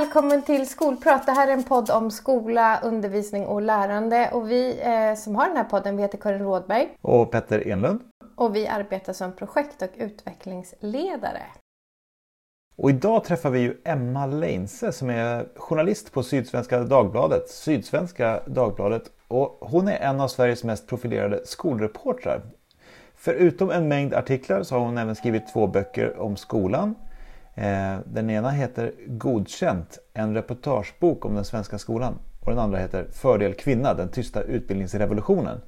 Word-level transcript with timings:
välkommen 0.00 0.42
till 0.42 0.68
Skolprat. 0.68 1.26
Det 1.26 1.32
här 1.32 1.48
är 1.48 1.52
en 1.52 1.62
podd 1.62 1.90
om 1.90 2.10
skola, 2.10 2.80
undervisning 2.82 3.46
och 3.46 3.62
lärande. 3.62 4.30
Och 4.32 4.50
vi 4.50 4.80
eh, 4.80 5.14
som 5.14 5.36
har 5.36 5.46
den 5.48 5.56
här 5.56 5.64
podden, 5.64 5.96
vi 5.96 6.02
heter 6.02 6.18
Karin 6.18 6.42
Rådberg. 6.42 6.88
Och 7.00 7.30
Petter 7.30 7.68
Enlund. 7.68 8.00
Och 8.36 8.56
vi 8.56 8.68
arbetar 8.68 9.12
som 9.12 9.32
projekt 9.32 9.82
och 9.82 9.88
utvecklingsledare. 9.96 11.42
Och 12.76 12.90
idag 12.90 13.24
träffar 13.24 13.50
vi 13.50 13.60
ju 13.60 13.76
Emma 13.84 14.26
Leinse 14.26 14.92
som 14.92 15.10
är 15.10 15.48
journalist 15.56 16.12
på 16.12 16.22
Sydsvenska 16.22 16.80
Dagbladet, 16.82 17.48
Sydsvenska 17.48 18.40
Dagbladet. 18.46 19.02
Och 19.28 19.58
hon 19.60 19.88
är 19.88 19.96
en 19.96 20.20
av 20.20 20.28
Sveriges 20.28 20.64
mest 20.64 20.86
profilerade 20.86 21.46
skolreportrar. 21.46 22.42
Förutom 23.14 23.70
en 23.70 23.88
mängd 23.88 24.14
artiklar 24.14 24.62
så 24.62 24.74
har 24.74 24.82
hon 24.82 24.98
även 24.98 25.14
skrivit 25.14 25.52
två 25.52 25.66
böcker 25.66 26.20
om 26.20 26.36
skolan. 26.36 26.94
Eh, 27.54 27.98
den 28.04 28.30
ena 28.30 28.50
heter 28.50 28.92
Godkänt, 29.06 29.98
en 30.14 30.34
reportagebok 30.34 31.24
om 31.24 31.34
den 31.34 31.44
svenska 31.44 31.78
skolan. 31.78 32.18
Och 32.40 32.50
den 32.50 32.58
andra 32.58 32.78
heter 32.78 33.06
Fördel 33.12 33.54
kvinna, 33.54 33.94
den 33.94 34.08
tysta 34.08 34.42
utbildningsrevolutionen. 34.42 35.60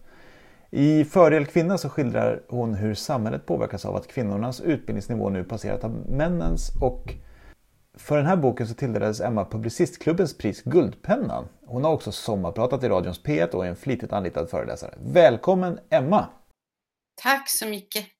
I 0.70 1.04
Fördel 1.04 1.46
kvinna 1.46 1.78
så 1.78 1.88
skildrar 1.88 2.42
hon 2.48 2.74
hur 2.74 2.94
samhället 2.94 3.46
påverkas 3.46 3.84
av 3.84 3.96
att 3.96 4.08
kvinnornas 4.08 4.60
utbildningsnivå 4.60 5.28
nu 5.28 5.44
passerat 5.44 5.84
av 5.84 5.90
männens 6.08 6.72
och 6.80 7.14
för 7.96 8.16
den 8.16 8.26
här 8.26 8.36
boken 8.36 8.66
så 8.66 8.74
tilldelades 8.74 9.20
Emma 9.20 9.44
Publicistklubbens 9.44 10.38
pris 10.38 10.62
Guldpennan. 10.62 11.48
Hon 11.66 11.84
har 11.84 11.92
också 11.92 12.12
sommarpratat 12.12 12.84
i 12.84 12.88
radions 12.88 13.22
P1 13.24 13.50
och 13.50 13.66
är 13.66 13.68
en 13.68 13.76
flitigt 13.76 14.12
anlitad 14.12 14.50
föreläsare. 14.50 14.94
Välkommen 15.06 15.78
Emma! 15.90 16.26
Tack 17.22 17.48
så 17.48 17.66
mycket! 17.66 18.13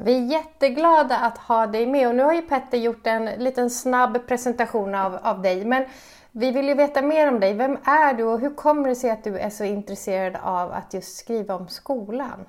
Vi 0.00 0.14
är 0.14 0.30
jätteglada 0.30 1.16
att 1.16 1.38
ha 1.38 1.66
dig 1.66 1.86
med 1.86 2.08
och 2.08 2.14
nu 2.14 2.22
har 2.22 2.34
ju 2.34 2.42
Petter 2.42 2.78
gjort 2.78 3.06
en 3.06 3.24
liten 3.24 3.70
snabb 3.70 4.26
presentation 4.28 4.94
av, 4.94 5.16
av 5.16 5.42
dig. 5.42 5.64
Men 5.64 5.84
vi 6.32 6.50
vill 6.50 6.68
ju 6.68 6.74
veta 6.74 7.02
mer 7.02 7.28
om 7.28 7.40
dig. 7.40 7.54
Vem 7.54 7.72
är 7.72 8.14
du 8.14 8.24
och 8.24 8.40
hur 8.40 8.54
kommer 8.54 8.88
det 8.88 8.94
sig 8.94 9.10
att 9.10 9.24
du 9.24 9.38
är 9.38 9.50
så 9.50 9.64
intresserad 9.64 10.36
av 10.42 10.72
att 10.72 10.94
just 10.94 11.16
skriva 11.16 11.54
om 11.54 11.68
skolan? 11.68 12.48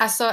Alltså, 0.00 0.32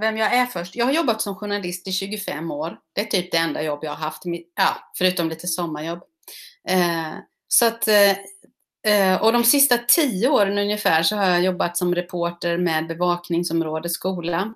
vem 0.00 0.16
jag 0.16 0.34
är 0.34 0.46
först. 0.46 0.76
Jag 0.76 0.84
har 0.84 0.92
jobbat 0.92 1.22
som 1.22 1.34
journalist 1.34 1.88
i 1.88 1.92
25 1.92 2.50
år. 2.50 2.78
Det 2.92 3.00
är 3.00 3.04
typ 3.04 3.30
det 3.30 3.36
enda 3.36 3.62
jobb 3.62 3.78
jag 3.82 3.90
har 3.90 3.96
haft, 3.96 4.22
ja, 4.54 4.76
förutom 4.98 5.28
lite 5.28 5.46
sommarjobb. 5.46 6.02
Eh, 6.68 7.14
så 7.48 7.66
att, 7.66 7.88
eh, 7.88 8.10
eh, 8.94 9.22
och 9.22 9.32
de 9.32 9.44
sista 9.44 9.78
tio 9.78 10.28
åren 10.28 10.58
ungefär 10.58 11.02
så 11.02 11.16
har 11.16 11.24
jag 11.24 11.42
jobbat 11.42 11.76
som 11.76 11.94
reporter 11.94 12.58
med 12.58 12.86
bevakningsområde 12.86 13.88
skola. 13.88 14.54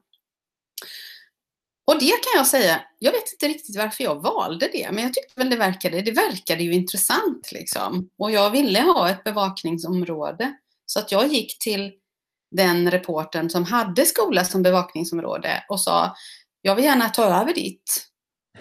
Och 1.87 1.99
det 1.99 2.11
kan 2.11 2.33
jag 2.37 2.47
säga, 2.47 2.83
jag 2.99 3.13
vet 3.13 3.33
inte 3.33 3.49
riktigt 3.49 3.77
varför 3.77 4.05
jag 4.05 4.23
valde 4.23 4.69
det, 4.73 4.91
men 4.93 5.05
jag 5.05 5.15
tyckte 5.15 5.41
väl 5.41 5.51
det 5.51 5.57
verkade, 5.57 6.03
det 6.03 6.13
verkade 6.13 6.63
ju 6.63 6.73
intressant 6.73 7.53
liksom. 7.53 8.09
Och 8.19 8.31
jag 8.31 8.51
ville 8.51 8.81
ha 8.81 9.11
ett 9.11 9.25
bevakningsområde. 9.25 10.55
Så 10.87 10.99
att 10.99 11.13
jag 11.13 11.27
gick 11.27 11.59
till 11.59 11.93
den 12.51 12.91
reporten 12.91 13.51
som 13.51 13.65
hade 13.65 14.07
skola 14.07 14.45
som 14.45 14.63
bevakningsområde 14.63 15.65
och 15.69 15.81
sa, 15.81 16.15
jag 16.63 16.75
vill 16.75 16.85
gärna 16.85 17.09
ta 17.09 17.25
över 17.25 17.55
ditt 17.55 18.07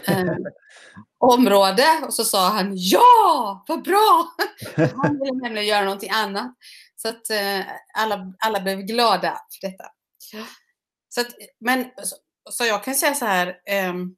eh, 0.07 0.35
område. 1.19 1.85
Och 2.03 2.13
så 2.13 2.23
sa 2.23 2.49
han, 2.49 2.71
ja, 2.73 3.65
vad 3.67 3.83
bra! 3.83 4.27
Han 4.75 5.19
ville 5.19 5.43
nämligen 5.43 5.67
göra 5.67 5.83
någonting 5.83 6.09
annat. 6.09 6.55
Så 6.95 7.07
att 7.07 7.29
eh, 7.29 7.59
alla, 7.93 8.33
alla 8.45 8.61
blev 8.61 8.79
glada 8.79 9.37
för 9.61 9.67
detta. 9.67 9.83
Så 11.13 11.21
att, 11.21 11.27
men 11.59 11.85
så 12.49 12.65
jag 12.65 12.83
kan 12.83 12.95
säga 12.95 13.13
så 13.13 13.25
här. 13.25 13.59
Um, 13.89 14.15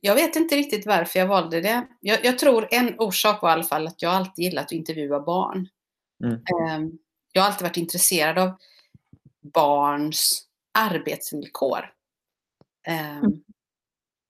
jag 0.00 0.14
vet 0.14 0.36
inte 0.36 0.56
riktigt 0.56 0.86
varför 0.86 1.18
jag 1.18 1.26
valde 1.26 1.60
det. 1.60 1.86
Jag, 2.00 2.24
jag, 2.24 2.38
tror 2.38 2.68
en 2.70 3.00
orsak 3.00 3.42
var 3.42 3.50
i 3.50 3.52
alla 3.52 3.64
fall 3.64 3.86
att 3.86 4.02
jag 4.02 4.12
alltid 4.12 4.44
gillat 4.44 4.64
att 4.64 4.72
intervjua 4.72 5.20
barn. 5.20 5.68
Mm. 6.24 6.34
Um, 6.82 6.98
jag 7.32 7.42
har 7.42 7.48
alltid 7.48 7.62
varit 7.62 7.76
intresserad 7.76 8.38
av 8.38 8.52
barns 9.40 10.46
arbetsvillkor. 10.78 11.92
Um. 13.22 13.44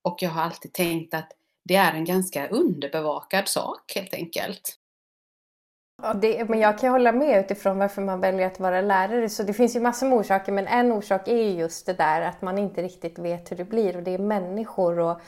Och 0.02 0.22
jag 0.22 0.30
har 0.30 0.42
alltid 0.42 0.72
tänkt 0.72 1.14
att 1.14 1.32
det 1.64 1.74
är 1.74 1.92
en 1.92 2.04
ganska 2.04 2.48
underbevakad 2.48 3.48
sak 3.48 3.92
helt 3.94 4.14
enkelt. 4.14 4.79
Det, 6.14 6.48
men 6.48 6.60
jag 6.60 6.78
kan 6.78 6.90
hålla 6.90 7.12
med 7.12 7.44
utifrån 7.44 7.78
varför 7.78 8.02
man 8.02 8.20
väljer 8.20 8.46
att 8.46 8.60
vara 8.60 8.80
lärare. 8.80 9.28
Så 9.28 9.42
det 9.42 9.54
finns 9.54 9.76
ju 9.76 9.80
massor 9.80 10.06
med 10.06 10.18
orsaker 10.18 10.52
men 10.52 10.66
en 10.66 10.92
orsak 10.92 11.28
är 11.28 11.50
just 11.50 11.86
det 11.86 11.92
där 11.92 12.22
att 12.22 12.42
man 12.42 12.58
inte 12.58 12.82
riktigt 12.82 13.18
vet 13.18 13.50
hur 13.50 13.56
det 13.56 13.64
blir 13.64 13.96
och 13.96 14.02
det 14.02 14.14
är 14.14 14.18
människor 14.18 14.98
och 14.98 15.20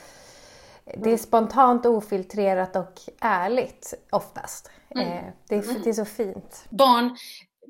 det 0.97 1.13
är 1.13 1.17
spontant, 1.17 1.85
ofiltrerat 1.85 2.75
och 2.75 2.93
ärligt 3.19 3.93
oftast. 4.09 4.69
Mm. 4.95 5.07
Eh, 5.07 5.23
det, 5.49 5.55
är, 5.55 5.83
det 5.83 5.89
är 5.89 5.93
så 5.93 6.05
fint. 6.05 6.65
Barn, 6.69 7.17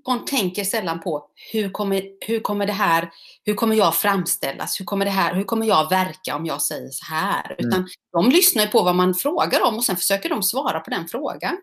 barn 0.05 0.25
tänker 0.25 0.63
sällan 0.63 0.99
på 0.99 1.25
hur 1.53 1.69
kommer, 1.69 2.03
hur 2.27 2.39
kommer 2.39 2.65
det 2.65 2.73
här, 2.73 3.09
hur 3.45 3.53
kommer 3.53 3.75
jag 3.75 3.95
framställas, 3.95 4.79
hur 4.79 4.85
kommer, 4.85 5.05
det 5.05 5.11
här, 5.11 5.33
hur 5.33 5.43
kommer 5.43 5.65
jag 5.65 5.89
verka 5.89 6.35
om 6.35 6.45
jag 6.45 6.61
säger 6.61 6.89
så 6.89 7.13
här? 7.13 7.55
Mm. 7.59 7.67
Utan 7.67 7.87
de 8.11 8.29
lyssnar 8.29 8.67
på 8.67 8.83
vad 8.83 8.95
man 8.95 9.13
frågar 9.13 9.67
om 9.67 9.75
och 9.75 9.83
sen 9.83 9.95
försöker 9.95 10.29
de 10.29 10.43
svara 10.43 10.79
på 10.79 10.89
den 10.89 11.07
frågan. 11.07 11.57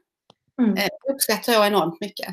Mm. 0.60 0.75
Det 0.75 0.82
eh, 0.82 1.15
uppskattar 1.15 1.53
jag 1.53 1.66
enormt 1.66 2.00
mycket. 2.00 2.28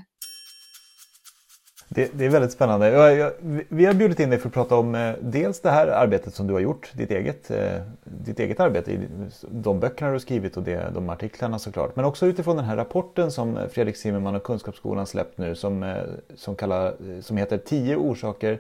Det, 1.90 2.12
det, 2.14 2.26
är 2.26 2.30
väldigt 2.30 2.52
spännande. 2.52 2.90
Jag, 2.90 3.18
jag, 3.18 3.32
vi 3.70 3.86
har 3.86 3.94
bjudit 3.94 4.20
in 4.20 4.30
dig 4.30 4.40
för 4.40 4.48
att 4.48 4.54
prata 4.54 4.76
om 4.76 4.96
eh, 4.96 5.14
dels 5.22 5.62
det 5.62 5.70
här 5.70 5.88
arbetet 5.88 6.36
som 6.36 6.48
du 6.48 6.54
har 6.54 6.60
gjort, 6.60 6.92
ditt 6.94 7.12
eget, 7.12 7.52
eh, 7.52 7.82
ditt 8.04 8.40
eget 8.40 8.60
arbete, 8.60 9.00
de 9.42 9.80
böckerna 9.80 10.10
du 10.10 10.14
har 10.14 10.20
skrivit 10.20 10.58
och 10.58 10.64
det, 10.64 10.90
de 10.94 11.10
artiklarna 11.10 11.60
såklart. 11.60 11.96
Men 11.96 12.06
också 12.06 12.26
utifrån 12.26 12.56
den 12.56 12.66
här 12.66 12.76
rapporten 12.76 13.32
som 13.32 13.60
Fredrik 13.72 13.98
Zimmermann 13.98 14.36
och 14.36 14.44
Kunskapsskolan 14.44 15.08
släppt 15.08 15.38
nu 15.38 15.56
som, 15.56 15.84
eh, 15.84 16.04
som, 16.36 16.56
kallar, 16.56 16.96
som 17.22 17.38
heter 17.38 17.58
10 17.58 17.96
orsaker 17.96 18.60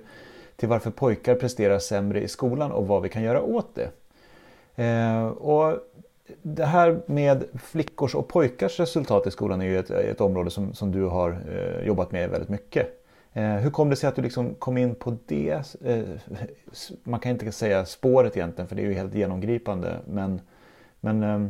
till 0.55 0.69
varför 0.69 0.91
pojkar 0.91 1.35
presterar 1.35 1.79
sämre 1.79 2.21
i 2.21 2.27
skolan 2.27 2.71
och 2.71 2.87
vad 2.87 3.01
vi 3.01 3.09
kan 3.09 3.23
göra 3.23 3.41
åt 3.41 3.75
det. 3.75 3.89
Eh, 4.83 5.27
och 5.27 5.77
det 6.41 6.65
här 6.65 7.01
med 7.05 7.43
flickors 7.63 8.15
och 8.15 8.27
pojkars 8.27 8.79
resultat 8.79 9.27
i 9.27 9.31
skolan 9.31 9.61
är 9.61 9.65
ju 9.65 9.79
ett, 9.79 9.89
ett 9.89 10.21
område 10.21 10.49
som, 10.49 10.73
som 10.73 10.91
du 10.91 11.03
har 11.03 11.41
eh, 11.49 11.87
jobbat 11.87 12.11
med 12.11 12.29
väldigt 12.29 12.49
mycket. 12.49 13.03
Eh, 13.33 13.55
hur 13.55 13.69
kom 13.69 13.89
det 13.89 13.95
sig 13.95 14.09
att 14.09 14.15
du 14.15 14.21
liksom 14.21 14.55
kom 14.55 14.77
in 14.77 14.95
på 14.95 15.17
det? 15.25 15.63
Eh, 15.85 16.03
man 17.03 17.19
kan 17.19 17.31
inte 17.31 17.51
säga 17.51 17.85
spåret 17.85 18.37
egentligen 18.37 18.67
för 18.67 18.75
det 18.75 18.81
är 18.81 18.85
ju 18.85 18.93
helt 18.93 19.15
genomgripande. 19.15 19.99
Men, 20.07 20.41
men 20.99 21.23
ehm, 21.23 21.49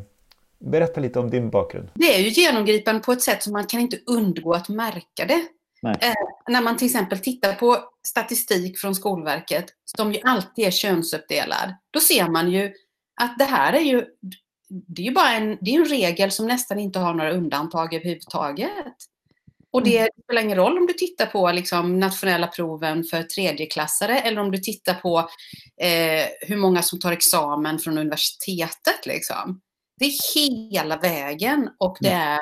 berätta 0.60 1.02
lite 1.02 1.20
om 1.20 1.30
din 1.30 1.50
bakgrund. 1.50 1.90
Det 1.94 2.16
är 2.16 2.20
ju 2.20 2.30
genomgripande 2.30 3.02
på 3.02 3.12
ett 3.12 3.22
sätt 3.22 3.44
som 3.44 3.54
man 3.54 3.66
kan 3.66 3.80
inte 3.80 3.98
undgå 4.06 4.54
att 4.54 4.70
märka 4.70 5.26
det. 5.28 5.48
Eh, 5.84 6.14
när 6.48 6.62
man 6.62 6.78
till 6.78 6.86
exempel 6.86 7.20
tittar 7.20 7.54
på 7.54 7.78
statistik 8.08 8.80
från 8.80 8.96
Skolverket 8.96 9.66
som 9.98 10.14
ju 10.14 10.20
alltid 10.24 10.66
är 10.66 10.72
könsuppdelad. 10.72 11.74
Då 11.92 12.00
ser 12.00 12.30
man 12.30 12.52
ju 12.52 12.74
att 13.22 13.38
det 13.38 13.46
här 13.46 13.74
är 13.74 13.82
ju 13.82 14.06
det 14.69 15.01
är 15.01 15.05
ju 15.05 15.13
bara 15.13 15.31
en, 15.31 15.57
det 15.61 15.75
är 15.75 15.79
en 15.79 15.85
regel 15.85 16.31
som 16.31 16.47
nästan 16.47 16.79
inte 16.79 17.00
har 17.00 17.13
några 17.13 17.31
undantag 17.31 17.94
överhuvudtaget. 17.94 18.95
Och 19.72 19.83
det 19.83 19.97
mm. 19.97 20.09
spelar 20.23 20.41
ingen 20.41 20.57
roll 20.57 20.78
om 20.78 20.88
du 20.88 20.94
tittar 20.94 21.25
på 21.25 21.51
liksom, 21.51 22.00
nationella 22.00 22.47
proven 22.47 23.03
för 23.03 23.23
tredjeklassare 23.23 24.19
eller 24.19 24.41
om 24.41 24.51
du 24.51 24.57
tittar 24.57 24.94
på 24.94 25.19
eh, 25.81 26.25
hur 26.41 26.57
många 26.57 26.81
som 26.81 27.00
tar 27.00 27.11
examen 27.11 27.79
från 27.79 27.97
universitetet. 27.97 29.05
Liksom. 29.05 29.61
Det 30.00 30.05
är 30.05 30.35
hela 30.35 30.97
vägen 30.97 31.69
och 31.79 31.97
det 31.99 32.09
mm. 32.09 32.39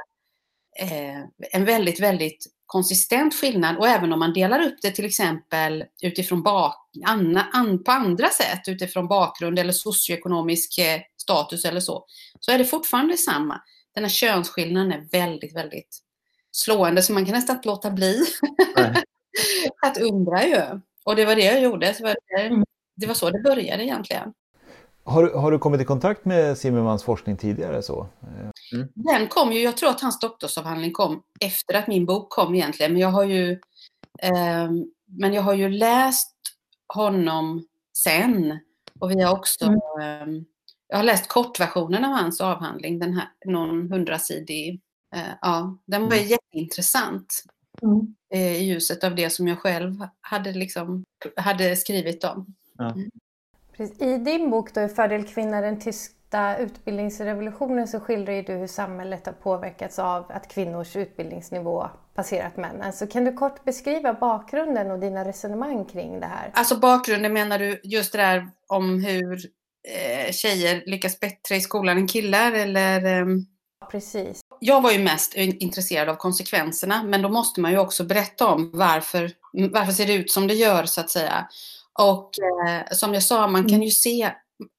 är 0.80 1.18
eh, 1.18 1.24
en 1.52 1.66
väldigt, 1.66 2.00
väldigt 2.00 2.46
konsistent 2.66 3.34
skillnad 3.34 3.78
och 3.78 3.88
även 3.88 4.14
om 4.14 4.20
man 4.20 4.34
delar 4.34 4.60
upp 4.60 4.76
det 4.82 4.92
till 4.92 5.06
exempel 5.06 5.84
utifrån 6.04 6.44
bak, 6.44 6.76
an, 7.06 7.38
an, 7.54 7.84
på 7.84 7.92
andra 7.92 8.30
sätt 8.30 8.62
utifrån 8.68 9.08
bakgrund 9.08 9.60
eller 9.60 9.74
socioekonomisk 9.74 10.78
eh, 10.78 11.02
status 11.26 11.66
eller 11.66 11.80
så, 11.80 12.06
så 12.40 12.52
är 12.52 12.58
det 12.58 12.66
fortfarande 12.66 13.18
samma. 13.18 13.62
Den 13.96 14.04
här 14.04 14.12
könsskillnaden 14.12 14.92
är 14.92 15.08
väldigt, 15.12 15.56
väldigt 15.56 15.98
slående 16.52 17.02
så 17.02 17.14
man 17.14 17.26
kan 17.26 17.34
nästan 17.34 17.56
inte 17.56 17.68
låta 17.68 17.92
bli 17.92 18.26
att 19.82 19.98
undra 19.98 20.46
ju. 20.48 20.62
Och 21.06 21.16
det 21.16 21.26
var 21.26 21.36
det 21.36 21.46
jag 21.46 21.62
gjorde. 21.62 21.86
Det 21.86 22.04
var, 22.04 22.16
det, 22.28 22.42
mm. 22.42 22.64
det 22.96 23.08
var 23.08 23.14
så 23.14 23.30
det 23.30 23.40
började 23.40 23.84
egentligen. 23.84 24.34
Har, 25.04 25.30
har 25.30 25.52
du 25.52 25.60
kommit 25.60 25.82
i 25.82 25.86
kontakt 25.86 26.26
med 26.26 26.58
Zimmermans 26.58 27.04
forskning 27.04 27.38
tidigare? 27.38 27.82
så? 27.82 28.08
Mm. 28.74 28.88
Den 28.94 29.28
kom 29.28 29.52
ju, 29.52 29.62
jag 29.62 29.78
tror 29.78 29.90
att 29.90 30.02
hans 30.02 30.20
doktorsavhandling 30.20 30.92
kom 30.92 31.24
efter 31.40 31.74
att 31.74 31.88
min 31.88 32.06
bok 32.06 32.30
kom 32.30 32.56
egentligen. 32.56 32.92
Men 32.92 33.02
jag 33.02 33.10
har 33.10 33.24
ju, 33.24 33.52
eh, 34.22 34.70
men 35.06 35.34
jag 35.34 35.42
har 35.42 35.54
ju 35.54 35.70
läst 35.70 36.36
honom 36.94 37.66
sen. 37.98 38.60
Och 39.00 39.12
vi 39.12 39.22
har 39.22 39.38
också, 39.38 39.66
mm. 39.66 39.78
eh, 40.00 40.44
jag 40.96 41.00
har 41.00 41.06
läst 41.06 41.28
kortversionen 41.28 42.06
av 42.06 42.12
hans 42.12 42.42
avhandling, 42.42 43.00
den 43.00 43.14
här, 43.14 43.28
någon 43.46 43.92
hundrasidig. 43.92 44.82
Eh, 45.16 45.22
ja, 45.42 45.78
den 45.86 46.02
var 46.02 46.16
mm. 46.16 46.28
jätteintressant. 46.28 47.44
Mm. 47.82 48.16
Eh, 48.34 48.62
I 48.62 48.66
ljuset 48.66 49.04
av 49.04 49.16
det 49.16 49.30
som 49.30 49.48
jag 49.48 49.60
själv 49.60 50.08
hade, 50.22 50.52
liksom, 50.52 51.04
hade 51.36 51.76
skrivit 51.76 52.24
om. 52.24 52.56
Ja. 52.78 52.94
Mm. 52.94 53.12
I 54.00 54.18
din 54.18 54.50
bok 54.50 54.74
då 54.74 54.82
är 54.82 54.88
Fördel 54.88 55.24
kvinna 55.24 55.62
den 55.62 55.82
första 55.82 56.58
utbildningsrevolutionen 56.58 57.88
så 57.88 58.00
skildrar 58.00 58.34
ju 58.34 58.42
du 58.42 58.54
hur 58.54 58.68
samhället 58.68 59.26
har 59.26 59.34
påverkats 59.34 60.00
av 60.00 60.26
att 60.30 60.48
kvinnors 60.48 60.96
utbildningsnivå 60.96 61.90
passerat 62.14 62.58
männen. 62.58 62.94
Så 62.94 63.08
kan 63.08 63.26
du 63.26 63.34
kort 63.34 63.64
beskriva 63.64 64.14
bakgrunden 64.14 64.92
och 64.92 65.00
dina 65.00 65.26
resonemang 65.26 65.86
kring 65.86 66.20
det 66.20 66.26
här? 66.26 66.52
Alltså 66.54 66.80
bakgrunden 66.80 67.34
menar 67.34 67.60
du 67.60 67.82
just 67.84 68.12
det 68.12 68.18
där 68.18 68.48
om 68.68 69.04
hur 69.04 69.56
eh, 69.88 70.32
tjejer 70.32 70.84
lyckas 70.86 71.20
bättre 71.20 71.56
i 71.56 71.62
skolan 71.62 71.98
än 71.98 72.08
killar 72.08 72.52
eller? 72.52 73.06
Eh... 73.06 73.26
Precis. 73.92 74.42
Jag 74.60 74.82
var 74.82 74.92
ju 74.92 75.00
mest 75.00 75.36
intresserad 75.36 76.10
av 76.10 76.16
konsekvenserna 76.16 77.04
men 77.04 77.22
då 77.22 77.30
måste 77.30 77.62
man 77.62 77.72
ju 77.72 77.78
också 77.78 78.04
berätta 78.04 78.48
om 78.48 78.72
varför, 78.74 79.32
varför 79.72 79.92
ser 79.92 80.08
det 80.08 80.14
ut 80.14 80.32
som 80.32 80.48
det 80.48 80.54
gör 80.54 80.86
så 80.86 81.02
att 81.02 81.10
säga. 81.10 81.48
Och 82.00 82.32
eh, 82.40 82.84
som 82.92 83.14
jag 83.14 83.24
sa, 83.24 83.48
man 83.48 83.70
kan 83.70 83.82
ju 83.82 83.92
se, 83.92 84.32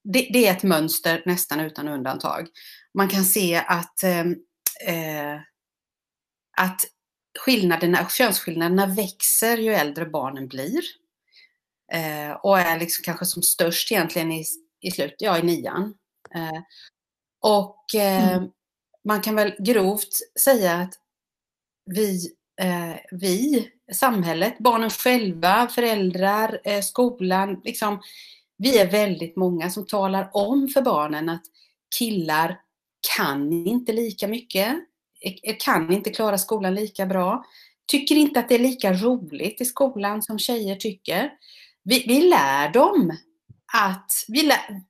det, 0.05 0.29
det, 0.32 0.47
är 0.47 0.53
ett 0.53 0.62
mönster 0.62 1.23
nästan 1.26 1.61
utan 1.61 1.88
undantag. 1.88 2.49
Man 2.94 3.09
kan 3.09 3.25
se 3.25 3.56
att, 3.67 4.02
ehm, 4.02 4.37
eh, 4.87 5.35
att 6.56 6.81
skillnaderna, 7.38 8.09
könsskillnaderna 8.09 8.87
växer 8.87 9.56
ju 9.56 9.75
äldre 9.75 10.06
barnen 10.06 10.49
blir. 10.49 10.82
Eh, 11.93 12.31
och 12.31 12.59
är 12.59 12.81
liksom 12.81 13.02
kanske 13.02 13.26
som 13.26 13.43
störst 13.43 13.93
egentligen 13.93 14.32
i, 14.32 14.44
i 14.81 14.90
slutet, 14.90 15.23
ja 15.23 15.38
i 15.38 15.43
nian. 15.43 15.94
Eh, 16.34 16.62
och 17.43 17.94
eh, 17.94 18.32
mm. 18.32 18.50
man 19.05 19.20
kan 19.20 19.34
väl 19.34 19.55
grovt 19.58 20.19
säga 20.40 20.75
att 20.75 20.94
vi, 21.87 22.31
eh, 22.61 22.96
vi 23.11 23.69
samhället, 23.93 24.58
barnen 24.58 24.90
själva, 24.90 25.69
föräldrar, 25.69 26.61
eh, 26.64 26.81
skolan. 26.81 27.61
Liksom, 27.64 28.00
vi 28.58 28.78
är 28.78 28.90
väldigt 28.90 29.37
många 29.37 29.70
som 29.70 29.87
talar 29.87 30.31
om 30.32 30.69
för 30.69 30.82
barnen 30.82 31.28
att 31.28 31.43
killar 31.99 32.61
kan 33.17 33.52
inte 33.52 33.93
lika 33.93 34.28
mycket, 34.28 34.76
eh, 35.43 35.56
kan 35.58 35.93
inte 35.93 36.11
klara 36.11 36.38
skolan 36.38 36.75
lika 36.75 37.06
bra, 37.06 37.44
tycker 37.87 38.14
inte 38.14 38.40
att 38.40 38.49
det 38.49 38.55
är 38.55 38.58
lika 38.58 38.93
roligt 38.93 39.61
i 39.61 39.64
skolan 39.64 40.23
som 40.23 40.38
tjejer 40.38 40.76
tycker. 40.76 41.32
Vi, 41.82 42.05
vi 42.08 42.20
lär 42.23 42.73
dem 42.73 43.17
att, 43.72 44.12
vi 44.28 44.42
lär, 44.42 44.82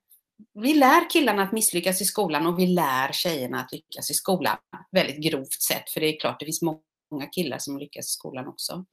vi 0.55 0.75
lär 0.75 1.11
killarna 1.11 1.43
att 1.43 1.52
misslyckas 1.52 2.00
i 2.00 2.05
skolan 2.05 2.46
och 2.46 2.58
vi 2.58 2.67
lär 2.67 3.12
tjejerna 3.12 3.61
att 3.61 3.73
lyckas 3.73 4.11
i 4.11 4.14
skolan. 4.14 4.56
Väldigt 4.90 5.23
grovt 5.23 5.62
sett, 5.62 5.90
för 5.90 6.00
det 6.00 6.06
är 6.06 6.20
klart 6.20 6.40
det 6.40 6.46
finns 6.46 6.62
många 6.62 7.26
killar 7.32 7.58
som 7.58 7.78
lyckas 7.78 8.06
i 8.06 8.11
skolan 8.11 8.49
också. 8.49 8.84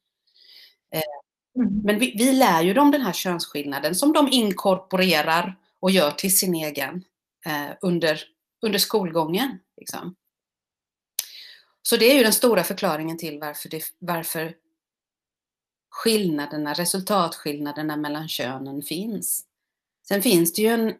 Eh, 0.96 1.62
mm. 1.62 1.82
Men 1.84 2.00
vi, 2.00 2.14
vi 2.18 2.32
lär 2.32 2.62
ju 2.62 2.74
dem 2.74 2.92
den 2.92 3.02
här 3.02 3.14
könsskillnaden 3.14 3.96
som 3.96 4.14
de 4.14 4.28
inkorporerar 4.32 5.60
och 5.80 5.92
gör 5.92 6.12
till 6.12 6.38
sin 6.38 6.56
egen 6.56 7.04
eh, 7.46 7.70
under, 7.82 8.24
under 8.62 8.80
skolgången. 8.80 9.60
Liksom. 9.78 10.16
Så 11.82 11.98
det 11.98 12.12
är 12.12 12.18
ju 12.18 12.24
den 12.24 12.34
stora 12.34 12.64
förklaringen 12.64 13.18
till 13.18 13.40
varför, 13.40 13.70
det, 13.70 13.84
varför 14.00 14.56
skillnaderna, 15.90 16.74
resultatskillnaderna 16.74 17.98
mellan 17.98 18.30
könen 18.30 18.82
finns. 18.82 19.46
Sen 20.08 20.22
finns 20.22 20.54
det 20.54 20.62
ju 20.62 20.68
en, 20.68 20.94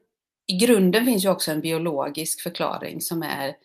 i 0.48 0.58
grunden 0.58 1.06
finns 1.06 1.26
ju 1.26 1.30
också 1.30 1.52
en 1.52 1.62
biologisk 1.62 2.42
förklaring 2.42 3.02
som 3.02 3.24
är 3.24 3.56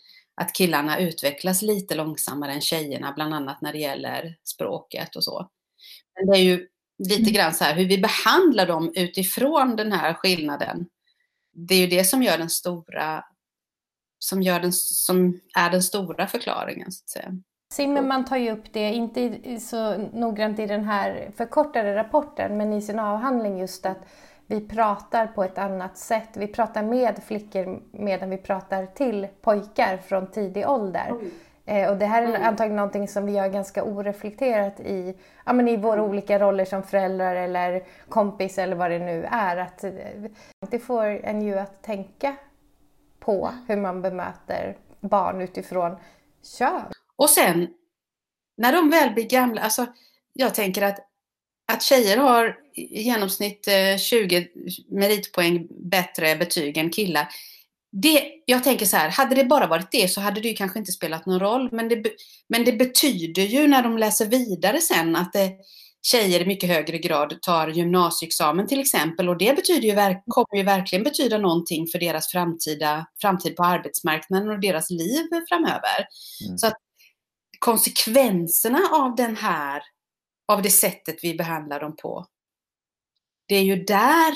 att 0.41 0.53
killarna 0.55 0.99
utvecklas 0.99 1.63
lite 1.63 1.95
långsammare 1.95 2.53
än 2.53 2.61
tjejerna, 2.61 3.13
bland 3.13 3.35
annat 3.35 3.61
när 3.61 3.73
det 3.73 3.79
gäller 3.79 4.37
språket 4.45 5.17
och 5.17 5.25
så. 5.25 5.49
Men 6.15 6.27
det 6.27 6.39
är 6.39 6.43
ju 6.43 6.67
lite 6.99 7.21
mm. 7.21 7.33
grann 7.33 7.55
så 7.55 7.65
här 7.65 7.75
hur 7.75 7.89
vi 7.89 7.99
behandlar 7.99 8.67
dem 8.67 8.93
utifrån 8.95 9.77
den 9.77 9.93
här 9.93 10.15
skillnaden. 10.15 10.87
Det 11.53 11.75
är 11.75 11.79
ju 11.79 11.87
det 11.87 12.05
som 12.05 12.23
gör 12.23 12.39
den 12.39 12.51
stora, 12.51 13.25
som, 14.19 14.43
gör 14.43 14.61
den, 14.61 14.73
som 14.73 15.41
är 15.55 15.71
den 15.71 15.83
stora 15.83 16.27
förklaringen. 16.27 16.93
Så 16.93 17.05
att 17.05 17.11
säga. 17.11 17.33
Zimmerman 17.75 18.25
tar 18.25 18.37
ju 18.37 18.51
upp 18.51 18.73
det, 18.73 18.93
inte 18.93 19.61
så 19.61 19.97
noggrant 19.97 20.59
i 20.59 20.67
den 20.67 20.85
här 20.85 21.33
förkortade 21.37 21.95
rapporten, 21.95 22.57
men 22.57 22.73
i 22.73 22.83
sin 22.83 22.99
avhandling 22.99 23.59
just 23.59 23.87
att 23.87 23.99
vi 24.51 24.61
pratar 24.61 25.27
på 25.27 25.45
ett 25.45 25.59
annat 25.59 25.99
sätt. 25.99 26.29
Vi 26.33 26.47
pratar 26.47 26.83
med 26.83 27.23
flickor 27.27 27.83
medan 27.91 28.31
vi 28.31 28.37
pratar 28.37 28.87
till 28.87 29.29
pojkar 29.41 29.97
från 29.97 30.27
tidig 30.27 30.69
ålder. 30.69 31.09
Mm. 31.09 31.31
Eh, 31.65 31.91
och 31.91 31.97
det 31.97 32.07
här 32.07 32.23
är 32.23 32.27
mm. 32.27 32.43
antagligen 32.43 32.77
någonting 32.77 33.09
som 33.09 33.27
vi 33.27 33.33
gör 33.33 33.49
ganska 33.49 33.85
oreflekterat 33.85 34.81
i, 34.81 35.15
ja, 35.47 35.53
men 35.53 35.69
i 35.69 35.77
våra 35.77 35.99
mm. 35.99 36.11
olika 36.11 36.39
roller 36.39 36.65
som 36.65 36.83
föräldrar 36.83 37.37
eller 37.37 37.83
kompis 38.09 38.59
eller 38.59 38.77
vad 38.77 38.91
det 38.91 38.99
nu 38.99 39.25
är. 39.31 39.57
Att 39.57 39.85
eh, 39.85 39.93
det 40.71 40.79
får 40.79 41.05
en 41.05 41.43
ju 41.43 41.59
att 41.59 41.83
tänka 41.83 42.37
på 43.21 43.51
hur 43.69 43.77
man 43.77 44.03
bemöter 44.03 44.77
barn 45.01 45.41
utifrån 45.41 45.97
kön. 46.59 46.83
Och 47.17 47.31
sen 47.31 47.69
när 48.57 48.73
de 48.73 48.91
väl 48.91 49.15
blir 49.15 49.29
gamla, 49.29 49.61
alltså 49.61 49.87
jag 50.33 50.55
tänker 50.55 50.83
att, 50.83 50.99
att 51.73 51.83
tjejer 51.83 52.17
har 52.17 52.57
i 52.75 53.03
genomsnitt 53.03 53.69
20 54.01 54.37
eh, 54.37 54.45
meritpoäng 54.91 55.67
bättre 55.71 56.37
betyg 56.37 56.77
än 56.77 56.91
killar 56.91 57.29
det, 57.93 58.23
jag 58.45 58.65
tänker 58.65 58.87
så 58.87 58.97
här, 58.97 59.11
hade 59.11 59.35
det 59.35 59.45
bara 59.45 59.67
varit 59.67 59.91
det 59.91 60.09
så 60.11 60.21
hade 60.21 60.41
det 60.41 60.49
ju 60.49 60.55
kanske 60.55 60.79
inte 60.79 60.93
spelat 60.93 61.27
någon 61.27 61.41
roll. 61.41 61.69
Men 61.73 61.89
det, 61.89 62.05
men 62.49 62.65
det 62.65 62.73
betyder 62.73 63.43
ju 63.43 63.69
när 63.69 63.83
de 63.83 63.99
läser 63.99 64.27
vidare 64.27 64.81
sen 64.81 65.17
att 65.17 65.33
det, 65.33 65.53
tjejer 66.03 66.41
i 66.41 66.47
mycket 66.47 66.69
högre 66.71 66.99
grad 66.99 67.43
tar 67.43 67.69
gymnasieexamen 67.69 68.67
till 68.67 68.81
exempel. 68.81 69.29
Och 69.29 69.39
det 69.39 69.57
betyder 69.57 69.89
ju, 69.89 69.95
kommer 70.27 70.57
ju 70.57 70.63
verkligen 70.63 71.05
betyda 71.05 71.39
någonting 71.39 71.87
för 71.87 71.99
deras 71.99 72.29
framtida, 72.29 73.07
framtid 73.21 73.57
på 73.57 73.65
arbetsmarknaden 73.65 74.49
och 74.49 74.61
deras 74.61 74.91
liv 74.91 75.27
framöver. 75.49 76.07
Mm. 76.47 76.59
Så 76.59 76.67
att 76.67 76.77
konsekvenserna 77.59 78.81
av 78.93 79.17
den 79.17 79.37
här, 79.37 79.83
av 80.49 80.63
det 80.63 80.71
sättet 80.71 81.25
vi 81.25 81.35
behandlar 81.35 81.81
dem 81.81 81.97
på, 81.97 82.27
det 83.47 83.55
är 83.55 83.63
ju 83.63 83.85
där 83.85 84.35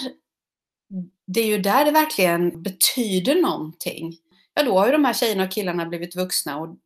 det 1.26 1.40
är 1.40 1.46
ju 1.46 1.58
där 1.58 1.84
det 1.84 1.90
verkligen 1.90 2.62
betyder 2.62 3.42
någonting. 3.42 4.16
Ja, 4.54 4.62
då 4.62 4.78
har 4.78 4.86
ju 4.86 4.92
de 4.92 5.04
här 5.04 5.12
tjejerna 5.12 5.44
och 5.44 5.50
killarna 5.50 5.86
blivit 5.86 6.16
vuxna 6.16 6.58
och 6.58 6.76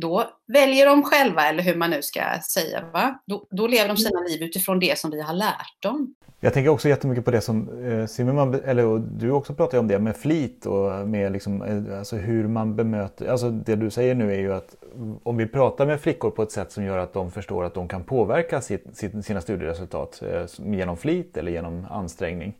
då 0.00 0.24
väljer 0.46 0.86
de 0.86 1.02
själva, 1.02 1.48
eller 1.48 1.62
hur 1.62 1.74
man 1.74 1.90
nu 1.90 2.02
ska 2.02 2.20
säga. 2.52 2.84
Va? 2.92 3.20
Då, 3.26 3.46
då 3.50 3.66
lever 3.66 3.88
de 3.88 3.96
sina 3.96 4.20
liv 4.20 4.42
utifrån 4.42 4.78
det 4.78 4.98
som 4.98 5.10
vi 5.10 5.20
har 5.20 5.34
lärt 5.34 5.82
dem. 5.82 6.14
Jag 6.42 6.54
tänker 6.54 6.70
också 6.70 6.88
jättemycket 6.88 7.24
på 7.24 7.30
det 7.30 7.40
som 7.40 7.84
eh, 7.84 8.06
Zimmerman, 8.06 8.60
eller 8.64 8.98
du 8.98 9.30
också 9.30 9.54
pratar 9.54 9.78
om 9.78 9.88
det 9.88 9.98
med 9.98 10.16
flit 10.16 10.66
och 10.66 11.08
med 11.08 11.32
liksom, 11.32 11.62
eh, 11.62 11.98
alltså 11.98 12.16
hur 12.16 12.48
man 12.48 12.76
bemöter, 12.76 13.28
alltså 13.28 13.50
det 13.50 13.76
du 13.76 13.90
säger 13.90 14.14
nu 14.14 14.34
är 14.34 14.38
ju 14.38 14.52
att 14.52 14.74
om 15.22 15.36
vi 15.36 15.46
pratar 15.46 15.86
med 15.86 16.00
flickor 16.00 16.30
på 16.30 16.42
ett 16.42 16.52
sätt 16.52 16.72
som 16.72 16.84
gör 16.84 16.98
att 16.98 17.12
de 17.12 17.30
förstår 17.30 17.64
att 17.64 17.74
de 17.74 17.88
kan 17.88 18.04
påverka 18.04 18.60
sitt, 18.60 18.84
sina 19.24 19.40
studieresultat 19.40 20.22
eh, 20.32 20.74
genom 20.74 20.96
flit 20.96 21.36
eller 21.36 21.52
genom 21.52 21.86
ansträngning 21.90 22.54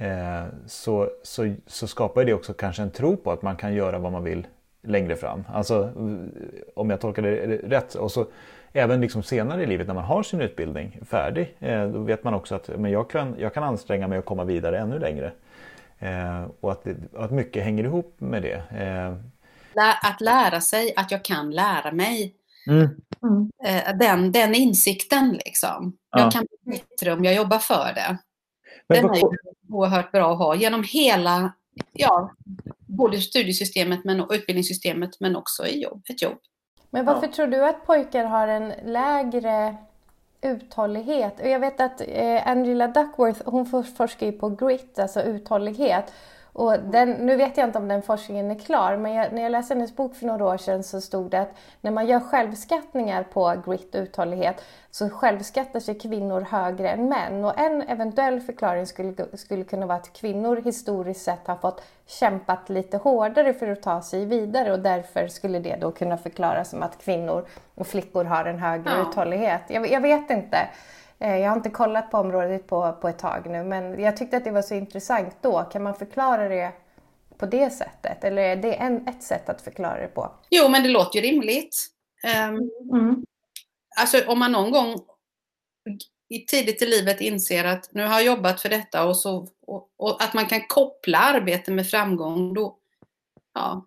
Eh, 0.00 0.44
så, 0.66 1.08
så, 1.22 1.54
så 1.66 1.86
skapar 1.86 2.24
det 2.24 2.34
också 2.34 2.52
kanske 2.52 2.82
en 2.82 2.90
tro 2.90 3.16
på 3.16 3.32
att 3.32 3.42
man 3.42 3.56
kan 3.56 3.74
göra 3.74 3.98
vad 3.98 4.12
man 4.12 4.24
vill 4.24 4.46
längre 4.82 5.16
fram. 5.16 5.44
Alltså 5.52 5.92
om 6.74 6.90
jag 6.90 7.00
tolkar 7.00 7.22
det 7.22 7.46
rätt. 7.56 7.94
Och 7.94 8.12
så 8.12 8.26
även 8.72 9.00
liksom 9.00 9.22
senare 9.22 9.62
i 9.62 9.66
livet 9.66 9.86
när 9.86 9.94
man 9.94 10.04
har 10.04 10.22
sin 10.22 10.40
utbildning 10.40 11.00
färdig. 11.10 11.56
Eh, 11.58 11.88
då 11.88 11.98
vet 11.98 12.24
man 12.24 12.34
också 12.34 12.54
att 12.54 12.68
men 12.68 12.90
jag, 12.90 13.10
kan, 13.10 13.34
jag 13.38 13.54
kan 13.54 13.62
anstränga 13.62 14.08
mig 14.08 14.18
att 14.18 14.24
komma 14.24 14.44
vidare 14.44 14.78
ännu 14.78 14.98
längre. 14.98 15.32
Eh, 15.98 16.44
och 16.60 16.72
att, 16.72 16.84
det, 16.84 16.96
att 17.16 17.30
mycket 17.30 17.64
hänger 17.64 17.84
ihop 17.84 18.14
med 18.18 18.42
det. 18.42 18.62
Att 20.02 20.20
lära 20.20 20.60
sig 20.60 20.92
att 20.96 21.10
jag 21.10 21.24
kan 21.24 21.50
lära 21.50 21.92
mig. 21.92 22.34
Mm. 22.66 22.88
Den, 23.98 24.32
den 24.32 24.54
insikten 24.54 25.32
liksom. 25.44 25.96
Jag 26.10 26.26
ja. 26.26 26.30
kan 26.30 26.46
bli 26.64 26.72
bättre 26.72 27.12
om 27.12 27.24
jag 27.24 27.34
jobbar 27.34 27.58
för 27.58 27.92
det. 27.94 28.18
Men 28.88 29.06
den 29.06 29.14
är 29.14 29.22
oerhört 29.68 30.12
bra 30.12 30.32
att 30.32 30.38
ha 30.38 30.54
genom 30.54 30.82
hela, 30.82 31.52
ja, 31.92 32.30
både 32.90 33.20
studiesystemet 33.20 34.04
men, 34.04 34.20
och 34.20 34.32
utbildningssystemet 34.32 35.10
men 35.20 35.36
också 35.36 35.66
i 35.66 35.82
jobb, 35.82 36.02
ett 36.10 36.22
jobb. 36.22 36.38
Men 36.90 37.04
varför 37.04 37.26
ja. 37.26 37.32
tror 37.32 37.46
du 37.46 37.64
att 37.64 37.86
pojkar 37.86 38.24
har 38.24 38.48
en 38.48 38.72
lägre 38.84 39.76
uthållighet? 40.42 41.34
Jag 41.44 41.60
vet 41.60 41.80
att 41.80 42.00
eh, 42.08 42.48
Angela 42.48 42.88
Duckworth, 42.88 43.40
hon 43.44 43.84
forskar 43.84 44.26
ju 44.26 44.32
på 44.32 44.48
grit, 44.48 44.98
alltså 44.98 45.22
uthållighet. 45.22 46.12
Och 46.52 46.78
den, 46.78 47.10
nu 47.10 47.36
vet 47.36 47.56
jag 47.56 47.68
inte 47.68 47.78
om 47.78 47.88
den 47.88 48.02
forskningen 48.02 48.50
är 48.50 48.58
klar, 48.58 48.96
men 48.96 49.12
jag, 49.12 49.32
när 49.32 49.42
jag 49.42 49.52
läste 49.52 49.74
hennes 49.74 49.96
bok 49.96 50.14
för 50.14 50.26
några 50.26 50.44
år 50.44 50.56
sedan 50.56 50.82
så 50.82 51.00
stod 51.00 51.30
det 51.30 51.40
att 51.40 51.54
när 51.80 51.90
man 51.90 52.06
gör 52.06 52.20
självskattningar 52.20 53.22
på 53.22 53.54
grit 53.66 53.94
och 53.94 54.00
uthållighet 54.00 54.64
så 54.90 55.10
självskattar 55.10 55.80
sig 55.80 55.98
kvinnor 55.98 56.40
högre 56.40 56.88
än 56.88 57.08
män. 57.08 57.44
Och 57.44 57.58
en 57.58 57.82
eventuell 57.82 58.40
förklaring 58.40 58.86
skulle, 58.86 59.14
skulle 59.34 59.64
kunna 59.64 59.86
vara 59.86 59.98
att 59.98 60.12
kvinnor 60.12 60.56
historiskt 60.56 61.24
sett 61.24 61.46
har 61.46 61.56
fått 61.56 61.82
kämpat 62.06 62.68
lite 62.68 62.96
hårdare 62.96 63.54
för 63.54 63.68
att 63.68 63.82
ta 63.82 64.02
sig 64.02 64.24
vidare 64.24 64.72
och 64.72 64.78
därför 64.80 65.28
skulle 65.28 65.58
det 65.58 65.76
då 65.76 65.90
kunna 65.90 66.16
förklaras 66.16 66.70
som 66.70 66.82
att 66.82 66.98
kvinnor 67.04 67.46
och 67.74 67.86
flickor 67.86 68.24
har 68.24 68.44
en 68.44 68.58
högre 68.58 68.90
ja. 68.90 69.02
uthållighet. 69.02 69.62
Jag, 69.68 69.90
jag 69.90 70.00
vet 70.00 70.30
inte. 70.30 70.68
Eh, 71.20 71.36
jag 71.38 71.48
har 71.48 71.56
inte 71.56 71.70
kollat 71.70 72.10
på 72.10 72.18
området 72.18 72.66
på, 72.66 72.92
på 73.00 73.08
ett 73.08 73.18
tag 73.18 73.50
nu 73.50 73.64
men 73.64 74.02
jag 74.02 74.16
tyckte 74.16 74.36
att 74.36 74.44
det 74.44 74.50
var 74.50 74.62
så 74.62 74.74
intressant 74.74 75.36
då. 75.40 75.62
Kan 75.62 75.82
man 75.82 75.94
förklara 75.94 76.48
det 76.48 76.72
på 77.38 77.46
det 77.46 77.70
sättet? 77.70 78.24
Eller 78.24 78.42
är 78.42 78.56
det 78.56 78.74
en, 78.74 79.08
ett 79.08 79.22
sätt 79.22 79.48
att 79.48 79.62
förklara 79.62 80.00
det 80.00 80.08
på? 80.08 80.32
Jo, 80.50 80.68
men 80.68 80.82
det 80.82 80.88
låter 80.88 81.20
ju 81.20 81.30
rimligt. 81.30 81.86
Um, 82.24 82.70
mm. 82.98 83.24
Alltså 84.00 84.22
om 84.26 84.38
man 84.38 84.52
någon 84.52 84.70
gång 84.70 84.96
i 86.28 86.44
tidigt 86.46 86.82
i 86.82 86.86
livet 86.86 87.20
inser 87.20 87.64
att 87.64 87.88
nu 87.92 88.02
har 88.02 88.14
jag 88.14 88.24
jobbat 88.24 88.60
för 88.60 88.68
detta 88.68 89.04
och, 89.04 89.16
så, 89.16 89.48
och, 89.66 89.88
och 89.96 90.22
att 90.22 90.34
man 90.34 90.46
kan 90.46 90.60
koppla 90.68 91.18
arbete 91.18 91.72
med 91.72 91.90
framgång, 91.90 92.54
då, 92.54 92.76
ja, 93.54 93.86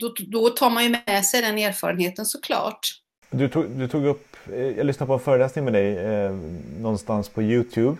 då, 0.00 0.14
då 0.26 0.50
tar 0.50 0.70
man 0.70 0.84
ju 0.84 0.96
med 1.06 1.24
sig 1.24 1.42
den 1.42 1.58
erfarenheten 1.58 2.26
såklart. 2.26 2.80
Du 3.30 3.48
tog, 3.48 3.70
du 3.70 3.88
tog 3.88 4.06
upp, 4.06 4.35
Eh, 4.52 4.76
jag 4.76 4.86
lyssnade 4.86 5.06
på 5.08 5.14
en 5.14 5.20
föreläsning 5.20 5.64
med 5.64 5.74
dig 5.74 5.98
eh, 5.98 6.34
någonstans 6.80 7.28
på 7.28 7.42
Youtube. 7.42 7.96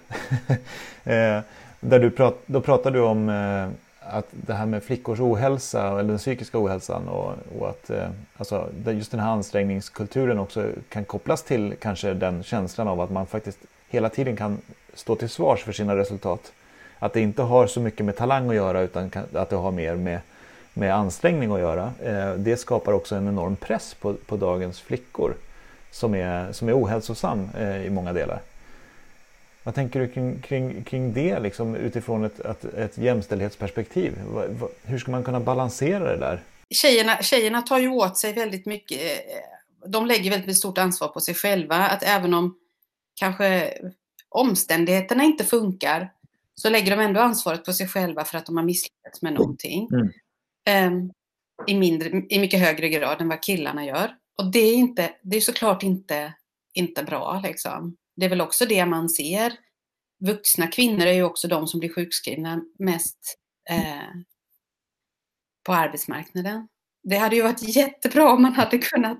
eh, 1.04 1.40
där 1.80 1.98
du 1.98 2.10
prat, 2.10 2.38
då 2.46 2.60
pratade 2.60 2.98
du 2.98 3.02
om 3.02 3.28
eh, 3.28 3.68
att 4.00 4.26
det 4.30 4.54
här 4.54 4.66
med 4.66 4.82
flickors 4.82 5.20
ohälsa 5.20 5.88
eller 5.88 6.08
den 6.08 6.18
psykiska 6.18 6.58
ohälsan 6.58 7.08
och, 7.08 7.32
och 7.58 7.68
att 7.68 7.90
eh, 7.90 8.08
alltså, 8.36 8.68
just 8.86 9.10
den 9.10 9.20
här 9.20 9.30
ansträngningskulturen 9.30 10.38
också 10.38 10.68
kan 10.88 11.04
kopplas 11.04 11.42
till 11.42 11.74
kanske 11.80 12.14
den 12.14 12.42
känslan 12.42 12.88
av 12.88 13.00
att 13.00 13.10
man 13.10 13.26
faktiskt 13.26 13.58
hela 13.88 14.08
tiden 14.08 14.36
kan 14.36 14.58
stå 14.94 15.16
till 15.16 15.28
svars 15.28 15.64
för 15.64 15.72
sina 15.72 15.96
resultat. 15.96 16.52
Att 16.98 17.12
det 17.12 17.20
inte 17.20 17.42
har 17.42 17.66
så 17.66 17.80
mycket 17.80 18.06
med 18.06 18.16
talang 18.16 18.48
att 18.48 18.54
göra 18.54 18.80
utan 18.80 19.10
att 19.32 19.50
det 19.50 19.56
har 19.56 19.70
mer 19.70 19.94
med, 19.94 20.20
med 20.74 20.94
ansträngning 20.94 21.52
att 21.52 21.60
göra. 21.60 21.92
Eh, 22.02 22.34
det 22.34 22.56
skapar 22.56 22.92
också 22.92 23.14
en 23.14 23.28
enorm 23.28 23.56
press 23.56 23.94
på, 23.94 24.14
på 24.14 24.36
dagens 24.36 24.80
flickor 24.80 25.34
som 25.90 26.14
är, 26.14 26.52
som 26.52 26.68
är 26.68 26.82
ohälsosam 26.82 27.48
eh, 27.58 27.86
i 27.86 27.90
många 27.90 28.12
delar. 28.12 28.40
Vad 29.62 29.74
tänker 29.74 30.00
du 30.00 30.08
kring, 30.08 30.40
kring, 30.40 30.84
kring 30.84 31.12
det 31.12 31.40
liksom, 31.40 31.74
utifrån 31.76 32.24
ett, 32.24 32.40
ett, 32.40 32.64
ett 32.64 32.98
jämställdhetsperspektiv? 32.98 34.18
Hur 34.82 34.98
ska 34.98 35.10
man 35.10 35.24
kunna 35.24 35.40
balansera 35.40 36.12
det 36.12 36.16
där? 36.16 36.42
Tjejerna, 36.70 37.22
tjejerna 37.22 37.62
tar 37.62 37.78
ju 37.78 37.88
åt 37.88 38.16
sig 38.18 38.32
väldigt 38.32 38.66
mycket. 38.66 39.00
Eh, 39.00 39.88
de 39.88 40.06
lägger 40.06 40.30
väldigt 40.30 40.58
stort 40.58 40.78
ansvar 40.78 41.08
på 41.08 41.20
sig 41.20 41.34
själva. 41.34 41.76
Att 41.76 42.02
även 42.02 42.34
om 42.34 42.56
kanske 43.14 43.72
omständigheterna 44.28 45.24
inte 45.24 45.44
funkar 45.44 46.12
så 46.54 46.70
lägger 46.70 46.96
de 46.96 47.02
ändå 47.02 47.20
ansvaret 47.20 47.64
på 47.64 47.72
sig 47.72 47.88
själva 47.88 48.24
för 48.24 48.38
att 48.38 48.46
de 48.46 48.56
har 48.56 48.64
misslyckats 48.64 49.22
med 49.22 49.32
någonting. 49.32 49.88
Mm. 49.92 50.92
Um, 50.92 51.12
i, 51.66 51.74
mindre, 51.74 52.22
I 52.28 52.38
mycket 52.38 52.60
högre 52.60 52.88
grad 52.88 53.20
än 53.20 53.28
vad 53.28 53.42
killarna 53.42 53.84
gör. 53.84 54.14
Och 54.38 54.52
det 54.52 54.58
är, 54.58 54.74
inte, 54.74 55.16
det 55.22 55.36
är 55.36 55.40
såklart 55.40 55.82
inte, 55.82 56.34
inte 56.74 57.02
bra. 57.02 57.40
Liksom 57.44 57.96
det 58.16 58.26
är 58.26 58.30
väl 58.30 58.40
också 58.40 58.66
det 58.66 58.86
man 58.86 59.08
ser. 59.08 59.52
Vuxna 60.24 60.66
kvinnor 60.66 61.06
är 61.06 61.12
ju 61.12 61.22
också 61.22 61.48
de 61.48 61.66
som 61.68 61.80
blir 61.80 61.92
sjukskrivna 61.92 62.60
mest 62.78 63.38
eh, 63.70 64.08
på 65.66 65.72
arbetsmarknaden. 65.72 66.68
Det 67.02 67.16
hade 67.16 67.36
ju 67.36 67.42
varit 67.42 67.76
jättebra 67.76 68.32
om 68.32 68.42
man 68.42 68.52
hade 68.52 68.78
kunnat, 68.78 69.18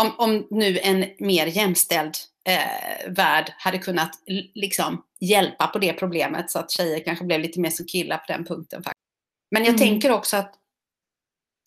om, 0.00 0.12
om 0.18 0.46
nu 0.50 0.78
en 0.78 1.04
mer 1.18 1.46
jämställd 1.46 2.14
eh, 2.48 3.12
värld 3.12 3.52
hade 3.58 3.78
kunnat 3.78 4.10
liksom 4.54 5.04
hjälpa 5.20 5.66
på 5.66 5.78
det 5.78 5.92
problemet 5.92 6.50
så 6.50 6.58
att 6.58 6.70
tjejer 6.70 7.04
kanske 7.04 7.24
blev 7.24 7.40
lite 7.40 7.60
mer 7.60 7.70
som 7.70 7.86
killar 7.86 8.18
på 8.18 8.32
den 8.32 8.44
punkten. 8.44 8.82
Men 9.50 9.64
jag 9.64 9.74
mm. 9.74 9.78
tänker 9.78 10.12
också 10.12 10.36
att 10.36 10.54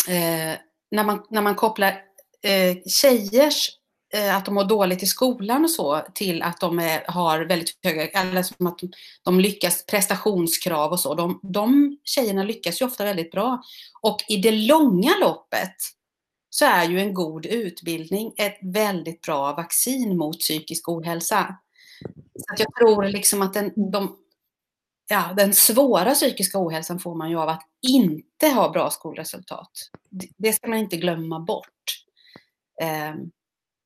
eh, 0.08 0.60
när, 0.92 1.04
man, 1.04 1.26
när 1.30 1.42
man 1.42 1.56
kopplar 1.56 2.09
eh, 2.43 2.77
tjejers 2.86 3.69
eh, 4.13 4.36
att 4.36 4.46
de 4.46 4.53
mår 4.53 4.63
dåligt 4.63 5.03
i 5.03 5.05
skolan 5.05 5.63
och 5.63 5.72
så 5.72 6.01
till 6.13 6.41
att 6.41 6.60
de 6.60 6.79
är, 6.79 7.03
har 7.08 7.41
väldigt 7.41 7.79
höga, 7.84 8.08
eller 8.08 8.43
som 8.43 8.67
att 8.67 8.79
de 9.24 9.39
lyckas, 9.39 9.86
prestationskrav 9.86 10.91
och 10.91 11.00
så. 11.00 11.13
De, 11.13 11.39
de 11.43 11.98
tjejerna 12.03 12.43
lyckas 12.43 12.81
ju 12.81 12.86
ofta 12.86 13.03
väldigt 13.03 13.31
bra. 13.31 13.62
Och 14.01 14.17
i 14.27 14.38
det 14.38 14.51
långa 14.51 15.12
loppet 15.22 15.75
så 16.50 16.65
är 16.65 16.89
ju 16.89 17.00
en 17.00 17.13
god 17.13 17.46
utbildning 17.46 18.34
ett 18.38 18.58
väldigt 18.62 19.22
bra 19.22 19.53
vaccin 19.53 20.17
mot 20.17 20.39
psykisk 20.39 20.89
ohälsa. 20.89 21.55
Så 22.36 22.55
jag 22.58 22.75
tror 22.79 23.03
liksom 23.03 23.41
att 23.41 23.53
den, 23.53 23.91
de, 23.91 24.15
ja, 25.10 25.34
den 25.38 25.53
svåra 25.53 26.13
psykiska 26.13 26.60
ohälsan 26.60 27.00
får 27.00 27.15
man 27.15 27.29
ju 27.29 27.39
av 27.39 27.50
att 27.50 27.63
inte 27.88 28.48
ha 28.48 28.69
bra 28.69 28.89
skolresultat. 28.89 29.72
Det 30.38 30.53
ska 30.53 30.67
man 30.67 30.77
inte 30.77 30.98
glömma 30.98 31.39
bort. 31.39 32.05
Ehm, 32.81 33.31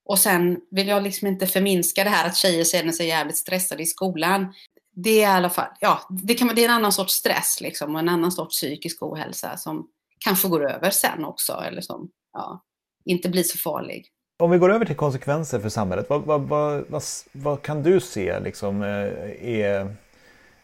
och 0.05 0.19
sen 0.19 0.59
vill 0.71 0.87
jag 0.87 1.03
liksom 1.03 1.27
inte 1.27 1.47
förminska 1.47 2.03
det 2.03 2.09
här 2.09 2.27
att 2.27 2.35
tjejer 2.35 2.63
känner 2.63 2.91
sig 2.91 3.07
jävligt 3.07 3.37
stressade 3.37 3.83
i 3.83 3.85
skolan. 3.85 4.53
Det 4.95 5.09
är 5.09 5.21
i 5.21 5.37
alla 5.37 5.49
fall, 5.49 5.69
ja, 5.79 6.01
det, 6.09 6.33
kan, 6.33 6.47
det 6.47 6.61
är 6.61 6.65
en 6.65 6.75
annan 6.75 6.91
sorts 6.91 7.13
stress 7.13 7.61
liksom 7.61 7.95
och 7.95 7.99
en 7.99 8.09
annan 8.09 8.31
sorts 8.31 8.57
psykisk 8.57 9.03
ohälsa 9.03 9.57
som 9.57 9.87
kanske 10.19 10.47
går 10.47 10.71
över 10.71 10.89
sen 10.89 11.25
också 11.25 11.53
eller 11.53 11.81
som 11.81 12.09
ja, 12.33 12.63
inte 13.05 13.29
blir 13.29 13.43
så 13.43 13.57
farlig. 13.57 14.07
Om 14.43 14.51
vi 14.51 14.57
går 14.57 14.73
över 14.73 14.85
till 14.85 14.95
konsekvenser 14.95 15.59
för 15.59 15.69
samhället, 15.69 16.09
vad, 16.09 16.21
vad, 16.21 16.41
vad, 16.41 16.85
vad, 16.89 17.03
vad 17.31 17.61
kan 17.61 17.83
du 17.83 17.99
se 17.99 18.39
liksom, 18.39 18.81
eh, 18.81 19.49
är, 19.49 19.95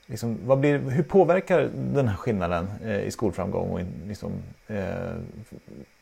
liksom, 0.10 0.38
vad 0.48 0.60
blir, 0.60 0.80
hur 0.80 1.04
påverkar 1.04 1.70
den 1.74 2.08
här 2.08 2.16
skillnaden 2.16 2.68
eh, 2.84 3.02
i 3.02 3.12
skolframgång 3.12 3.70
och 3.70 3.82
liksom, 4.08 4.32
eh, 4.68 5.16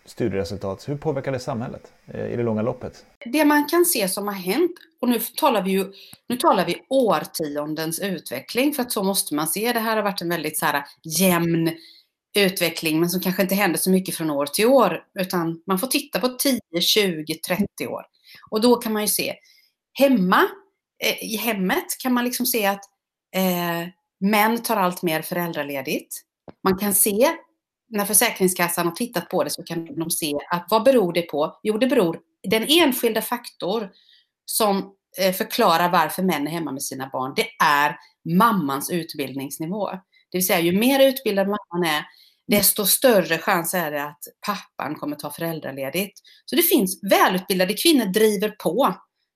studieresultat. 0.06 0.90
Hur 0.90 0.98
påverkar 0.98 1.32
det 1.32 1.40
samhället 1.40 1.92
eh, 2.08 2.26
i 2.26 2.36
det 2.36 2.44
långa 2.44 2.62
loppet? 2.62 3.06
Det 3.26 3.46
man 3.46 3.68
kan 3.68 3.86
se 3.86 4.10
som 4.10 4.28
har 4.28 4.34
hänt, 4.34 4.72
och 5.02 5.10
nu 5.10 5.20
talar 5.20 5.62
vi 5.62 5.72
ju 5.72 5.86
nu 6.28 6.38
talar 6.38 6.66
vi 6.66 6.86
årtiondens 6.90 8.00
utveckling, 8.00 8.74
för 8.74 8.82
att 8.82 8.92
så 8.92 9.04
måste 9.04 9.36
man 9.36 9.48
se. 9.48 9.74
Det 9.74 9.80
här 9.80 9.96
har 9.96 10.04
varit 10.04 10.22
en 10.22 10.30
väldigt 10.30 10.60
så 10.60 10.66
här, 10.66 10.84
jämn 11.04 11.72
utveckling, 12.38 13.00
men 13.00 13.10
som 13.10 13.22
kanske 13.22 13.42
inte 13.42 13.56
händer 13.56 13.80
så 13.80 13.90
mycket 13.90 14.16
från 14.16 14.30
år 14.30 14.46
till 14.46 14.66
år, 14.66 15.04
utan 15.20 15.62
man 15.68 15.80
får 15.80 15.88
titta 15.88 16.20
på 16.20 16.28
10, 16.28 16.60
20, 16.82 17.34
30 17.48 17.88
år. 17.88 18.06
Och 18.50 18.62
då 18.62 18.76
kan 18.76 18.94
man 18.94 19.02
ju 19.02 19.08
se, 19.08 19.36
hemma, 19.94 20.42
eh, 21.04 21.24
i 21.24 21.38
hemmet 21.38 21.86
kan 22.04 22.14
man 22.14 22.26
liksom 22.26 22.46
se 22.46 22.66
att 22.66 22.82
eh, 23.38 23.88
män 24.20 24.64
tar 24.64 24.78
allt 24.78 25.02
mer 25.02 25.22
föräldraledigt. 25.22 26.16
Man 26.64 26.78
kan 26.78 26.94
se 26.94 27.36
när 27.90 28.06
Försäkringskassan 28.06 28.86
har 28.86 28.94
tittat 28.94 29.30
på 29.30 29.44
det 29.44 29.50
så 29.50 29.64
kan 29.64 30.00
de 30.00 30.12
se 30.12 30.34
att 30.52 30.68
vad 30.70 30.84
beror 30.84 31.14
det 31.14 31.22
på? 31.22 31.60
Jo, 31.64 31.78
det 31.78 31.88
beror 31.88 32.20
den 32.50 32.66
enskilda 32.68 33.22
faktor 33.22 33.90
som 34.46 34.94
eh, 35.20 35.34
förklarar 35.34 35.92
varför 35.92 36.24
män 36.24 36.48
är 36.48 36.52
hemma 36.52 36.72
med 36.72 36.84
sina 36.84 37.10
barn, 37.14 37.34
det 37.36 37.48
är 37.64 37.98
mammans 38.38 38.90
utbildningsnivå. 38.90 39.90
Det 40.32 40.38
vill 40.38 40.48
säga, 40.48 40.60
ju 40.60 40.80
mer 40.80 41.08
utbildad 41.08 41.48
mamman 41.48 41.90
är, 41.90 42.06
desto 42.48 42.86
större 42.86 43.38
chans 43.38 43.74
är 43.74 43.92
det 43.92 44.04
att 44.04 44.20
pappan 44.48 44.96
kommer 44.96 45.16
ta 45.16 45.32
föräldraledigt. 45.32 46.20
Så 46.46 46.56
det 46.56 46.62
finns 46.62 47.00
välutbildade 47.12 47.74
kvinnor 47.74 48.06
driver 48.06 48.50
på 48.50 48.96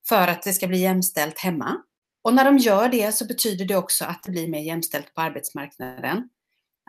för 0.09 0.27
att 0.27 0.43
det 0.43 0.53
ska 0.53 0.67
bli 0.67 0.77
jämställt 0.77 1.39
hemma. 1.39 1.77
Och 2.21 2.33
när 2.33 2.45
de 2.45 2.57
gör 2.57 2.89
det 2.89 3.15
så 3.15 3.25
betyder 3.25 3.65
det 3.65 3.75
också 3.75 4.05
att 4.05 4.23
det 4.23 4.31
blir 4.31 4.47
mer 4.47 4.61
jämställt 4.61 5.13
på 5.13 5.21
arbetsmarknaden. 5.21 6.29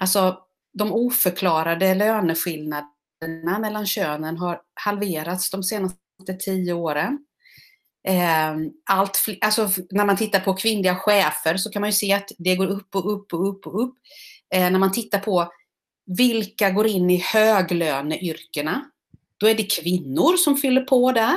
Alltså 0.00 0.38
de 0.72 0.92
oförklarade 0.92 1.94
löneskillnaderna 1.94 3.58
mellan 3.60 3.86
könen 3.86 4.36
har 4.36 4.60
halverats 4.74 5.50
de 5.50 5.62
senaste 5.62 6.34
tio 6.40 6.72
åren. 6.72 7.18
Ehm, 8.08 8.70
allt, 8.90 9.18
alltså 9.40 9.68
när 9.90 10.04
man 10.04 10.16
tittar 10.16 10.40
på 10.40 10.54
kvinnliga 10.54 10.96
chefer 10.96 11.56
så 11.56 11.70
kan 11.70 11.80
man 11.80 11.88
ju 11.88 11.94
se 11.94 12.12
att 12.12 12.30
det 12.38 12.56
går 12.56 12.66
upp 12.66 12.94
och 12.94 13.12
upp 13.12 13.32
och 13.34 13.48
upp 13.48 13.66
och 13.66 13.82
upp. 13.82 13.94
Ehm, 14.54 14.72
när 14.72 14.80
man 14.80 14.92
tittar 14.92 15.18
på 15.18 15.52
vilka 16.06 16.70
går 16.70 16.86
in 16.86 17.10
i 17.10 17.16
höglöneyrkena, 17.16 18.84
då 19.36 19.48
är 19.48 19.54
det 19.54 19.76
kvinnor 19.76 20.36
som 20.36 20.56
fyller 20.56 20.80
på 20.80 21.12
där. 21.12 21.36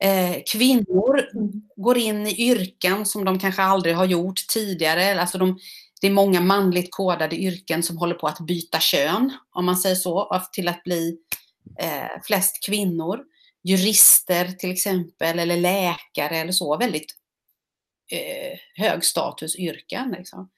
Ehm, 0.00 0.42
kvinnor 0.52 1.28
går 1.76 1.98
in 1.98 2.26
i 2.26 2.50
yrken 2.50 3.06
som 3.06 3.24
de 3.24 3.38
kanske 3.38 3.62
aldrig 3.62 3.96
har 3.96 4.04
gjort 4.04 4.46
tidigare. 4.48 5.20
Alltså 5.20 5.38
de, 5.38 5.58
det 6.00 6.06
är 6.06 6.10
många 6.10 6.40
manligt 6.40 6.88
kodade 6.90 7.36
yrken 7.36 7.82
som 7.82 7.98
håller 7.98 8.14
på 8.14 8.26
att 8.26 8.40
byta 8.40 8.80
kön, 8.80 9.32
om 9.50 9.64
man 9.64 9.76
säger 9.76 9.96
så, 9.96 10.40
till 10.52 10.68
att 10.68 10.84
bli 10.84 11.18
eh, 11.78 12.22
flest 12.24 12.66
kvinnor. 12.66 13.24
Jurister 13.62 14.48
till 14.48 14.70
exempel, 14.70 15.38
eller 15.38 15.56
läkare 15.56 16.36
eller 16.36 16.52
så, 16.52 16.76
väldigt 16.76 17.14
eh, 18.12 18.58
högstatusyrken. 18.74 20.14
Liksom. 20.18 20.50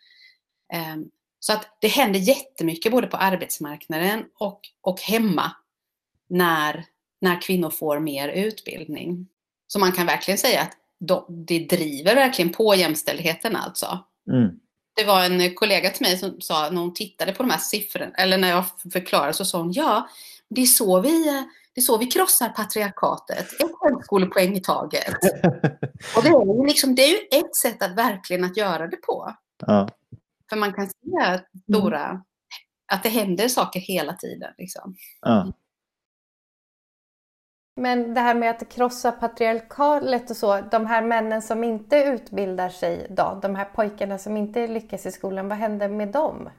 Eh, 0.73 0.97
så 1.41 1.53
att 1.53 1.77
det 1.81 1.89
händer 1.89 2.21
jättemycket 2.21 2.93
både 2.93 3.07
på 3.07 3.17
arbetsmarknaden 3.17 4.25
och, 4.39 4.61
och 4.81 5.01
hemma 5.01 5.53
när, 6.29 6.85
när 7.23 7.43
kvinnor 7.43 7.71
får 7.71 8.01
mer 8.01 8.29
utbildning. 8.29 9.27
Så 9.67 9.79
man 9.79 9.93
kan 9.93 10.07
verkligen 10.07 10.39
säga 10.39 10.61
att 10.61 10.77
de, 11.01 11.45
det 11.47 11.59
driver 11.59 12.15
verkligen 12.15 12.53
på 12.53 12.75
jämställdheten 12.75 13.57
alltså. 13.57 14.05
Mm. 14.31 14.51
Det 14.95 15.05
var 15.05 15.25
en 15.25 15.55
kollega 15.55 15.91
till 15.91 16.07
mig 16.07 16.19
som 16.19 16.41
sa 16.41 16.71
när 16.71 16.81
hon 16.81 16.95
tittade 16.95 17.33
på 17.33 17.43
de 17.43 17.51
här 17.51 17.59
siffrorna, 17.59 18.13
eller 18.15 18.39
när 18.39 18.49
jag 18.49 18.65
förklarade 18.93 19.33
så 19.33 19.45
sa 19.45 19.59
hon 19.59 19.73
ja, 19.73 20.09
det 20.51 20.63
är 20.63 20.67
så 20.67 21.01
vi, 21.01 21.25
det 21.75 21.81
är 21.81 21.83
så 21.83 21.99
vi 21.99 22.07
krossar 22.07 22.49
patriarkatet. 22.49 23.53
Ett 23.61 23.71
högskolepoäng 23.81 24.57
i 24.57 24.61
taget. 24.61 25.15
Och 26.17 26.23
det 26.23 26.29
är, 26.29 26.57
ju 26.57 26.67
liksom, 26.67 26.95
det 26.95 27.03
är 27.03 27.09
ju 27.09 27.41
ett 27.41 27.57
sätt 27.57 27.83
att 27.83 27.97
verkligen 27.97 28.45
att 28.45 28.57
göra 28.57 28.87
det 28.87 28.97
på. 28.97 29.37
Ja. 29.67 29.89
För 30.51 30.57
man 30.57 30.73
kan 30.73 30.87
se 30.87 31.41
stora, 31.69 32.23
att 32.93 33.03
det 33.03 33.09
händer 33.09 33.49
saker 33.49 33.81
hela 33.81 34.13
tiden. 34.13 34.51
Liksom. 34.59 34.97
Ja. 35.21 35.53
Men 37.77 38.15
det 38.15 38.21
här 38.21 38.35
med 38.35 38.51
att 38.51 38.69
krossa 38.69 39.13
patriarkalet 39.13 40.31
och 40.31 40.37
så, 40.37 40.61
de 40.61 40.87
här 40.87 41.03
männen 41.03 41.43
som 41.43 41.65
inte 41.65 41.97
utbildar 41.97 42.69
sig 42.69 43.07
då, 43.11 43.39
de 43.43 43.55
här 43.55 43.65
pojkarna 43.65 44.19
som 44.19 44.37
inte 44.37 44.67
lyckas 44.67 45.07
i 45.07 45.13
skolan, 45.13 45.49
vad 45.49 45.59
händer 45.59 45.89
med 45.89 46.09
dem? 46.09 46.51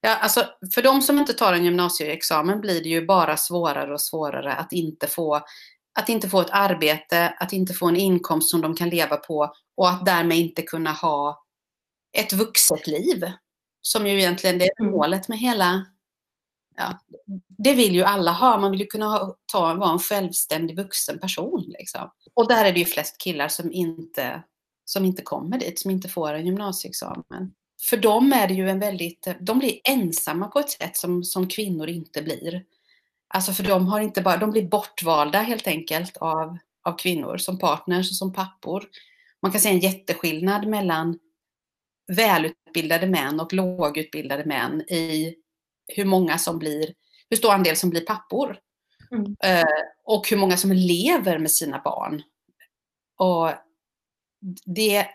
Ja, 0.00 0.16
alltså, 0.16 0.44
för 0.74 0.82
de 0.82 1.02
som 1.02 1.18
inte 1.18 1.32
tar 1.32 1.52
en 1.52 1.64
gymnasieexamen 1.64 2.60
blir 2.60 2.82
det 2.82 2.88
ju 2.88 3.06
bara 3.06 3.36
svårare 3.36 3.92
och 3.92 4.00
svårare 4.00 4.52
att 4.52 4.72
inte 4.72 5.06
få 5.06 5.40
att 5.98 6.08
inte 6.08 6.28
få 6.28 6.40
ett 6.40 6.50
arbete, 6.50 7.28
att 7.28 7.52
inte 7.52 7.74
få 7.74 7.88
en 7.88 7.96
inkomst 7.96 8.50
som 8.50 8.60
de 8.60 8.74
kan 8.74 8.88
leva 8.88 9.16
på 9.16 9.52
och 9.76 9.88
att 9.88 10.06
därmed 10.06 10.38
inte 10.38 10.62
kunna 10.62 10.92
ha 10.92 11.44
ett 12.18 12.32
vuxet 12.32 12.86
liv. 12.86 13.24
Som 13.80 14.06
ju 14.06 14.18
egentligen 14.18 14.60
är 14.60 14.80
mm. 14.80 14.92
målet 14.92 15.28
med 15.28 15.38
hela... 15.38 15.86
Ja, 16.76 16.98
det 17.58 17.74
vill 17.74 17.94
ju 17.94 18.02
alla 18.02 18.32
ha. 18.32 18.60
Man 18.60 18.70
vill 18.70 18.80
ju 18.80 18.86
kunna 18.86 19.06
ha, 19.06 19.36
ta, 19.52 19.74
vara 19.74 19.90
en 19.90 19.98
självständig 19.98 20.76
vuxen 20.76 21.18
person. 21.18 21.64
Liksom. 21.78 22.10
Och 22.34 22.48
där 22.48 22.64
är 22.64 22.72
det 22.72 22.78
ju 22.78 22.84
flest 22.84 23.18
killar 23.18 23.48
som 23.48 23.72
inte, 23.72 24.42
som 24.84 25.04
inte 25.04 25.22
kommer 25.22 25.58
dit, 25.58 25.78
som 25.78 25.90
inte 25.90 26.08
får 26.08 26.32
en 26.32 26.46
gymnasieexamen. 26.46 27.52
För 27.88 27.96
dem 27.96 28.32
är 28.32 28.48
det 28.48 28.54
ju 28.54 28.70
en 28.70 28.78
väldigt... 28.78 29.28
De 29.40 29.58
blir 29.58 29.80
ensamma 29.84 30.48
på 30.48 30.58
ett 30.58 30.70
sätt 30.70 30.96
som, 30.96 31.24
som 31.24 31.48
kvinnor 31.48 31.88
inte 31.88 32.22
blir. 32.22 32.64
Alltså 33.28 33.52
för 33.52 33.62
de 33.62 33.86
har 33.86 34.00
inte 34.00 34.22
bara, 34.22 34.36
de 34.36 34.50
blir 34.50 34.68
bortvalda 34.68 35.38
helt 35.38 35.66
enkelt 35.66 36.16
av, 36.16 36.58
av 36.82 36.98
kvinnor 36.98 37.36
som 37.36 37.58
partners 37.58 38.10
och 38.10 38.16
som 38.16 38.32
pappor. 38.32 38.84
Man 39.42 39.52
kan 39.52 39.60
se 39.60 39.68
en 39.68 39.78
jätteskillnad 39.78 40.66
mellan 40.66 41.18
välutbildade 42.16 43.06
män 43.06 43.40
och 43.40 43.52
lågutbildade 43.52 44.44
män 44.44 44.80
i 44.80 45.34
hur 45.86 46.04
många 46.04 46.38
som 46.38 46.58
blir, 46.58 46.94
hur 47.30 47.36
stor 47.36 47.52
andel 47.52 47.76
som 47.76 47.90
blir 47.90 48.00
pappor. 48.00 48.58
Mm. 49.10 49.36
Eh, 49.42 49.68
och 50.04 50.28
hur 50.28 50.36
många 50.36 50.56
som 50.56 50.72
lever 50.72 51.38
med 51.38 51.50
sina 51.50 51.80
barn. 51.84 52.22
Och 53.18 53.50
det, 54.64 55.06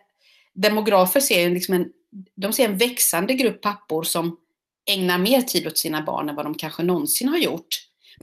demografer 0.54 1.20
ser 1.20 1.50
liksom 1.50 1.74
en, 1.74 1.92
de 2.36 2.54
ser 2.54 2.66
en 2.66 2.78
växande 2.78 3.34
grupp 3.34 3.62
pappor 3.62 4.04
som 4.04 4.38
ägnar 4.90 5.18
mer 5.18 5.42
tid 5.42 5.68
åt 5.68 5.78
sina 5.78 6.02
barn 6.02 6.30
än 6.30 6.36
vad 6.36 6.46
de 6.46 6.56
kanske 6.56 6.84
någonsin 6.84 7.30
har 7.30 7.38
gjort. 7.38 7.68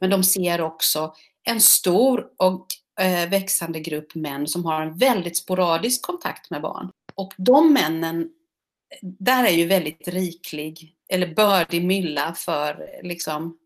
Men 0.01 0.11
de 0.11 0.25
ser 0.25 0.61
också 0.61 1.15
en 1.45 1.61
stor 1.61 2.27
och 2.37 2.67
eh, 3.01 3.29
växande 3.29 3.81
grupp 3.81 4.15
män 4.15 4.47
som 4.47 4.65
har 4.65 4.83
en 4.83 4.99
väldigt 4.99 5.37
sporadisk 5.37 6.03
kontakt 6.03 6.51
med 6.51 6.63
barn. 6.63 6.91
Och 7.15 7.33
de 7.37 7.73
männen, 7.73 8.31
där 9.03 9.45
är 9.45 9.53
ju 9.53 9.67
väldigt 9.67 10.09
riklig, 10.09 10.95
eller 11.09 11.35
bördig 11.35 11.85
mylla 11.85 12.35
för 12.35 13.01
liksom 13.03 13.59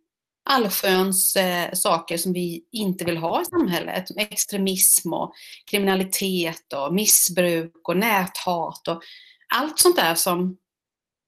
allsköns 0.44 1.36
eh, 1.36 1.72
saker 1.72 2.16
som 2.16 2.32
vi 2.32 2.64
inte 2.72 3.04
vill 3.04 3.16
ha 3.16 3.42
i 3.42 3.44
samhället. 3.44 4.04
Extremism 4.16 5.12
och 5.12 5.32
kriminalitet 5.70 6.72
och 6.72 6.94
missbruk 6.94 7.88
och 7.88 7.96
näthat 7.96 8.88
och 8.88 9.02
allt 9.54 9.78
sånt 9.78 9.96
där 9.96 10.14
som 10.14 10.56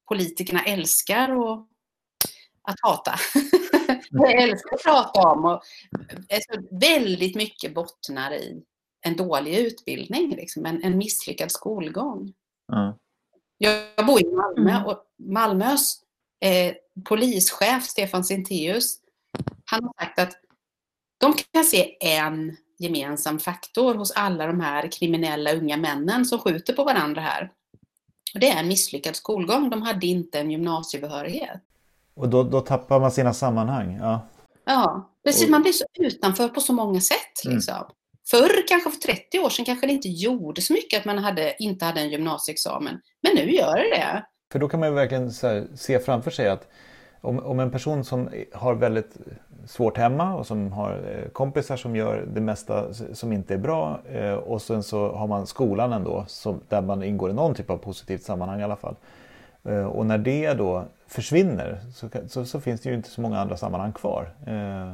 politikerna 0.09 0.65
älskar 0.65 1.37
och 1.37 1.69
att 2.63 2.77
hata. 2.83 3.15
jag 4.11 4.43
älskar 4.43 4.75
att 4.75 4.83
prata 4.83 5.29
om. 5.29 5.45
Och, 5.45 5.63
alltså, 6.33 6.77
väldigt 6.81 7.37
mycket 7.37 7.75
bottnar 7.75 8.35
i 8.35 8.63
en 9.07 9.17
dålig 9.17 9.59
utbildning, 9.59 10.37
liksom, 10.37 10.67
en, 10.67 10.83
en 10.83 10.99
misslyckad 10.99 11.51
skolgång. 11.51 12.33
Mm. 12.73 12.95
Jag 13.59 14.07
bor 14.07 14.21
i 14.21 14.25
Malmö 14.25 14.71
mm. 14.71 14.87
och 14.87 15.05
Malmös 15.19 16.04
eh, 16.45 16.75
polischef 17.05 17.85
Stefan 17.85 18.25
Sintéus, 18.25 18.97
han 19.65 19.85
har 19.85 20.05
sagt 20.05 20.19
att 20.19 20.33
de 21.19 21.35
kan 21.53 21.65
se 21.65 21.97
en 22.01 22.57
gemensam 22.79 23.39
faktor 23.39 23.95
hos 23.95 24.13
alla 24.13 24.47
de 24.47 24.61
här 24.61 24.93
kriminella 24.93 25.53
unga 25.53 25.77
männen 25.77 26.25
som 26.25 26.39
skjuter 26.39 26.73
på 26.73 26.85
varandra 26.85 27.21
här. 27.21 27.53
Och 28.35 28.41
det 28.41 28.49
är 28.49 28.61
en 28.61 28.69
misslyckad 28.69 29.17
skolgång. 29.17 29.71
De 29.71 29.83
hade 29.83 30.07
inte 30.07 30.41
en 30.41 30.51
gymnasiebehörighet. 30.51 31.61
Och 32.15 32.29
då, 32.29 32.43
då 32.43 32.61
tappar 32.61 33.01
man 33.01 33.13
sina 33.13 33.35
sammanhang. 33.35 33.97
Ja, 34.01 34.29
ja 34.65 35.11
precis. 35.25 35.49
Man 35.49 35.63
blir 35.63 35.73
så 35.73 35.85
utanför 35.99 36.49
på 36.49 36.61
så 36.61 36.73
många 36.73 37.01
sätt. 37.01 37.45
Mm. 37.45 37.57
Liksom. 37.57 37.75
Mm. 37.75 37.87
Förr, 38.31 38.69
kanske 38.69 38.91
för 38.91 38.99
30 38.99 39.39
år 39.39 39.49
sedan, 39.49 39.65
kanske 39.65 39.87
det 39.87 39.93
inte 39.93 40.09
gjorde 40.09 40.63
så 40.63 40.73
mycket 40.73 40.99
att 40.99 41.05
man 41.05 41.19
hade, 41.19 41.63
inte 41.63 41.85
hade 41.85 42.01
en 42.01 42.11
gymnasieexamen. 42.11 43.01
Men 43.23 43.35
nu 43.35 43.51
gör 43.51 43.77
det 43.77 43.91
det. 43.91 44.27
För 44.53 44.59
då 44.59 44.69
kan 44.69 44.81
man 44.81 44.89
ju 44.89 44.95
verkligen 44.95 45.31
här, 45.43 45.67
se 45.75 45.99
framför 45.99 46.31
sig 46.31 46.49
att 46.49 46.69
om, 47.21 47.39
om, 47.39 47.61
en 47.61 47.71
person 47.71 48.05
som 48.05 48.29
har 48.53 48.75
väldigt 48.75 49.17
svårt 49.67 49.99
hemma 49.99 50.35
och 50.35 50.47
som 50.47 50.73
har 50.73 50.91
eh, 50.93 51.29
kompisar 51.29 51.77
som 51.77 51.97
gör 51.97 52.27
det 52.35 52.41
mesta 52.41 52.95
som 52.95 53.33
inte 53.33 53.55
är 53.55 53.59
bra 53.59 54.01
eh, 54.13 54.35
och 54.35 54.63
sen 54.63 54.83
så 54.83 55.13
har 55.13 55.27
man 55.27 55.47
skolan 55.47 55.93
ändå 55.93 56.25
som, 56.29 56.61
där 56.69 56.83
man 56.83 57.03
ingår 57.03 57.31
i 57.31 57.33
någon 57.33 57.55
typ 57.55 57.71
av 57.71 57.77
positivt 57.77 58.23
sammanhang 58.23 58.61
i 58.61 58.65
alla 58.65 58.77
fall. 58.77 58.97
Eh, 59.65 59.85
och 59.85 60.07
när 60.07 60.19
det 60.19 60.55
då 60.55 60.85
försvinner 61.07 61.81
så, 61.95 62.09
så, 62.29 62.45
så, 62.45 62.61
finns 62.61 62.81
det 62.81 62.89
ju 62.89 62.95
inte 62.95 63.11
så 63.11 63.21
många 63.21 63.41
andra 63.41 63.57
sammanhang 63.57 63.93
kvar. 63.93 64.31
Eh, 64.47 64.93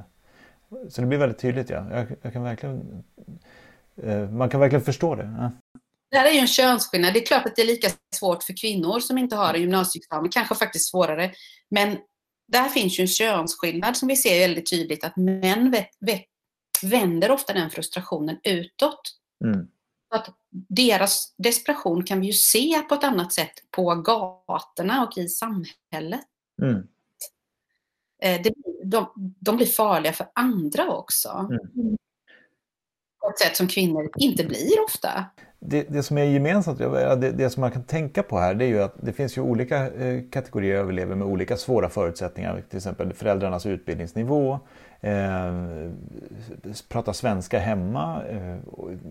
så 0.88 1.00
det 1.00 1.06
blir 1.06 1.18
väldigt 1.18 1.38
tydligt. 1.38 1.70
Ja. 1.70 1.84
Jag, 1.92 2.06
jag 2.22 2.32
kan 2.32 2.42
verkligen, 2.42 3.04
eh, 3.96 4.30
man 4.30 4.48
kan 4.48 4.60
verkligen 4.60 4.84
förstå 4.84 5.14
det. 5.14 5.34
Ja. 5.38 5.50
Det 6.10 6.18
här 6.18 6.26
är 6.26 6.32
ju 6.32 6.38
en 6.38 6.46
könsskillnad. 6.46 7.14
Det 7.14 7.20
är 7.20 7.26
klart 7.26 7.46
att 7.46 7.56
det 7.56 7.62
är 7.62 7.66
lika 7.66 7.88
svårt 8.14 8.42
för 8.42 8.56
kvinnor 8.56 9.00
som 9.00 9.18
inte 9.18 9.36
har 9.36 9.54
en 9.54 9.60
gymnasieexamen, 9.60 10.30
kanske 10.30 10.54
faktiskt 10.54 10.90
svårare. 10.90 11.32
Men 11.70 11.98
där 12.48 12.68
finns 12.68 12.98
ju 12.98 13.02
en 13.02 13.08
könsskillnad 13.08 13.96
som 13.96 14.08
vi 14.08 14.16
ser 14.16 14.40
väldigt 14.40 14.70
tydligt 14.70 15.04
att 15.04 15.16
män 15.16 15.76
vänder 16.82 17.30
ofta 17.30 17.52
den 17.52 17.70
frustrationen 17.70 18.38
utåt. 18.44 19.00
Mm 19.44 19.68
att 20.10 20.34
deras 20.68 21.34
desperation 21.36 22.04
kan 22.04 22.20
vi 22.20 22.26
ju 22.26 22.32
se 22.32 22.82
på 22.88 22.94
ett 22.94 23.04
annat 23.04 23.32
sätt 23.32 23.52
på 23.70 23.94
gatorna 23.94 25.06
och 25.06 25.18
i 25.18 25.28
samhället. 25.28 26.26
Mm. 26.62 26.88
Eh, 28.22 28.42
det, 28.42 28.54
de, 28.84 29.12
de 29.40 29.56
blir 29.56 29.66
farliga 29.66 30.12
för 30.12 30.26
andra 30.34 30.90
också. 30.90 31.28
Mm. 31.28 31.96
På 33.20 33.28
ett 33.28 33.38
sätt 33.38 33.56
som 33.56 33.68
kvinnor 33.68 34.10
inte 34.18 34.44
blir 34.44 34.84
ofta. 34.84 35.24
Det, 35.62 35.82
det 35.88 36.02
som 36.02 36.18
är 36.18 36.24
gemensamt, 36.24 36.78
det, 36.78 37.32
det, 37.32 37.50
som 37.50 37.60
man 37.60 37.70
kan 37.70 37.82
tänka 37.82 38.22
på 38.22 38.38
här, 38.38 38.54
det 38.54 38.64
är 38.64 38.68
ju 38.68 38.82
att 38.82 38.94
det 39.00 39.12
finns 39.12 39.38
ju 39.38 39.40
olika 39.40 39.90
eh, 39.90 40.22
kategorier 40.30 40.80
av 40.80 40.90
elever 40.90 41.14
med 41.14 41.26
olika 41.26 41.56
svåra 41.56 41.88
förutsättningar. 41.88 42.62
Till 42.68 42.76
exempel 42.76 43.12
föräldrarnas 43.12 43.66
utbildningsnivå, 43.66 44.58
eh, 45.00 45.54
prata 46.88 47.12
svenska 47.12 47.58
hemma, 47.58 48.22
eh, 48.30 48.56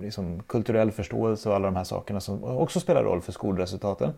liksom 0.02 0.44
kulturell 0.48 0.92
förståelse 0.92 1.50
och 1.50 1.56
alla 1.56 1.66
de 1.66 1.76
här 1.76 1.84
sakerna 1.84 2.20
som 2.20 2.44
också 2.44 2.80
spelar 2.80 3.04
roll 3.04 3.22
för 3.22 3.32
skolresultaten. 3.32 4.14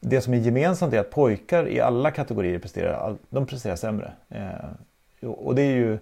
Det 0.00 0.20
som 0.20 0.34
är 0.34 0.38
gemensamt 0.38 0.94
är 0.94 0.98
att 0.98 1.10
pojkar 1.10 1.68
i 1.68 1.80
alla 1.80 2.10
kategorier 2.10 2.58
presterar, 2.58 3.16
de 3.28 3.46
presterar 3.46 3.76
sämre. 3.76 4.12
Eh, 4.28 5.28
och 5.28 5.54
det 5.54 5.62
är 5.62 5.76
ju 5.76 5.98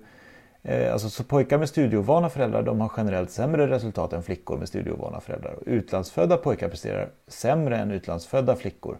Eh, 0.62 0.92
alltså, 0.92 1.10
så 1.10 1.24
pojkar 1.24 1.58
med 1.58 1.68
studieovana 1.68 2.30
föräldrar 2.30 2.62
de 2.62 2.80
har 2.80 2.92
generellt 2.96 3.30
sämre 3.30 3.66
resultat 3.66 4.12
än 4.12 4.22
flickor 4.22 4.58
med 4.58 4.68
studieovana 4.68 5.20
föräldrar. 5.20 5.58
Utlandsfödda 5.66 6.36
pojkar 6.36 6.68
presterar 6.68 7.08
sämre 7.28 7.76
än 7.76 7.90
utlandsfödda 7.90 8.56
flickor. 8.56 8.98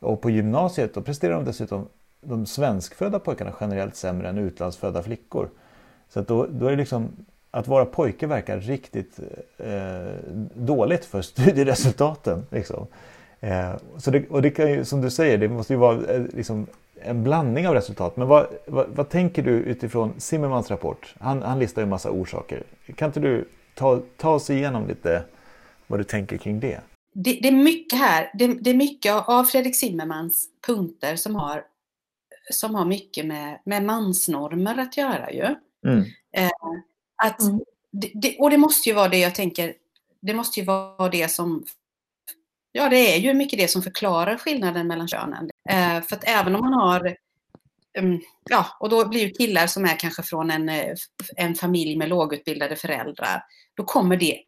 Och 0.00 0.20
på 0.20 0.30
gymnasiet 0.30 0.94
då 0.94 1.02
presterar 1.02 1.34
de 1.34 1.44
dessutom 1.44 1.88
de 2.20 2.46
svenskfödda 2.46 3.18
pojkarna 3.18 3.52
generellt 3.60 3.96
sämre 3.96 4.28
än 4.28 4.38
utlandsfödda 4.38 5.02
flickor. 5.02 5.48
Så 6.08 6.20
att 6.20 6.28
då, 6.28 6.46
då 6.46 6.66
är 6.66 6.70
det 6.70 6.76
liksom, 6.76 7.08
att 7.50 7.68
vara 7.68 7.84
pojke 7.84 8.26
verkar 8.26 8.60
riktigt 8.60 9.20
eh, 9.58 10.14
dåligt 10.54 11.04
för 11.04 11.22
studieresultaten. 11.22 12.46
Liksom. 12.50 12.86
Eh, 13.40 13.72
så 13.96 14.10
det, 14.10 14.28
och 14.28 14.42
det 14.42 14.50
kan 14.50 14.70
ju, 14.70 14.84
som 14.84 15.00
du 15.00 15.10
säger, 15.10 15.38
det 15.38 15.48
måste 15.48 15.72
ju 15.72 15.78
vara 15.78 16.06
eh, 16.06 16.22
liksom, 16.32 16.66
en 17.04 17.22
blandning 17.22 17.68
av 17.68 17.74
resultat. 17.74 18.16
Men 18.16 18.28
vad, 18.28 18.46
vad, 18.66 18.88
vad, 18.88 19.10
tänker 19.10 19.42
du 19.42 19.50
utifrån 19.50 20.14
Zimmermans 20.18 20.70
rapport? 20.70 21.14
Han, 21.20 21.42
han 21.42 21.58
listar 21.58 21.82
ju 21.82 21.84
en 21.84 21.90
massa 21.90 22.10
orsaker. 22.10 22.62
Kan 22.96 23.06
inte 23.06 23.20
du 23.20 23.48
ta, 23.74 24.02
ta 24.16 24.30
oss 24.30 24.50
igenom 24.50 24.86
lite 24.86 25.24
vad 25.86 26.00
du 26.00 26.04
tänker 26.04 26.36
kring 26.36 26.60
det? 26.60 26.80
Det, 27.14 27.38
det 27.42 27.48
är 27.48 27.52
mycket 27.52 27.98
här, 27.98 28.30
det, 28.34 28.46
det, 28.46 28.70
är 28.70 28.74
mycket 28.74 29.12
av 29.28 29.44
Fredrik 29.44 29.76
Zimmermans 29.76 30.48
punkter 30.66 31.16
som 31.16 31.36
har 31.36 31.64
som 32.50 32.74
har 32.74 32.84
mycket 32.84 33.26
med, 33.26 33.60
med 33.64 33.84
mansnormer 33.84 34.78
att 34.78 34.96
göra 34.96 35.30
ju. 35.30 35.54
Mm. 35.86 36.04
Eh, 36.32 36.50
att, 37.22 37.40
mm. 37.40 37.60
det, 37.92 38.36
och 38.38 38.50
det 38.50 38.58
måste 38.58 38.88
ju 38.88 38.94
vara 38.94 39.08
det 39.08 39.18
jag 39.18 39.34
tänker, 39.34 39.74
det 40.20 40.34
måste 40.34 40.60
ju 40.60 40.66
vara 40.66 41.08
det 41.08 41.30
som 41.30 41.64
Ja, 42.76 42.88
det 42.88 43.14
är 43.14 43.18
ju 43.18 43.34
mycket 43.34 43.58
det 43.58 43.68
som 43.68 43.82
förklarar 43.82 44.36
skillnaden 44.36 44.86
mellan 44.86 45.08
könen. 45.08 45.50
Eh, 45.70 46.02
för 46.02 46.16
att 46.16 46.24
även 46.28 46.54
om 46.54 46.60
man 46.60 46.72
har 46.72 47.16
um, 47.98 48.20
Ja, 48.50 48.66
och 48.80 48.88
då 48.88 49.08
blir 49.08 49.20
ju 49.20 49.30
killar 49.30 49.66
som 49.66 49.84
är 49.84 49.98
kanske 49.98 50.22
från 50.22 50.50
en, 50.50 50.68
eh, 50.68 50.94
en 51.36 51.54
familj 51.54 51.96
med 51.96 52.08
lågutbildade 52.08 52.76
föräldrar, 52.76 53.42
då 53.74 53.84
kommer 53.84 54.16
det 54.16 54.42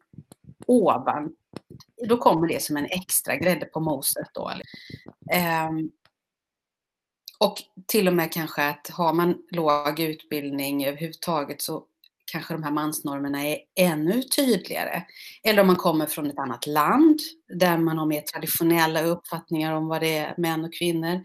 ovan, 0.67 1.31
då 2.07 2.17
kommer 2.17 2.47
det 2.47 2.63
som 2.63 2.77
en 2.77 2.85
extra 2.85 3.35
grädde 3.35 3.65
på 3.65 3.79
moset 3.79 4.27
då. 4.33 4.51
Eh, 5.31 5.69
och 7.39 7.57
till 7.87 8.07
och 8.07 8.13
med 8.13 8.31
kanske 8.31 8.67
att 8.69 8.89
har 8.89 9.13
man 9.13 9.37
låg 9.51 9.99
utbildning 9.99 10.85
överhuvudtaget 10.85 11.61
så 11.61 11.85
kanske 12.31 12.53
de 12.53 12.63
här 12.63 12.71
mansnormerna 12.71 13.45
är 13.45 13.57
ännu 13.75 14.21
tydligare. 14.21 15.03
Eller 15.43 15.61
om 15.61 15.67
man 15.67 15.75
kommer 15.75 16.05
från 16.05 16.27
ett 16.27 16.39
annat 16.39 16.67
land 16.67 17.19
där 17.53 17.77
man 17.77 17.97
har 17.97 18.05
mer 18.05 18.21
traditionella 18.21 19.01
uppfattningar 19.01 19.73
om 19.73 19.87
vad 19.87 20.01
det 20.01 20.17
är 20.17 20.33
män 20.37 20.65
och 20.65 20.73
kvinnor. 20.73 21.21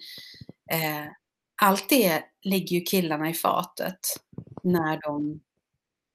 Eh, 0.71 1.07
allt 1.63 1.89
det 1.89 2.23
ligger 2.43 2.77
ju 2.77 2.83
killarna 2.83 3.31
i 3.31 3.35
fatet 3.35 4.01
när, 4.63 5.01
de, 5.01 5.41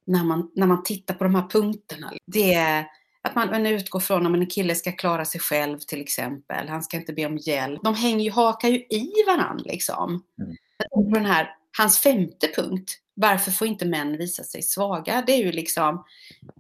när, 0.06 0.24
man, 0.24 0.52
när 0.56 0.68
man 0.68 0.84
tittar 0.84 1.14
på 1.14 1.24
de 1.24 1.36
här 1.36 1.50
punkterna. 1.50 2.14
Det 2.26 2.54
är 2.54 2.88
att 3.22 3.36
man, 3.36 3.50
man 3.50 3.66
utgår 3.66 4.00
från 4.00 4.26
att 4.26 4.34
en 4.34 4.48
kille 4.48 4.76
ska 4.76 4.92
klara 4.92 5.26
sig 5.26 5.42
själv 5.42 5.80
till 5.80 6.02
exempel. 6.02 6.68
Han 6.68 6.84
ska 6.84 6.98
inte 6.98 7.14
be 7.14 7.26
om 7.26 7.38
hjälp. 7.38 7.82
De 7.84 7.96
hänger 7.96 8.26
ju, 8.26 8.32
hakar 8.32 8.70
ju 8.70 8.78
i 8.78 9.12
varandra 9.28 9.64
liksom. 9.66 10.24
Mm. 10.42 11.14
Den 11.14 11.26
här, 11.26 11.57
hans 11.78 12.00
femte 12.00 12.48
punkt, 12.56 12.92
varför 13.14 13.52
får 13.52 13.68
inte 13.68 13.86
män 13.86 14.18
visa 14.18 14.44
sig 14.44 14.62
svaga? 14.62 15.24
Det 15.28 15.34
är 15.34 15.38
ju 15.38 15.52
liksom 15.52 16.06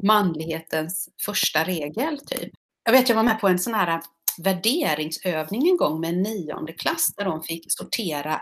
manlighetens 0.04 1.10
första 1.26 1.64
regel 1.64 2.20
typ. 2.20 2.52
Jag 2.84 2.92
vet, 2.92 3.10
jag 3.10 3.16
var 3.16 3.24
med 3.24 3.40
på 3.40 3.48
en 3.48 3.60
sån 3.60 3.74
här 3.74 4.02
värderingsövning 4.38 5.70
en 5.70 5.78
gång 5.78 6.00
med 6.00 6.10
en 6.10 6.22
nionde 6.22 6.74
klass 6.74 7.14
där 7.18 7.26
de 7.26 7.44
fick 7.44 7.66
sortera 7.72 8.42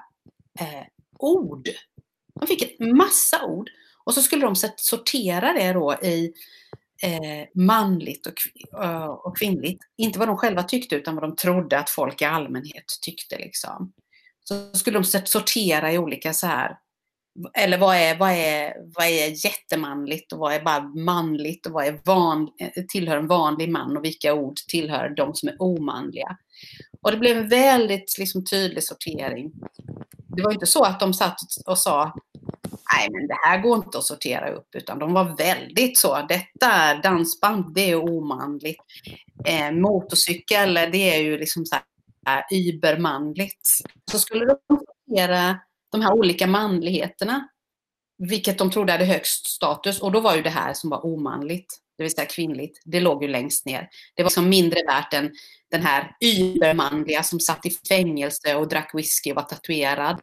eh, 0.59 0.83
ord. 1.19 1.69
De 2.39 2.47
fick 2.47 2.79
en 2.79 2.97
massa 2.97 3.45
ord 3.45 3.69
och 4.05 4.13
så 4.13 4.21
skulle 4.21 4.45
de 4.45 4.55
sortera 4.75 5.53
det 5.53 5.73
då 5.73 5.93
i 5.93 6.33
eh, 7.03 7.63
manligt 7.63 8.27
och, 8.27 8.33
eh, 8.83 9.05
och 9.05 9.37
kvinnligt. 9.37 9.83
Inte 9.97 10.19
vad 10.19 10.27
de 10.27 10.37
själva 10.37 10.63
tyckte 10.63 10.95
utan 10.95 11.15
vad 11.15 11.23
de 11.23 11.35
trodde 11.35 11.79
att 11.79 11.89
folk 11.89 12.21
i 12.21 12.25
allmänhet 12.25 12.85
tyckte. 13.01 13.37
Liksom. 13.37 13.93
Så 14.49 14.77
skulle 14.77 14.99
de 14.99 15.03
sortera 15.25 15.91
i 15.91 15.97
olika 15.97 16.33
så 16.33 16.47
här, 16.47 16.77
eller 17.53 17.77
vad 17.77 17.95
är, 17.95 18.17
vad 18.17 18.31
är, 18.31 18.73
vad 18.95 19.05
är 19.05 19.45
jättemanligt 19.45 20.33
och 20.33 20.39
vad 20.39 20.53
är 20.53 20.61
bara 20.61 20.81
manligt 20.81 21.65
och 21.65 21.71
vad 21.71 21.85
är 21.85 21.99
van, 22.05 22.49
tillhör 22.87 23.17
en 23.17 23.27
vanlig 23.27 23.69
man 23.69 23.97
och 23.97 24.03
vilka 24.03 24.33
ord 24.33 24.55
tillhör 24.55 25.09
de 25.09 25.35
som 25.35 25.49
är 25.49 25.55
omanliga. 25.59 26.37
Och 27.01 27.11
det 27.11 27.17
blev 27.17 27.37
en 27.37 27.49
väldigt 27.49 28.17
liksom, 28.19 28.45
tydlig 28.45 28.83
sortering. 28.83 29.51
Det 30.27 30.43
var 30.43 30.51
inte 30.51 30.65
så 30.65 30.83
att 30.83 30.99
de 30.99 31.13
satt 31.13 31.39
och 31.65 31.77
sa 31.77 32.13
nej 32.93 33.09
men 33.11 33.27
det 33.27 33.37
här 33.45 33.61
går 33.61 33.75
inte 33.77 33.97
att 33.97 34.03
sortera 34.03 34.49
upp, 34.49 34.75
utan 34.75 34.99
de 34.99 35.13
var 35.13 35.37
väldigt 35.37 35.97
så, 35.97 36.25
detta 36.29 36.93
dansband, 37.03 37.73
det 37.73 37.91
är 37.91 37.95
omanligt. 37.95 38.81
Eh, 39.45 39.71
motorcykel, 39.71 40.73
det 40.73 41.15
är 41.15 41.21
ju 41.21 41.37
liksom 41.37 41.65
så 41.65 41.75
är 42.25 42.43
übermanligt. 42.51 43.69
Så 44.11 44.19
skulle 44.19 44.45
de 44.45 44.57
sortera 44.67 45.59
de 45.91 46.01
här 46.01 46.13
olika 46.13 46.47
manligheterna, 46.47 47.47
vilket 48.17 48.57
de 48.57 48.71
trodde 48.71 48.91
hade 48.91 49.05
högst 49.05 49.47
status, 49.47 50.01
och 50.01 50.11
då 50.11 50.19
var 50.19 50.35
ju 50.35 50.41
det 50.41 50.49
här 50.49 50.73
som 50.73 50.89
var 50.89 51.05
omanligt, 51.05 51.79
det 51.97 52.03
vill 52.03 52.11
säga 52.11 52.25
kvinnligt, 52.25 52.81
det 52.85 52.99
låg 52.99 53.23
ju 53.23 53.29
längst 53.29 53.65
ner. 53.65 53.89
Det 54.15 54.23
var 54.23 54.29
som 54.29 54.49
mindre 54.49 54.83
värt 54.83 55.13
än 55.13 55.31
den 55.71 55.81
här 55.81 56.15
übermanliga 56.19 57.23
som 57.23 57.39
satt 57.39 57.65
i 57.65 57.69
fängelse 57.69 58.55
och 58.55 58.67
drack 58.67 58.91
whisky 58.93 59.31
och 59.31 59.35
var 59.35 59.43
tatuerad. 59.43 60.21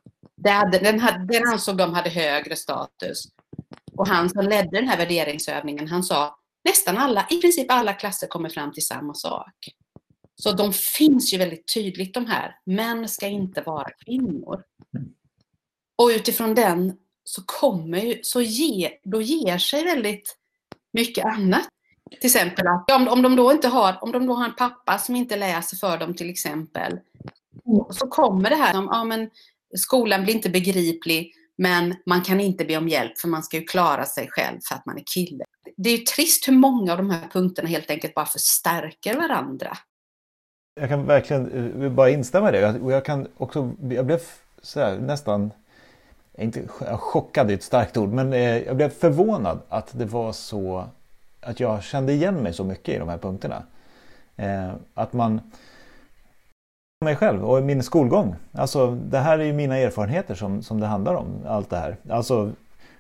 Hade, 0.49 0.79
den, 0.79 1.01
hade, 1.01 1.27
den 1.27 1.49
ansåg 1.49 1.77
de 1.77 1.95
hade 1.95 2.11
högre 2.11 2.57
status. 2.57 3.25
Och 3.97 4.09
han 4.09 4.31
som 4.31 4.49
ledde 4.49 4.71
den 4.71 4.89
här 4.89 4.99
värderingsövningen, 4.99 5.89
han 5.89 6.03
sa 6.03 6.37
nästan 6.65 6.99
alla, 6.99 7.27
i 7.31 7.41
princip 7.41 7.71
alla 7.71 7.93
klasser 7.93 8.27
kommer 8.27 8.49
fram 8.49 8.73
till 8.73 8.87
samma 8.87 9.15
sak. 9.15 9.55
Så 10.35 10.53
de 10.53 10.73
finns 10.73 11.35
ju 11.35 11.39
väldigt 11.39 11.75
tydligt 11.75 12.15
de 12.15 12.27
här. 12.27 12.57
Män 12.65 13.09
ska 13.09 13.27
inte 13.27 13.61
vara 13.61 13.91
kvinnor. 14.05 14.63
Och 15.97 16.09
utifrån 16.09 16.55
den 16.55 16.97
så 17.25 17.43
kommer 17.47 17.99
ju, 17.99 18.19
så 18.23 18.41
ge, 18.41 18.91
då 19.05 19.23
ger 19.23 19.59
sig 19.59 19.85
väldigt 19.85 20.37
mycket 20.93 21.25
annat. 21.25 21.69
Till 22.11 22.27
exempel 22.27 22.67
att 22.67 22.91
om, 22.91 23.09
om, 23.09 23.23
de 23.23 23.37
då 23.37 23.53
inte 23.53 23.69
har, 23.69 23.99
om 24.05 24.13
de 24.13 24.27
då 24.27 24.35
har 24.35 24.45
en 24.45 24.55
pappa 24.55 24.99
som 24.99 25.17
inte 25.17 25.37
läser 25.37 25.77
för 25.77 25.99
dem 25.99 26.15
till 26.15 26.31
exempel. 26.31 26.99
Så 27.91 28.09
kommer 28.09 28.51
det 28.51 28.57
här, 28.57 28.75
ja 28.75 29.05
men 29.05 29.31
skolan 29.77 30.25
blir 30.25 30.35
inte 30.35 30.51
begriplig 30.51 31.35
men 31.59 31.97
man 32.07 32.23
kan 32.23 32.41
inte 32.41 32.65
be 32.65 32.77
om 32.77 32.89
hjälp 32.89 33.19
för 33.19 33.29
man 33.29 33.43
ska 33.43 33.57
ju 33.57 33.65
klara 33.65 34.05
sig 34.05 34.29
själv 34.31 34.59
för 34.69 34.75
att 34.75 34.87
man 34.87 34.99
är 34.99 35.03
kille. 35.15 35.45
Det 35.77 35.91
är 35.91 35.99
ju 35.99 36.05
trist 36.05 36.49
hur 36.49 36.53
många 36.53 36.93
av 36.93 36.99
de 36.99 37.11
här 37.11 37.29
punkterna 37.29 37.69
helt 37.69 37.91
enkelt 37.91 38.15
bara 38.15 38.27
förstärker 38.27 39.17
varandra. 39.17 39.79
Jag 40.75 40.89
kan 40.89 41.07
verkligen 41.07 41.83
eh, 41.83 41.91
bara 41.91 42.11
instämma 42.11 42.49
i 42.49 42.53
det. 42.53 42.81
Och 42.81 42.93
jag 42.93 43.05
kan 43.05 43.29
också, 43.37 43.71
jag 43.91 44.07
blev 44.07 44.21
här, 44.75 44.99
nästan, 44.99 45.51
inte 46.39 46.69
chockad 46.99 47.51
är 47.51 47.55
ett 47.55 47.63
starkt 47.63 47.97
ord, 47.97 48.09
men 48.09 48.33
eh, 48.33 48.59
jag 48.59 48.77
blev 48.77 48.89
förvånad 48.89 49.59
att 49.69 49.99
det 49.99 50.05
var 50.05 50.33
så, 50.33 50.85
att 51.41 51.61
jag 51.61 51.83
kände 51.83 52.13
igen 52.13 52.35
mig 52.35 52.53
så 52.53 52.65
mycket 52.65 52.95
i 52.95 52.99
de 52.99 53.09
här 53.09 53.19
punkterna. 53.19 53.63
Eh, 54.37 54.71
att 54.95 55.13
man 55.13 55.41
mig 57.05 57.17
själv 57.17 57.45
och 57.45 57.63
min 57.63 57.83
skolgång. 57.83 58.35
Alltså 58.53 58.91
det 58.91 59.19
här 59.19 59.39
är 59.39 59.45
ju 59.45 59.53
mina 59.53 59.77
erfarenheter 59.77 60.35
som, 60.35 60.63
som 60.63 60.81
det 60.81 60.87
handlar 60.87 61.15
om. 61.15 61.27
Allt 61.47 61.71
det 61.71 61.77
här. 61.77 61.97
Alltså 62.09 62.53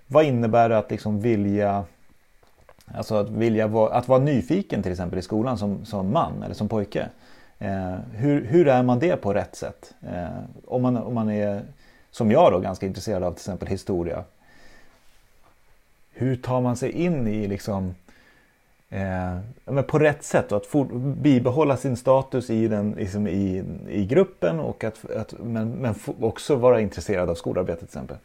vad 0.07 0.25
innebär 0.25 0.69
det 0.69 0.79
att 0.79 0.91
liksom 0.91 1.21
vilja 1.21 1.85
Alltså 2.95 3.15
att 3.15 3.31
vilja 3.31 3.67
vara, 3.67 3.95
att 3.95 4.09
vara 4.09 4.19
nyfiken 4.19 4.83
till 4.83 4.93
exempel 4.93 5.19
i 5.19 5.23
skolan 5.23 5.59
som, 5.59 5.85
som 5.85 6.13
man 6.13 6.43
eller 6.43 6.55
som 6.55 6.69
pojke. 6.69 7.09
Eh, 7.63 7.99
hur, 8.13 8.45
hur 8.45 8.69
är 8.69 8.83
man 8.83 8.99
det 8.99 9.17
på 9.17 9.35
rätt 9.35 9.57
sätt? 9.57 9.95
Eh, 10.03 10.39
om, 10.65 10.83
man, 10.83 10.97
om 10.97 11.15
man 11.15 11.31
är 11.31 11.63
som 12.11 12.31
jag 12.31 12.53
då 12.53 12.59
ganska 12.59 12.87
intresserad 12.87 13.23
av 13.23 13.33
till 13.33 13.41
exempel 13.41 13.69
historia. 13.69 14.25
Hur 16.13 16.37
tar 16.37 16.61
man 16.61 16.77
sig 16.77 16.91
in 16.91 17.29
i 17.29 17.49
liksom 17.49 17.95
eh, 18.89 19.83
på 19.83 19.99
rätt 19.99 20.25
sätt 20.25 20.49
då, 20.49 20.57
att 20.57 20.67
for, 20.67 20.85
bibehålla 21.23 21.77
sin 21.77 21.97
status 21.97 22.51
i, 22.51 22.69
den, 22.69 22.91
liksom 22.91 23.29
i, 23.29 23.65
i 23.89 24.07
gruppen 24.07 24.61
och 24.61 24.85
att, 24.85 25.11
att 25.11 25.35
men, 25.39 25.71
men 25.71 25.95
också 26.21 26.57
vara 26.57 26.81
intresserad 26.81 27.31
av 27.31 27.35
skolarbete 27.35 27.79
till 27.79 27.85
exempel. 27.85 28.17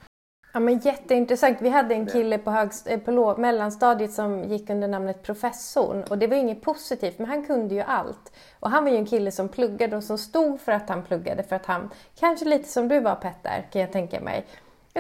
Ja, 0.54 0.60
men 0.60 0.80
jätteintressant. 0.80 1.58
Vi 1.62 1.70
hade 1.70 1.96
en 1.96 2.06
kille 2.06 2.38
på, 2.38 2.52
högst, 2.52 2.88
eh, 2.88 3.00
på 3.00 3.36
mellanstadiet 3.38 4.14
som 4.14 4.44
gick 4.44 4.70
under 4.70 4.88
namnet 4.88 5.24
professorn 5.24 6.04
och 6.04 6.18
det 6.18 6.28
var 6.28 6.38
inget 6.38 6.62
positivt 6.62 7.20
men 7.20 7.28
han 7.28 7.46
kunde 7.46 7.76
ju 7.76 7.82
allt. 7.82 8.32
Och 8.60 8.70
han 8.70 8.84
var 8.84 8.92
ju 8.92 8.98
en 8.98 9.06
kille 9.06 9.32
som 9.32 9.50
pluggade 9.50 9.98
och 9.98 10.04
som 10.04 10.18
stod 10.18 10.62
för 10.62 10.72
att 10.72 10.90
han 10.90 11.04
pluggade 11.04 11.44
för 11.44 11.56
att 11.56 11.66
han, 11.66 11.90
kanske 12.20 12.46
lite 12.46 12.70
som 12.70 12.88
du 12.88 13.00
var 13.00 13.16
Petter 13.16 13.68
kan 13.72 13.82
jag 13.82 13.92
tänka 13.92 14.20
mig, 14.22 14.46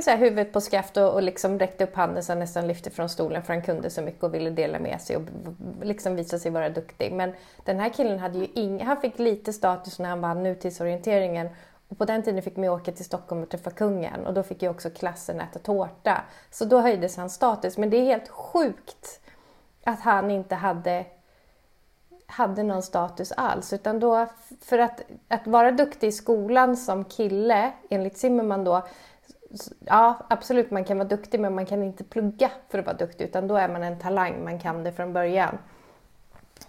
så 0.01 0.09
här, 0.09 0.17
huvudet 0.17 0.53
på 0.53 0.61
skaft 0.61 0.97
och, 0.97 1.13
och 1.13 1.23
liksom 1.23 1.59
räckte 1.59 1.83
upp 1.83 1.95
handen 1.95 2.23
så 2.23 2.31
han 2.31 2.39
nästan 2.39 2.67
lyfte 2.67 2.89
från 2.89 3.09
stolen 3.09 3.43
för 3.43 3.53
han 3.53 3.61
kunde 3.61 3.89
så 3.89 4.01
mycket 4.01 4.23
och 4.23 4.33
ville 4.33 4.49
dela 4.49 4.79
med 4.79 5.01
sig 5.01 5.17
och 5.17 5.23
liksom 5.81 6.15
visa 6.15 6.39
sig 6.39 6.51
vara 6.51 6.69
duktig. 6.69 7.11
Men 7.11 7.33
den 7.65 7.79
här 7.79 7.89
killen 7.89 8.19
hade 8.19 8.37
ju 8.37 8.47
ing, 8.53 8.85
han 8.85 9.01
fick 9.01 9.19
lite 9.19 9.53
status 9.53 9.99
när 9.99 10.09
han 10.09 10.21
vann 10.21 10.43
nutidsorienteringen 10.43 11.49
på 11.95 12.05
den 12.05 12.23
tiden 12.23 12.41
fick 12.41 12.57
man 12.57 12.69
åka 12.69 12.91
till 12.91 13.05
Stockholm 13.05 13.43
och 13.43 13.49
träffa 13.49 13.71
kungen 13.71 14.25
och 14.25 14.33
då 14.33 14.43
fick 14.43 14.61
ju 14.61 14.69
också 14.69 14.89
klassen 14.89 15.41
äta 15.41 15.59
tårta. 15.59 16.21
Så 16.51 16.65
då 16.65 16.79
höjdes 16.79 17.17
hans 17.17 17.33
status. 17.33 17.77
Men 17.77 17.89
det 17.89 17.97
är 17.97 18.05
helt 18.05 18.29
sjukt 18.29 19.19
att 19.83 19.99
han 19.99 20.31
inte 20.31 20.55
hade, 20.55 21.05
hade 22.25 22.63
någon 22.63 22.83
status 22.83 23.31
alls. 23.31 23.73
Utan 23.73 23.99
då, 23.99 24.27
för 24.61 24.79
att, 24.79 25.01
att 25.27 25.47
vara 25.47 25.71
duktig 25.71 26.07
i 26.07 26.11
skolan 26.11 26.77
som 26.77 27.05
kille, 27.05 27.71
enligt 27.89 28.17
Zimmerman 28.17 28.63
då, 28.63 28.87
Ja, 29.79 30.25
absolut 30.29 30.71
man 30.71 30.83
kan 30.83 30.97
vara 30.97 31.07
duktig 31.07 31.39
men 31.39 31.55
man 31.55 31.65
kan 31.65 31.83
inte 31.83 32.03
plugga 32.03 32.51
för 32.69 32.79
att 32.79 32.85
vara 32.85 32.97
duktig 32.97 33.25
utan 33.25 33.47
då 33.47 33.55
är 33.55 33.69
man 33.69 33.83
en 33.83 33.99
talang, 33.99 34.43
man 34.43 34.59
kan 34.59 34.83
det 34.83 34.91
från 34.91 35.13
början. 35.13 35.57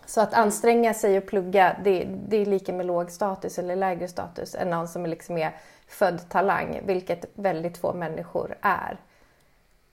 Så 0.07 0.21
att 0.21 0.35
anstränga 0.35 0.95
sig 0.95 1.19
och 1.19 1.27
plugga, 1.27 1.77
det, 1.85 2.05
det 2.29 2.37
är 2.37 2.47
lika 2.47 2.73
med 2.73 2.87
låg 2.87 3.11
status 3.11 3.59
eller 3.59 3.77
lägre 3.77 4.09
status 4.09 4.55
än 4.55 4.71
någon 4.71 4.89
som 4.89 5.07
liksom 5.07 5.39
är 5.39 5.57
född 5.89 6.29
talang, 6.29 6.81
vilket 6.85 7.25
väldigt 7.35 7.79
få 7.79 7.93
människor 7.93 8.57
är. 8.61 8.99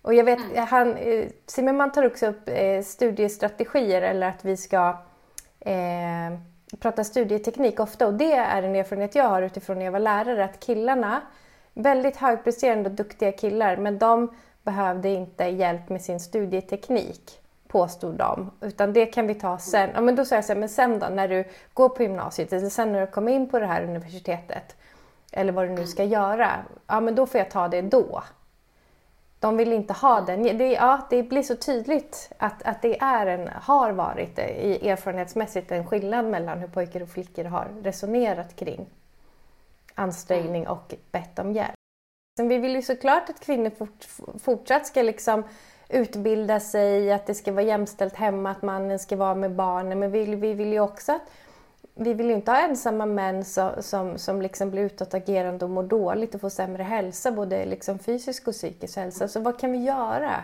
Och 0.02 0.14
jag 0.14 0.24
vet, 0.24 0.40
mm. 0.40 0.68
han, 0.68 0.98
eh, 0.98 1.26
Zimmerman 1.46 1.92
tar 1.92 2.06
också 2.06 2.28
upp 2.28 2.42
eh, 2.46 2.82
studiestrategier 2.82 4.02
eller 4.02 4.28
att 4.28 4.46
vi 4.46 4.58
ska 4.58 4.98
eh, 5.60 6.40
prata 6.80 7.04
studieteknik 7.04 7.80
ofta 7.80 8.08
och 8.08 8.14
det 8.14 8.34
är 8.34 8.64
en 8.64 8.76
erfarenhet 8.76 9.16
jag 9.16 9.30
har 9.30 9.42
utifrån 9.42 9.78
när 9.78 9.86
jag 9.86 9.92
var 9.92 10.00
lärare 10.00 10.44
att 10.46 10.60
killarna 10.60 11.22
väldigt 11.74 12.18
högpresterande 12.18 12.90
och 12.90 12.96
duktiga 12.96 13.32
killar 13.32 13.78
men 13.78 13.98
de 13.98 14.36
behövde 14.64 15.10
inte 15.10 15.44
hjälp 15.44 15.90
med 15.90 16.02
sin 16.02 16.20
studieteknik 16.20 17.40
påstod 17.76 18.16
de. 18.16 18.52
Utan 18.62 18.94
det 18.94 19.06
kan 19.06 19.28
vi 19.28 19.36
ta 19.36 19.58
sen. 19.58 19.90
Ja, 19.94 20.02
men 20.02 20.16
då 20.16 20.26
sa 20.26 20.36
jag 20.36 20.46
så 20.46 20.54
här, 20.54 20.60
men 20.60 20.70
sen 20.70 21.00
då 21.00 21.08
när 21.08 21.28
du 21.28 21.44
går 21.74 21.90
på 21.90 22.04
gymnasiet 22.04 22.54
eller 22.54 22.70
sen 22.70 22.92
när 22.92 23.02
du 23.02 23.08
kommer 23.08 23.32
in 23.32 23.50
på 23.50 23.60
det 23.60 23.66
här 23.66 23.84
universitetet 23.84 24.76
eller 25.32 25.54
vad 25.54 25.66
du 25.68 25.70
nu 25.70 25.88
ska 25.88 26.04
göra. 26.04 26.52
Ja 26.88 27.00
men 27.00 27.16
då 27.16 27.26
får 27.26 27.40
jag 27.40 27.52
ta 27.52 27.68
det 27.68 27.82
då. 27.82 28.24
De 29.40 29.58
vill 29.58 29.74
inte 29.74 29.94
ha 29.94 30.22
den. 30.22 30.58
Det, 30.58 30.72
ja, 30.72 31.08
det 31.10 31.24
blir 31.24 31.44
så 31.44 31.56
tydligt 31.56 32.32
att, 32.38 32.64
att 32.64 32.82
det 32.82 33.00
är 33.00 33.26
en, 33.26 33.50
har 33.62 33.92
varit 33.92 34.40
erfarenhetsmässigt 34.40 35.72
en 35.72 35.88
skillnad 35.88 36.26
mellan 36.26 36.60
hur 36.60 36.68
pojkar 36.68 37.02
och 37.02 37.10
flickor 37.10 37.44
har 37.44 37.68
resonerat 37.84 38.56
kring 38.56 38.86
ansträngning 39.96 40.68
och 40.68 40.94
bett 41.12 41.40
om 41.40 41.54
hjälp. 41.54 41.76
Sen 42.38 42.48
vi 42.48 42.58
vill 42.58 42.76
ju 42.76 42.82
såklart 42.82 43.30
att 43.30 43.40
kvinnor 43.40 43.70
fort, 43.70 44.08
fortsatt 44.40 44.88
ska 44.88 45.02
liksom 45.02 45.44
utbilda 45.90 46.60
sig, 46.60 47.12
att 47.12 47.26
det 47.26 47.34
ska 47.36 47.52
vara 47.52 47.64
jämställt 47.64 48.16
hemma, 48.16 48.52
att 48.52 48.62
mannen 48.62 49.00
ska 49.00 49.16
vara 49.16 49.36
med 49.36 49.56
barnen. 49.56 50.00
Men 50.00 50.12
vi, 50.12 50.36
vi 50.36 50.54
vill 50.54 50.74
ju 50.74 50.80
också 50.80 51.12
att 51.12 51.22
vi 51.96 52.14
vill 52.14 52.32
inte 52.32 52.52
ha 52.52 52.60
ensamma 52.60 53.06
män 53.06 53.46
som, 53.46 53.72
som, 53.80 54.18
som 54.18 54.42
liksom 54.42 54.72
blir 54.72 54.82
utåtagerande 54.82 55.66
och 55.66 55.72
mår 55.72 55.84
dåligt 55.84 56.36
och 56.36 56.42
får 56.42 56.50
sämre 56.50 56.84
hälsa, 56.84 57.32
både 57.32 57.66
liksom 57.66 58.00
fysisk 58.00 58.48
och 58.48 58.54
psykisk 58.54 58.98
hälsa. 58.98 59.28
Så 59.28 59.40
vad 59.40 59.60
kan 59.60 59.72
vi 59.72 59.78
göra? 59.78 60.44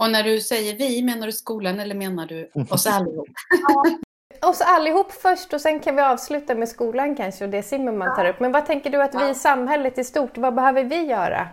Och 0.00 0.10
när 0.10 0.22
du 0.22 0.40
säger 0.40 0.76
vi, 0.76 1.02
menar 1.02 1.26
du 1.26 1.32
skolan 1.32 1.80
eller 1.80 1.94
menar 1.94 2.26
du 2.26 2.50
oss 2.70 2.86
allihop? 2.86 3.28
Ja, 4.40 4.48
oss 4.48 4.60
allihop 4.60 5.12
först 5.12 5.52
och 5.52 5.60
sen 5.60 5.80
kan 5.80 5.96
vi 5.96 6.02
avsluta 6.02 6.54
med 6.54 6.68
skolan 6.68 7.16
kanske 7.16 7.44
och 7.44 7.50
det 7.50 7.62
Zimmerman 7.62 8.16
tar 8.16 8.24
upp. 8.24 8.40
Men 8.40 8.52
vad 8.52 8.66
tänker 8.66 8.90
du 8.90 9.02
att 9.02 9.14
vi 9.14 9.30
i 9.30 9.34
samhället 9.34 9.98
i 9.98 10.04
stort, 10.04 10.38
vad 10.38 10.54
behöver 10.54 10.84
vi 10.84 11.02
göra? 11.02 11.48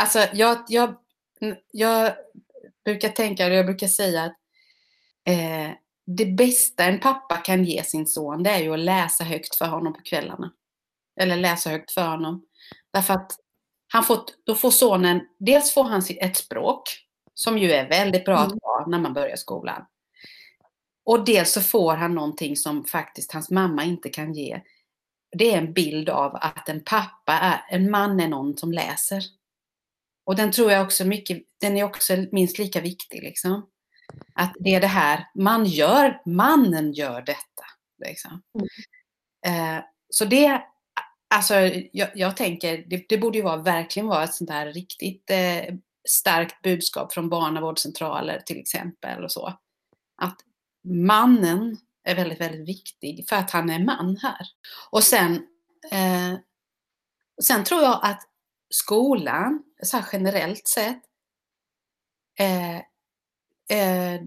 Alltså 0.00 0.18
jag, 0.32 0.58
jag, 0.68 0.94
jag 1.72 2.12
brukar 2.84 3.08
tänka, 3.08 3.48
jag 3.48 3.66
brukar 3.66 3.86
säga 3.86 4.22
att 4.22 4.36
eh, 5.26 5.70
det 6.06 6.26
bästa 6.26 6.84
en 6.84 7.00
pappa 7.00 7.36
kan 7.36 7.64
ge 7.64 7.82
sin 7.82 8.06
son 8.06 8.42
det 8.42 8.50
är 8.50 8.62
ju 8.62 8.72
att 8.72 8.78
läsa 8.78 9.24
högt 9.24 9.54
för 9.54 9.66
honom 9.66 9.92
på 9.92 10.00
kvällarna. 10.00 10.52
Eller 11.20 11.36
läsa 11.36 11.70
högt 11.70 11.90
för 11.90 12.06
honom. 12.08 12.44
Därför 12.92 13.14
att 13.14 13.32
han 13.92 14.04
får, 14.04 14.20
då 14.46 14.54
får 14.54 14.70
sonen, 14.70 15.20
dels 15.38 15.74
får 15.74 15.84
han 15.84 16.02
ett 16.20 16.36
språk 16.36 16.82
som 17.34 17.58
ju 17.58 17.72
är 17.72 17.88
väldigt 17.88 18.24
bra 18.24 18.38
att 18.38 18.46
mm. 18.46 18.58
ha 18.62 18.86
när 18.86 18.98
man 18.98 19.14
börjar 19.14 19.36
skolan. 19.36 19.84
Och 21.04 21.24
dels 21.24 21.52
så 21.52 21.60
får 21.60 21.94
han 21.94 22.14
någonting 22.14 22.56
som 22.56 22.84
faktiskt 22.84 23.32
hans 23.32 23.50
mamma 23.50 23.84
inte 23.84 24.08
kan 24.08 24.34
ge. 24.34 24.60
Det 25.38 25.54
är 25.54 25.58
en 25.58 25.72
bild 25.72 26.08
av 26.08 26.36
att 26.36 26.68
en 26.68 26.80
pappa, 26.84 27.32
är, 27.32 27.64
en 27.68 27.90
man 27.90 28.20
är 28.20 28.28
någon 28.28 28.56
som 28.56 28.72
läser. 28.72 29.22
Och 30.24 30.36
den 30.36 30.52
tror 30.52 30.72
jag 30.72 30.84
också 30.84 31.04
mycket, 31.04 31.42
den 31.60 31.76
är 31.76 31.84
också 31.84 32.16
minst 32.32 32.58
lika 32.58 32.80
viktig 32.80 33.22
liksom. 33.22 33.66
Att 34.34 34.52
det 34.58 34.74
är 34.74 34.80
det 34.80 34.86
här, 34.86 35.26
man 35.34 35.64
gör, 35.64 36.22
mannen 36.24 36.92
gör 36.92 37.22
detta. 37.22 37.64
Liksom. 38.06 38.42
Mm. 38.58 39.78
Eh, 39.78 39.84
så 40.08 40.24
det, 40.24 40.62
alltså 41.34 41.54
jag, 41.92 42.08
jag 42.14 42.36
tänker, 42.36 42.84
det, 42.86 43.04
det, 43.08 43.18
borde 43.18 43.38
ju 43.38 43.44
vara, 43.44 43.62
verkligen 43.62 44.06
vara 44.06 44.24
ett 44.24 44.34
sånt 44.34 44.50
här 44.50 44.72
riktigt 44.72 45.30
eh, 45.30 45.74
starkt 46.08 46.62
budskap 46.62 47.12
från 47.12 47.28
barnavårdscentraler 47.28 48.40
till 48.40 48.58
exempel 48.60 49.24
och 49.24 49.32
så. 49.32 49.58
Att 50.22 50.40
mannen 50.88 51.76
är 52.04 52.14
väldigt, 52.14 52.40
väldigt 52.40 52.68
viktig 52.68 53.24
för 53.28 53.36
att 53.36 53.50
han 53.50 53.70
är 53.70 53.78
man 53.78 54.16
här. 54.16 54.46
Och 54.90 55.02
sen, 55.02 55.34
eh, 55.90 56.34
sen 57.42 57.64
tror 57.64 57.82
jag 57.82 58.00
att 58.02 58.20
skolan, 58.74 59.62
så 59.82 59.96
här 59.96 60.06
generellt 60.12 60.68
sett, 60.68 61.02
eh, 62.38 62.76
eh, 63.78 64.20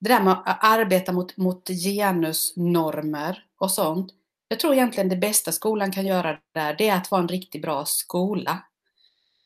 det 0.00 0.08
där 0.08 0.22
med 0.22 0.32
att 0.32 0.58
arbeta 0.64 1.12
mot, 1.12 1.36
mot 1.36 1.68
genusnormer 1.68 3.44
och 3.58 3.70
sånt. 3.70 4.12
Jag 4.48 4.60
tror 4.60 4.74
egentligen 4.74 5.08
det 5.08 5.16
bästa 5.16 5.52
skolan 5.52 5.92
kan 5.92 6.06
göra 6.06 6.38
där, 6.54 6.74
det 6.78 6.88
är 6.88 6.96
att 6.96 7.10
vara 7.10 7.22
en 7.22 7.28
riktigt 7.28 7.62
bra 7.62 7.84
skola. 7.84 8.64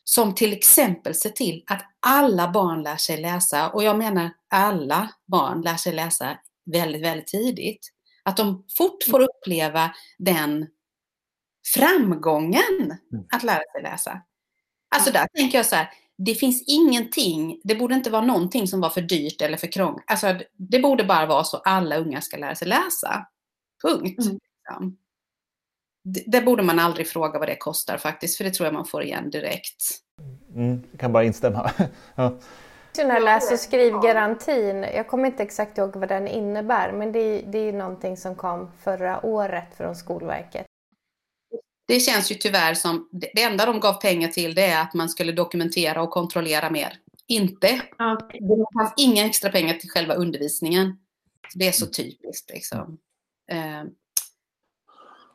Som 0.05 0.35
till 0.35 0.53
exempel 0.53 1.15
ser 1.15 1.31
till 1.31 1.65
att 1.67 1.83
alla 2.01 2.51
barn 2.51 2.83
lär 2.83 2.97
sig 2.97 3.21
läsa, 3.21 3.71
och 3.71 3.85
jag 3.85 3.99
menar 3.99 4.31
alla 4.51 5.11
barn 5.27 5.61
lär 5.61 5.77
sig 5.77 5.93
läsa 5.93 6.39
väldigt, 6.73 7.03
väldigt 7.03 7.27
tidigt. 7.27 7.91
Att 8.23 8.37
de 8.37 8.65
fort 8.77 9.03
får 9.11 9.21
uppleva 9.21 9.95
den 10.19 10.67
framgången 11.67 12.97
mm. 13.13 13.25
att 13.33 13.43
lära 13.43 13.63
sig 13.73 13.83
läsa. 13.83 14.21
Alltså 14.95 15.13
där 15.13 15.27
tänker 15.37 15.59
jag 15.59 15.67
så 15.67 15.77
här, 15.77 15.91
det 16.17 16.35
finns 16.35 16.65
ingenting, 16.67 17.61
det 17.65 17.75
borde 17.75 17.95
inte 17.95 18.11
vara 18.11 18.25
någonting 18.25 18.69
som 18.69 18.81
var 18.81 18.91
för 18.91 19.01
dyrt 19.01 19.43
eller 19.43 19.57
för 19.57 19.73
krångligt. 19.73 20.05
Alltså, 20.07 20.35
det 20.53 20.79
borde 20.79 21.05
bara 21.05 21.27
vara 21.27 21.45
så 21.45 21.57
alla 21.57 21.97
unga 21.97 22.21
ska 22.21 22.37
lära 22.37 22.55
sig 22.55 22.69
läsa. 22.69 23.27
Punkt. 23.83 24.19
Mm. 24.19 24.39
Liksom. 24.39 24.97
Det, 26.05 26.23
det, 26.27 26.41
borde 26.41 26.63
man 26.63 26.79
aldrig 26.79 27.09
fråga 27.09 27.39
vad 27.39 27.49
det 27.49 27.57
kostar 27.57 27.99
faktiskt, 27.99 28.37
för 28.37 28.45
det 28.45 28.51
tror 28.51 28.67
jag 28.67 28.75
man 28.75 28.87
får 28.87 29.03
igen 29.03 29.31
direkt. 29.31 29.85
Mm, 30.55 30.83
jag 30.91 31.01
kan 31.01 31.13
bara 31.13 31.25
instämma. 31.25 31.71
ja. 32.15 32.39
Den 32.97 33.11
här 33.11 33.21
läs 33.21 33.53
och 33.53 33.59
skrivgarantin, 33.59 34.83
jag 34.83 35.09
kommer 35.09 35.27
inte 35.27 35.43
exakt 35.43 35.79
ihåg 35.79 35.97
vad 35.97 36.09
den 36.09 36.29
innebär, 36.29 36.93
men 36.93 37.13
det, 37.13 37.41
det 37.41 37.59
är 37.59 37.73
någonting 37.73 38.17
som 38.17 38.35
kom 38.35 38.71
förra 38.83 39.27
året 39.27 39.77
från 39.77 39.97
Skolverket 39.97 40.67
det 41.87 42.01
känns 42.01 42.33
ju 42.33 42.35
tyvärr 42.35 42.75
som, 42.75 43.09
det 43.13 43.43
enda 43.43 43.67
de 43.67 43.81
gav 43.81 43.95
pengar 43.95 44.29
till 44.29 44.55
det 44.55 44.65
är 44.65 44.83
att 44.83 44.95
man 44.95 45.09
skulle 45.09 45.33
dokumentera 45.33 46.03
och 46.03 46.11
kontrollera 46.11 46.71
mer. 46.71 46.99
Inte. 47.27 47.83
Det 48.33 48.67
fanns 48.79 48.95
inga 48.97 49.27
extra 49.27 49.51
pengar 49.51 49.75
till 49.75 49.91
själva 49.91 50.15
undervisningen. 50.15 50.99
Det 51.55 51.69
är 51.69 51.73
så 51.73 51.87
typiskt 51.87 52.51
liksom. 52.51 52.99
Eh, 53.51 53.85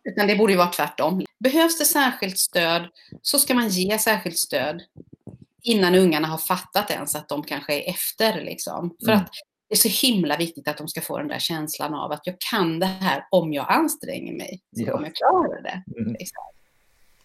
utan 0.03 0.27
det 0.27 0.35
borde 0.35 0.53
ju 0.53 0.57
vara 0.57 0.69
tvärtom. 0.69 1.25
Behövs 1.39 1.77
det 1.77 1.85
särskilt 1.85 2.37
stöd 2.37 2.87
så 3.21 3.39
ska 3.39 3.53
man 3.53 3.69
ge 3.69 3.99
särskilt 3.99 4.37
stöd 4.37 4.81
innan 5.61 5.95
ungarna 5.95 6.27
har 6.27 6.37
fattat 6.37 6.91
ens 6.91 7.15
att 7.15 7.29
de 7.29 7.43
kanske 7.43 7.73
är 7.73 7.89
efter. 7.89 8.41
Liksom. 8.41 8.95
För 9.05 9.11
mm. 9.11 9.23
att 9.23 9.31
det 9.69 9.75
är 9.75 9.89
så 9.89 10.07
himla 10.07 10.37
viktigt 10.37 10.67
att 10.67 10.77
de 10.77 10.87
ska 10.87 11.01
få 11.01 11.17
den 11.17 11.27
där 11.27 11.39
känslan 11.39 11.93
av 11.93 12.11
att 12.11 12.27
jag 12.27 12.35
kan 12.51 12.79
det 12.79 12.85
här 12.85 13.25
om 13.29 13.53
jag 13.53 13.65
anstränger 13.69 14.33
mig. 14.33 14.61
Så 14.75 14.81
ja. 14.81 14.91
kommer 14.91 15.07
jag 15.07 15.15
klara 15.15 15.61
det. 15.61 15.83
Mm. 15.99 16.13
Liksom. 16.13 16.43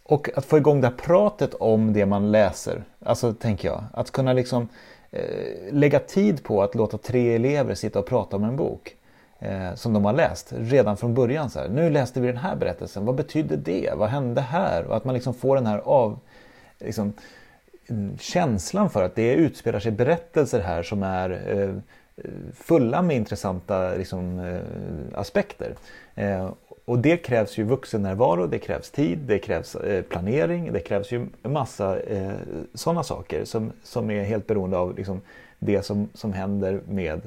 Och 0.02 0.28
att 0.38 0.44
få 0.44 0.58
igång 0.58 0.80
det 0.80 0.86
här 0.86 0.94
pratet 0.94 1.54
om 1.54 1.92
det 1.92 2.06
man 2.06 2.32
läser. 2.32 2.84
Alltså 3.04 3.34
tänker 3.34 3.68
jag, 3.68 3.84
att 3.92 4.10
kunna 4.10 4.32
liksom 4.32 4.68
eh, 5.10 5.72
lägga 5.72 5.98
tid 5.98 6.44
på 6.44 6.62
att 6.62 6.74
låta 6.74 6.98
tre 6.98 7.34
elever 7.34 7.74
sitta 7.74 7.98
och 7.98 8.06
prata 8.06 8.36
om 8.36 8.44
en 8.44 8.56
bok. 8.56 8.96
Eh, 9.38 9.74
som 9.74 9.92
de 9.92 10.04
har 10.04 10.12
läst 10.12 10.52
redan 10.56 10.96
från 10.96 11.14
början. 11.14 11.50
Så 11.50 11.58
här. 11.58 11.68
Nu 11.68 11.90
läste 11.90 12.20
vi 12.20 12.26
den 12.26 12.36
här 12.36 12.56
berättelsen, 12.56 13.04
vad 13.04 13.14
betydde 13.14 13.56
det? 13.56 13.90
Vad 13.96 14.08
hände 14.08 14.40
här? 14.40 14.84
Och 14.84 14.96
att 14.96 15.04
man 15.04 15.14
liksom 15.14 15.34
får 15.34 15.56
den 15.56 15.66
här 15.66 15.78
av, 15.78 16.18
liksom, 16.78 17.12
känslan 18.20 18.90
för 18.90 19.02
att 19.02 19.14
det 19.14 19.32
utspelar 19.32 19.80
sig 19.80 19.92
berättelser 19.92 20.60
här 20.60 20.82
som 20.82 21.02
är 21.02 21.30
eh, 21.60 21.74
fulla 22.54 23.02
med 23.02 23.16
intressanta 23.16 23.94
liksom, 23.94 24.38
eh, 24.38 25.18
aspekter. 25.20 25.74
Eh, 26.14 26.52
och 26.84 26.98
det 26.98 27.16
krävs 27.16 27.58
ju 27.58 27.64
vuxennärvaro, 27.64 28.46
det 28.46 28.58
krävs 28.58 28.90
tid, 28.90 29.18
det 29.18 29.38
krävs 29.38 29.74
eh, 29.74 30.02
planering, 30.02 30.72
det 30.72 30.80
krävs 30.80 31.12
ju 31.12 31.26
massa 31.42 31.98
sådana 32.74 33.02
saker 33.02 33.44
som, 33.44 33.72
som 33.82 34.10
är 34.10 34.24
helt 34.24 34.46
beroende 34.46 34.76
av 34.78 34.96
liksom, 34.96 35.20
det 35.58 35.82
som, 35.82 36.08
som 36.14 36.32
händer 36.32 36.80
med, 36.88 37.20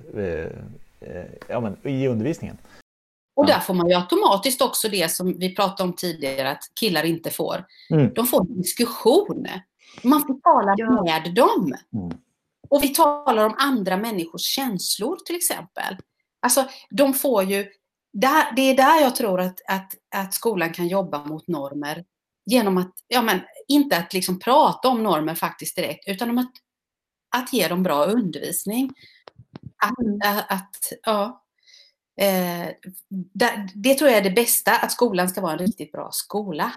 ja, 1.47 1.59
men, 1.59 1.77
i 1.83 2.07
undervisningen. 2.07 2.57
Och 3.35 3.47
där 3.47 3.59
får 3.59 3.73
man 3.73 3.89
ju 3.89 3.95
automatiskt 3.95 4.61
också 4.61 4.89
det 4.89 5.11
som 5.11 5.39
vi 5.39 5.55
pratade 5.55 5.89
om 5.89 5.95
tidigare 5.95 6.51
att 6.51 6.63
killar 6.79 7.03
inte 7.03 7.29
får. 7.29 7.65
Mm. 7.89 8.13
De 8.13 8.27
får 8.27 8.41
en 8.41 8.61
diskussion. 8.61 9.47
Man 10.03 10.21
får 10.21 10.39
tala 10.41 10.73
ja. 10.77 11.03
med 11.03 11.33
dem. 11.33 11.75
Mm. 11.93 12.17
Och 12.69 12.83
vi 12.83 12.87
talar 12.87 13.45
om 13.45 13.55
andra 13.57 13.97
människors 13.97 14.41
känslor 14.41 15.17
till 15.25 15.35
exempel. 15.35 15.97
Alltså 16.39 16.67
de 16.89 17.13
får 17.13 17.43
ju, 17.43 17.67
där, 18.13 18.55
det 18.55 18.61
är 18.61 18.75
där 18.75 19.01
jag 19.01 19.15
tror 19.15 19.41
att, 19.41 19.61
att, 19.67 19.93
att 20.15 20.33
skolan 20.33 20.73
kan 20.73 20.87
jobba 20.87 21.25
mot 21.25 21.47
normer. 21.47 22.05
Genom 22.45 22.77
att, 22.77 22.91
ja 23.07 23.21
men 23.21 23.39
inte 23.67 23.97
att 23.97 24.13
liksom 24.13 24.39
prata 24.39 24.87
om 24.87 25.03
normer 25.03 25.35
faktiskt 25.35 25.75
direkt, 25.75 26.07
utan 26.07 26.29
om 26.29 26.37
att, 26.37 26.51
att 27.35 27.53
ge 27.53 27.67
dem 27.67 27.83
bra 27.83 28.05
undervisning. 28.05 28.93
Att, 29.83 29.99
mm. 29.99 30.19
att, 30.23 30.51
att 30.51 30.75
ja, 31.03 31.43
eh, 32.21 32.67
det, 33.09 33.69
det 33.75 33.93
tror 33.93 34.09
jag 34.09 34.19
är 34.19 34.23
det 34.23 34.35
bästa, 34.35 34.71
att 34.77 34.91
skolan 34.91 35.29
ska 35.29 35.41
vara 35.41 35.51
en 35.53 35.59
riktigt 35.59 35.91
bra 35.91 36.09
skola. 36.11 36.73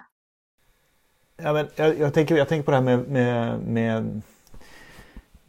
Ja, 1.37 1.53
men 1.53 1.67
jag, 1.75 1.99
jag, 1.99 2.13
tänker, 2.13 2.35
jag 2.35 2.49
tänker 2.49 2.65
på 2.65 2.71
det 2.71 2.77
här 2.77 2.83
med, 2.83 3.09
med, 3.09 3.59
med 3.59 4.21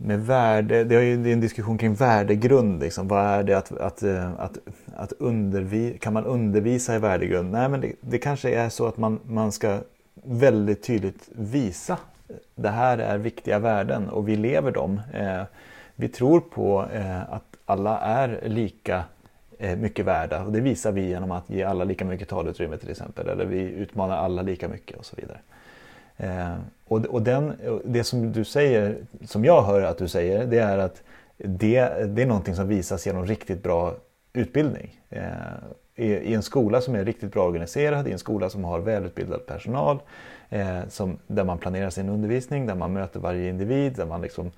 med 0.05 0.27
värde, 0.27 0.85
det 0.85 0.95
är 0.95 1.27
en 1.27 1.41
diskussion 1.41 1.79
kring 1.79 1.95
värdegrund. 1.95 2.81
Liksom. 2.81 3.09
Vad 3.09 3.25
är 3.25 3.43
det 3.43 3.55
att, 3.55 3.73
att, 3.73 4.03
eh, 4.03 4.33
att, 4.41 4.59
att 4.97 5.13
undervisa, 5.13 5.99
kan 5.99 6.13
man 6.13 6.25
undervisa 6.25 6.95
i 6.95 6.99
värdegrund? 6.99 7.51
Nej 7.51 7.69
men 7.69 7.81
det, 7.81 7.93
det 8.01 8.19
kanske 8.19 8.55
är 8.55 8.69
så 8.69 8.87
att 8.87 8.97
man, 8.97 9.21
man 9.27 9.53
ska 9.53 9.79
väldigt 10.25 10.83
tydligt 10.83 11.29
visa 11.33 11.99
det 12.55 12.69
här 12.69 12.99
är 12.99 13.19
viktiga 13.19 13.59
värden 13.59 14.09
och 14.09 14.29
vi 14.29 14.37
lever 14.37 14.71
dem. 14.71 15.01
Eh, 15.13 15.43
vi 15.97 16.09
tror 16.09 16.41
på 16.41 16.87
eh, 16.93 17.33
att 17.33 17.57
alla 17.65 18.01
är 18.01 18.41
lika 18.47 19.05
eh, 19.59 19.77
mycket 19.77 20.07
värda 20.07 20.45
och 20.45 20.53
det 20.53 20.61
visar 20.61 20.93
vi 20.93 21.09
genom 21.09 21.31
att 21.31 21.51
ge 21.51 21.63
alla 21.63 21.85
lika 21.85 22.05
mycket 22.05 22.29
talutrymme 22.29 22.77
till 22.77 22.91
exempel. 22.91 23.29
Eller 23.29 23.45
vi 23.45 23.61
utmanar 23.61 24.17
alla 24.17 24.43
lika 24.43 24.69
mycket 24.69 24.99
och 24.99 25.05
så 25.05 25.17
vidare. 25.17 25.39
Eh, 26.23 26.55
och, 26.85 27.05
och 27.05 27.23
den, 27.23 27.53
det 27.85 28.05
som 28.05 28.33
du 28.33 28.45
säger, 28.45 28.97
som 29.25 29.45
jag 29.45 29.63
hör 29.63 29.83
att 29.83 29.99
du 29.99 30.09
säger, 30.09 30.47
det 30.47 30.59
är 30.59 30.79
att 30.79 31.03
det, 31.37 31.81
det 32.15 32.23
är 32.23 32.27
någonting 32.27 32.55
som 32.55 32.69
visas 32.69 33.07
genom 33.07 33.27
riktigt 33.27 33.63
bra 33.63 33.95
utbildning. 34.33 35.01
Eh, 35.11 35.23
i, 35.95 36.07
i, 36.07 36.35
en 36.35 36.43
skola 36.43 36.81
som 36.81 36.95
är 36.95 37.05
riktigt 37.05 37.33
bra 37.33 37.47
organiserad, 37.47 38.09
i 38.09 38.13
en 38.13 38.19
skola 38.19 38.51
som 38.51 38.65
har 38.65 38.81
välutbildad 38.81 39.47
personal, 39.47 39.99
eh, 40.51 40.81
som, 40.89 41.19
där 41.27 41.45
man 41.45 41.59
planerar 41.59 41.91
sin 41.91 42.09
undervisning, 42.09 42.67
där 42.67 42.75
man 42.75 42.93
möter 42.93 43.21
varje 43.21 43.49
individ, 43.49 43.93
där 43.97 44.07
man 44.07 44.23
liksom 44.23 44.51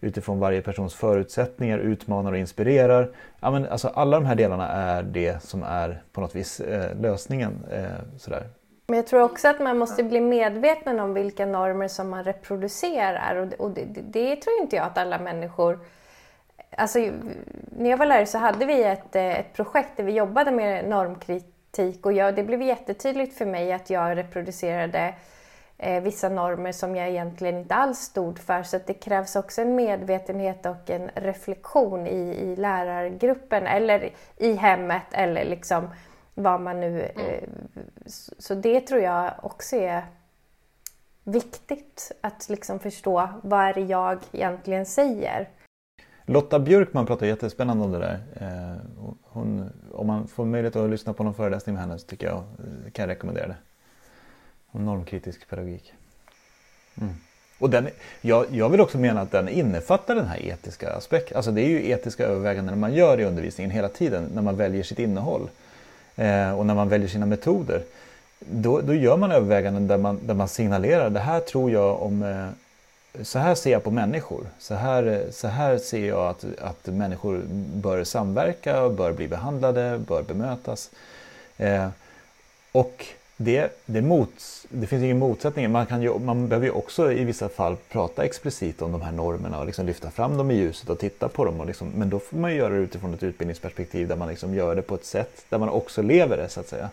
utifrån 0.00 0.38
varje 0.38 0.62
persons 0.62 0.94
förutsättningar 0.94 1.78
utmanar 1.78 2.32
och 2.32 2.38
inspirerar. 2.38 3.10
Ja, 3.40 3.50
men 3.50 3.66
alltså 3.66 3.88
alla 3.88 4.20
de 4.20 4.26
här 4.26 4.34
delarna 4.34 4.68
är 4.68 5.02
det 5.02 5.42
som 5.42 5.62
är 5.62 6.02
på 6.12 6.20
något 6.20 6.36
vis 6.36 6.60
eh, 6.60 7.00
lösningen. 7.00 7.52
Eh, 7.70 7.84
sådär. 8.16 8.46
Men 8.92 8.96
jag 8.96 9.06
tror 9.06 9.22
också 9.22 9.48
att 9.48 9.60
man 9.60 9.78
måste 9.78 10.02
bli 10.02 10.20
medveten 10.20 11.00
om 11.00 11.14
vilka 11.14 11.46
normer 11.46 11.88
som 11.88 12.10
man 12.10 12.24
reproducerar. 12.24 13.36
Och, 13.36 13.52
och 13.52 13.70
det, 13.70 13.84
det, 13.84 14.00
det, 14.00 14.36
tror 14.36 14.60
inte 14.60 14.76
jag 14.76 14.86
att 14.86 14.98
alla 14.98 15.18
människor 15.18 15.78
Alltså, 16.76 16.98
när 17.70 17.90
jag 17.90 17.96
var 17.96 18.06
lärare 18.06 18.26
så 18.26 18.38
hade 18.38 18.66
vi 18.66 18.82
ett, 18.82 19.16
eh, 19.16 19.38
ett 19.38 19.52
projekt 19.52 19.96
där 19.96 20.04
vi 20.04 20.12
jobbade 20.12 20.50
med 20.50 20.88
normkritik. 20.88 22.06
Och 22.06 22.12
jag, 22.12 22.34
det 22.34 22.42
blev 22.42 22.62
jättetydligt 22.62 23.38
för 23.38 23.46
mig 23.46 23.72
att 23.72 23.90
jag 23.90 24.16
reproducerade 24.16 25.14
eh, 25.78 26.02
vissa 26.02 26.28
normer 26.28 26.72
som 26.72 26.96
jag 26.96 27.08
egentligen 27.08 27.58
inte 27.58 27.74
alls 27.74 27.98
stod 27.98 28.38
för. 28.38 28.62
Så 28.62 28.78
det 28.86 28.94
krävs 28.94 29.36
också 29.36 29.62
en 29.62 29.74
medvetenhet 29.74 30.66
och 30.66 30.90
en 30.90 31.10
reflektion 31.14 32.06
i, 32.06 32.34
i 32.42 32.56
lärargruppen 32.56 33.66
eller 33.66 34.10
i 34.36 34.52
hemmet 34.52 35.06
eller 35.12 35.44
liksom 35.44 35.88
vad 36.34 36.60
man 36.60 36.80
nu... 36.80 37.10
Mm. 37.16 37.26
Eh, 37.26 37.48
så 38.38 38.54
det 38.54 38.80
tror 38.80 39.00
jag 39.00 39.32
också 39.42 39.76
är 39.76 40.04
viktigt 41.24 42.12
att 42.20 42.48
liksom 42.48 42.78
förstå 42.78 43.28
vad 43.42 43.60
är 43.60 43.74
det 43.74 43.80
jag 43.80 44.18
egentligen 44.32 44.86
säger. 44.86 45.48
Lotta 46.26 46.58
Björkman 46.58 47.06
pratar 47.06 47.26
jättespännande 47.26 47.84
om 47.84 47.92
det 47.92 47.98
där. 47.98 48.20
Eh, 48.40 48.76
hon, 49.22 49.70
om 49.92 50.06
man 50.06 50.28
får 50.28 50.44
möjlighet 50.44 50.76
att 50.76 50.90
lyssna 50.90 51.12
på 51.12 51.24
någon 51.24 51.34
föreläsning 51.34 51.74
med 51.74 51.84
henne 51.84 51.98
så 51.98 52.06
tycker 52.06 52.26
jag, 52.26 52.36
eh, 52.36 52.90
kan 52.92 53.02
jag 53.02 53.08
rekommendera 53.08 53.48
det. 53.48 53.56
Om 54.70 54.84
normkritisk 54.84 55.48
pedagogik. 55.48 55.92
Mm. 57.00 57.14
Och 57.58 57.70
den, 57.70 57.88
jag, 58.20 58.46
jag 58.50 58.68
vill 58.68 58.80
också 58.80 58.98
mena 58.98 59.20
att 59.20 59.30
den 59.30 59.48
innefattar 59.48 60.14
den 60.14 60.26
här 60.26 60.42
etiska 60.42 60.92
aspekten. 60.92 61.36
Alltså 61.36 61.50
det 61.50 61.62
är 61.62 61.68
ju 61.68 61.90
etiska 61.90 62.24
överväganden 62.24 62.80
man 62.80 62.94
gör 62.94 63.20
i 63.20 63.24
undervisningen 63.24 63.70
hela 63.70 63.88
tiden 63.88 64.30
när 64.34 64.42
man 64.42 64.56
väljer 64.56 64.82
sitt 64.82 64.98
innehåll. 64.98 65.48
Eh, 66.16 66.58
och 66.58 66.66
när 66.66 66.74
man 66.74 66.88
väljer 66.88 67.08
sina 67.08 67.26
metoder. 67.26 67.82
Då, 68.38 68.80
då 68.80 68.94
gör 68.94 69.16
man 69.16 69.32
överväganden 69.32 69.86
där 69.86 69.98
man, 69.98 70.20
där 70.26 70.34
man 70.34 70.48
signalerar 70.48 71.10
det 71.10 71.20
här 71.20 71.40
tror 71.40 71.70
jag 71.70 72.02
om 72.02 72.22
eh, 72.22 72.48
så 73.22 73.38
här 73.38 73.54
ser 73.54 73.72
jag 73.72 73.84
på 73.84 73.90
människor. 73.90 74.46
Så 74.58 74.74
här, 74.74 75.26
så 75.32 75.48
här 75.48 75.78
ser 75.78 76.08
jag 76.08 76.28
att, 76.28 76.44
att 76.60 76.86
människor 76.86 77.42
bör 77.74 78.04
samverka, 78.04 78.88
bör 78.88 79.12
bli 79.12 79.28
behandlade, 79.28 79.98
bör 79.98 80.22
bemötas. 80.22 80.90
Eh, 81.56 81.88
och 82.72 83.06
det, 83.44 83.82
det, 83.86 84.02
mots, 84.02 84.66
det 84.68 84.86
finns 84.86 85.02
ingen 85.02 85.18
motsättning. 85.18 85.70
Man, 85.70 85.86
kan 85.86 86.02
ju, 86.02 86.18
man 86.18 86.48
behöver 86.48 86.66
ju 86.66 86.72
också 86.72 87.12
i 87.12 87.24
vissa 87.24 87.48
fall 87.48 87.76
prata 87.88 88.24
explicit 88.24 88.82
om 88.82 88.92
de 88.92 89.02
här 89.02 89.12
normerna 89.12 89.58
och 89.58 89.66
liksom 89.66 89.86
lyfta 89.86 90.10
fram 90.10 90.36
dem 90.36 90.50
i 90.50 90.54
ljuset 90.54 90.90
och 90.90 90.98
titta 90.98 91.28
på 91.28 91.44
dem. 91.44 91.60
Och 91.60 91.66
liksom, 91.66 91.88
men 91.88 92.10
då 92.10 92.18
får 92.18 92.36
man 92.36 92.54
göra 92.54 92.74
det 92.74 92.80
utifrån 92.80 93.14
ett 93.14 93.22
utbildningsperspektiv 93.22 94.08
där 94.08 94.16
man 94.16 94.28
liksom 94.28 94.54
gör 94.54 94.76
det 94.76 94.82
på 94.82 94.94
ett 94.94 95.04
sätt 95.04 95.46
där 95.48 95.58
man 95.58 95.68
också 95.68 96.02
lever 96.02 96.36
det 96.36 96.48
så 96.48 96.60
att 96.60 96.68
säga. 96.68 96.90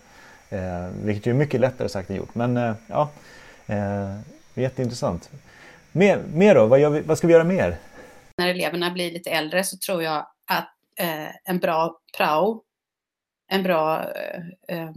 Eh, 0.49 0.89
vilket 1.03 1.27
är 1.27 1.33
mycket 1.33 1.59
lättare 1.59 1.89
sagt 1.89 2.09
än 2.09 2.15
gjort. 2.15 2.35
Men 2.35 2.57
eh, 2.57 2.73
ja, 2.87 3.09
eh, 3.67 4.19
jätteintressant. 4.53 5.29
Mer, 5.91 6.23
mer 6.33 6.55
då? 6.55 6.65
Vad, 6.65 6.91
vi, 6.91 7.01
vad, 7.01 7.17
ska 7.17 7.27
vi 7.27 7.33
göra 7.33 7.43
mer? 7.43 7.77
När 8.37 8.47
eleverna 8.47 8.91
blir 8.91 9.11
lite 9.11 9.29
äldre 9.29 9.63
så 9.63 9.77
tror 9.77 10.03
jag 10.03 10.27
att 10.45 10.73
eh, 10.99 11.49
en 11.49 11.59
bra 11.59 11.99
prao, 12.17 12.63
en 13.51 13.63
bra 13.63 14.03
eh, 14.03 14.77
eh 14.77 14.91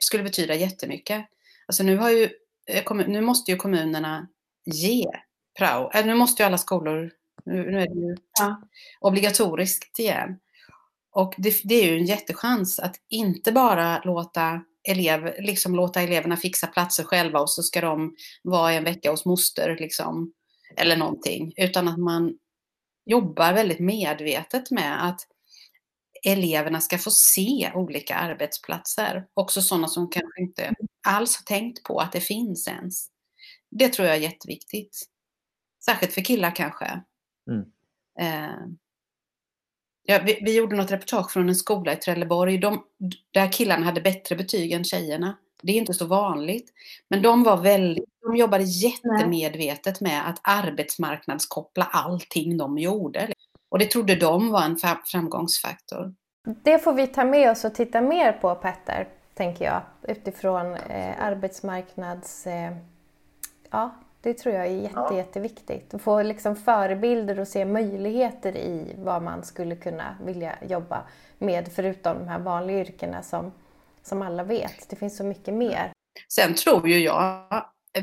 skulle 0.00 0.22
betyda 0.22 0.54
jättemycket. 0.54 1.26
Alltså 1.66 1.82
nu, 1.82 1.96
har 1.96 2.10
ju, 2.10 2.28
eh, 2.66 2.94
nu 2.94 3.20
måste 3.20 3.50
ju 3.50 3.56
kommunerna 3.56 4.28
ge 4.64 5.06
prao. 5.58 5.90
Äh, 5.94 6.06
nu 6.06 6.14
måste 6.14 6.42
ju 6.42 6.46
alla 6.46 6.58
skolor, 6.58 7.10
nu, 7.44 7.70
nu 7.70 7.80
är 7.80 7.88
det 7.88 8.00
ju 8.00 8.16
ja. 8.38 8.62
obligatoriskt 9.00 9.98
igen. 9.98 10.38
Och 11.12 11.34
det, 11.36 11.60
det, 11.64 11.74
är 11.74 11.92
ju 11.92 11.98
en 11.98 12.06
jättechans 12.06 12.78
att 12.78 12.96
inte 13.08 13.52
bara 13.52 14.02
låta, 14.04 14.62
elev, 14.88 15.34
liksom 15.38 15.74
låta 15.74 16.00
eleverna 16.00 16.36
fixa 16.36 16.66
platser 16.66 17.04
själva 17.04 17.40
och 17.40 17.50
så 17.50 17.62
ska 17.62 17.80
de 17.80 18.16
vara 18.42 18.72
en 18.72 18.84
vecka 18.84 19.10
hos 19.10 19.24
moster 19.24 19.76
liksom, 19.80 20.32
eller 20.76 20.96
någonting. 20.96 21.52
Utan 21.56 21.88
att 21.88 21.98
man 21.98 22.38
jobbar 23.06 23.52
väldigt 23.52 23.78
medvetet 23.78 24.70
med 24.70 25.08
att 25.08 25.20
eleverna 26.24 26.80
ska 26.80 26.98
få 26.98 27.10
se 27.10 27.72
olika 27.74 28.14
arbetsplatser. 28.14 29.26
Också 29.34 29.62
sådana 29.62 29.88
som 29.88 30.10
kanske 30.10 30.40
inte 30.42 30.74
alls 31.08 31.36
har 31.36 31.44
tänkt 31.44 31.82
på 31.82 31.98
att 31.98 32.12
det 32.12 32.20
finns 32.20 32.68
ens. 32.68 33.08
Det 33.70 33.88
tror 33.88 34.08
jag 34.08 34.16
är 34.16 34.20
jätteviktigt. 34.20 35.02
Särskilt 35.84 36.12
för 36.12 36.20
killar 36.20 36.56
kanske. 36.56 37.02
Mm. 37.50 37.64
Eh, 38.20 38.58
ja, 40.02 40.20
vi, 40.24 40.38
vi, 40.42 40.56
gjorde 40.56 40.76
något 40.76 40.90
reportage 40.90 41.30
från 41.30 41.48
en 41.48 41.54
skola 41.54 41.92
i 41.92 41.96
Trelleborg 41.96 42.58
de, 42.58 42.84
där 43.30 43.52
killarna 43.52 43.84
hade 43.84 44.00
bättre 44.00 44.36
betyg 44.36 44.72
än 44.72 44.84
tjejerna. 44.84 45.38
Det 45.62 45.72
är 45.72 45.76
inte 45.76 45.94
så 45.94 46.06
vanligt. 46.06 46.72
Men 47.08 47.22
de 47.22 47.42
var 47.42 47.56
väldigt, 47.56 48.04
de 48.22 48.36
jobbade 48.36 48.64
jättemedvetet 48.64 50.00
med 50.00 50.28
att 50.28 50.40
arbetsmarknadskoppla 50.42 51.84
allting 51.84 52.56
de 52.56 52.78
gjorde. 52.78 53.32
Och 53.70 53.78
det 53.78 53.86
trodde 53.86 54.14
de 54.14 54.50
var 54.50 54.62
en 54.62 54.76
framgångsfaktor. 55.06 56.14
Det 56.62 56.78
får 56.78 56.92
vi 56.92 57.06
ta 57.06 57.24
med 57.24 57.50
oss 57.50 57.64
och 57.64 57.74
titta 57.74 58.00
mer 58.00 58.32
på 58.32 58.54
Petter, 58.54 59.08
tänker 59.34 59.64
jag, 59.64 59.80
utifrån 60.02 60.74
eh, 60.74 61.24
arbetsmarknads... 61.24 62.46
Eh, 62.46 62.76
ja, 63.70 63.94
det 64.20 64.34
tror 64.34 64.54
jag 64.54 64.66
är 64.66 64.70
jätte, 64.70 64.94
ja. 64.94 65.16
jätteviktigt. 65.16 65.94
Att 65.94 66.02
få 66.02 66.22
liksom 66.22 66.56
förebilder 66.56 67.40
och 67.40 67.48
se 67.48 67.64
möjligheter 67.64 68.56
i 68.56 68.94
vad 68.98 69.22
man 69.22 69.44
skulle 69.44 69.76
kunna 69.76 70.16
vilja 70.24 70.54
jobba 70.68 71.02
med, 71.38 71.68
förutom 71.74 72.18
de 72.18 72.28
här 72.28 72.38
vanliga 72.38 72.80
yrkena 72.80 73.22
som, 73.22 73.52
som 74.02 74.22
alla 74.22 74.44
vet. 74.44 74.90
Det 74.90 74.96
finns 74.96 75.16
så 75.16 75.24
mycket 75.24 75.54
mer. 75.54 75.92
Sen 76.28 76.54
tror 76.54 76.88
ju 76.88 76.98
jag, 76.98 77.44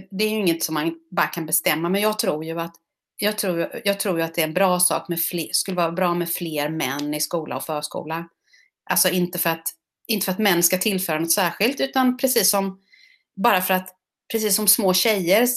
det 0.09 0.25
är 0.25 0.29
ju 0.29 0.35
inget 0.35 0.63
som 0.63 0.73
man 0.73 0.99
bara 1.11 1.27
kan 1.27 1.45
bestämma, 1.45 1.89
men 1.89 2.01
jag 2.01 2.19
tror 2.19 2.43
ju 2.45 2.59
att 2.59 2.75
jag 3.17 3.37
tror, 3.37 3.81
jag 3.85 3.99
tror 3.99 4.21
att 4.21 4.35
det 4.35 4.41
är 4.41 4.47
en 4.47 4.53
bra 4.53 4.79
sak 4.79 5.09
med 5.09 5.19
fler, 5.19 5.49
skulle 5.51 5.77
vara 5.77 5.91
bra 5.91 6.13
med 6.13 6.29
fler 6.29 6.69
män 6.69 7.13
i 7.13 7.21
skola 7.21 7.55
och 7.55 7.63
förskola. 7.63 8.27
Alltså 8.89 9.09
inte 9.09 9.39
för 9.39 9.49
att, 9.49 9.67
inte 10.07 10.25
för 10.25 10.31
att 10.31 10.39
män 10.39 10.63
ska 10.63 10.77
tillföra 10.77 11.19
något 11.19 11.31
särskilt, 11.31 11.79
utan 11.79 12.17
precis 12.17 12.49
som, 12.49 12.79
bara 13.35 13.61
för 13.61 13.73
att, 13.73 13.89
precis 14.31 14.55
som 14.55 14.67
små 14.67 14.93
tjejer 14.93 15.47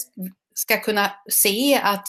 ska 0.55 0.81
kunna 0.81 1.11
se 1.29 1.75
att 1.83 2.07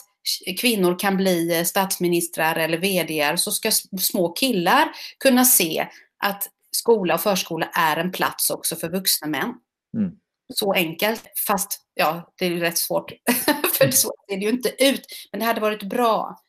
kvinnor 0.61 0.99
kan 0.99 1.17
bli 1.17 1.65
statsministrar 1.65 2.57
eller 2.57 2.79
VDR, 2.79 3.37
så 3.37 3.53
ska 3.53 3.71
små 4.01 4.29
killar 4.29 4.89
kunna 5.19 5.45
se 5.45 5.89
att 6.19 6.49
skola 6.71 7.15
och 7.15 7.21
förskola 7.21 7.67
är 7.67 7.97
en 7.97 8.13
plats 8.13 8.51
också 8.51 8.77
för 8.77 8.89
vuxna 8.89 9.27
män. 9.29 9.55
Mm. 9.97 10.13
Så 10.55 10.73
enkelt, 10.73 11.23
fast 11.47 11.81
ja, 11.95 12.33
det 12.39 12.45
är 12.45 12.51
ju 12.51 12.61
rätt 12.61 12.79
svårt. 12.79 13.13
för 13.79 13.91
så 13.91 14.13
ser 14.29 14.37
det 14.37 14.45
ju 14.45 14.51
inte 14.51 14.85
ut. 14.85 15.07
Men 15.33 15.41
det 15.41 15.47
hade 15.47 15.61
varit 15.61 15.83
bra 15.83 16.41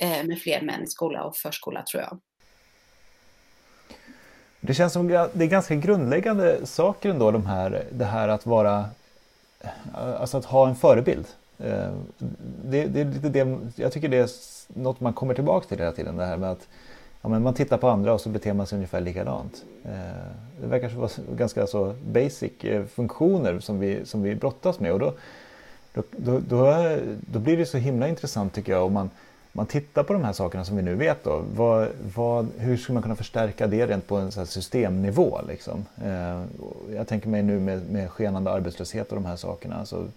eh, 0.00 0.24
med 0.24 0.38
fler 0.38 0.62
män 0.62 0.82
i 0.82 0.86
skola 0.86 1.24
och 1.24 1.36
förskola 1.36 1.82
tror 1.82 2.02
jag. 2.02 2.20
Det 4.60 4.74
känns 4.74 4.92
som 4.92 5.08
det 5.08 5.44
är 5.44 5.46
ganska 5.46 5.74
grundläggande 5.74 6.66
saker 6.66 7.10
ändå, 7.10 7.30
de 7.30 7.46
här, 7.46 7.86
det 7.92 8.04
här 8.04 8.28
att 8.28 8.46
vara, 8.46 8.84
alltså 9.94 10.36
att 10.36 10.44
ha 10.44 10.68
en 10.68 10.76
förebild. 10.76 11.26
Eh, 11.58 11.92
det, 12.64 12.86
det, 12.86 13.04
det, 13.04 13.28
det, 13.28 13.58
jag 13.76 13.92
tycker 13.92 14.08
det 14.08 14.16
är 14.16 14.30
något 14.68 15.00
man 15.00 15.12
kommer 15.12 15.34
tillbaka 15.34 15.68
till 15.68 15.78
hela 15.78 15.92
tiden, 15.92 16.16
det 16.16 16.24
här 16.24 16.36
med 16.36 16.50
att 16.50 16.68
ja, 17.24 17.28
men 17.28 17.42
man 17.42 17.54
tittar 17.54 17.78
på 17.78 17.88
andra 17.88 18.12
och 18.12 18.20
så 18.20 18.28
beter 18.28 18.52
man 18.52 18.66
sig 18.66 18.76
ungefär 18.76 19.00
likadant. 19.00 19.64
Eh, 19.84 19.90
det 20.60 20.66
verkar 20.66 20.88
vara 20.88 21.10
ganska 21.36 21.66
så 21.66 21.94
basic 22.12 22.64
eh, 22.64 22.84
funktioner 22.84 23.60
som 23.60 23.80
vi, 23.80 24.06
som 24.06 24.22
vi 24.22 24.34
brottas 24.34 24.80
med 24.80 24.92
och 24.92 24.98
då, 24.98 25.14
då, 25.94 26.02
då, 26.10 26.38
då, 26.38 26.96
då 27.20 27.38
blir 27.38 27.56
det 27.56 27.66
så 27.66 27.78
himla 27.78 28.08
intressant 28.08 28.52
tycker 28.54 28.72
jag 28.72 28.86
om 28.86 28.92
man, 28.92 29.10
man 29.52 29.66
tittar 29.66 30.02
på 30.02 30.12
de 30.12 30.24
här 30.24 30.32
sakerna 30.32 30.64
som 30.64 30.76
vi 30.76 30.82
nu 30.82 30.94
vet. 30.94 31.24
Då, 31.24 31.42
vad, 31.54 31.88
vad, 32.14 32.48
hur 32.58 32.76
skulle 32.76 32.94
man 32.94 33.02
kunna 33.02 33.16
förstärka 33.16 33.66
det 33.66 33.86
rent 33.86 34.06
på 34.06 34.16
en 34.16 34.32
så 34.32 34.46
systemnivå? 34.46 35.40
Liksom? 35.48 35.84
Eh, 36.04 36.42
jag 36.94 37.08
tänker 37.08 37.28
mig 37.28 37.42
nu 37.42 37.60
med, 37.60 37.90
med 37.90 38.10
skenande 38.10 38.50
arbetslöshet 38.50 39.08
och 39.08 39.14
de 39.14 39.24
här 39.24 39.36
sakerna. 39.36 39.76
Alltså 39.76 40.08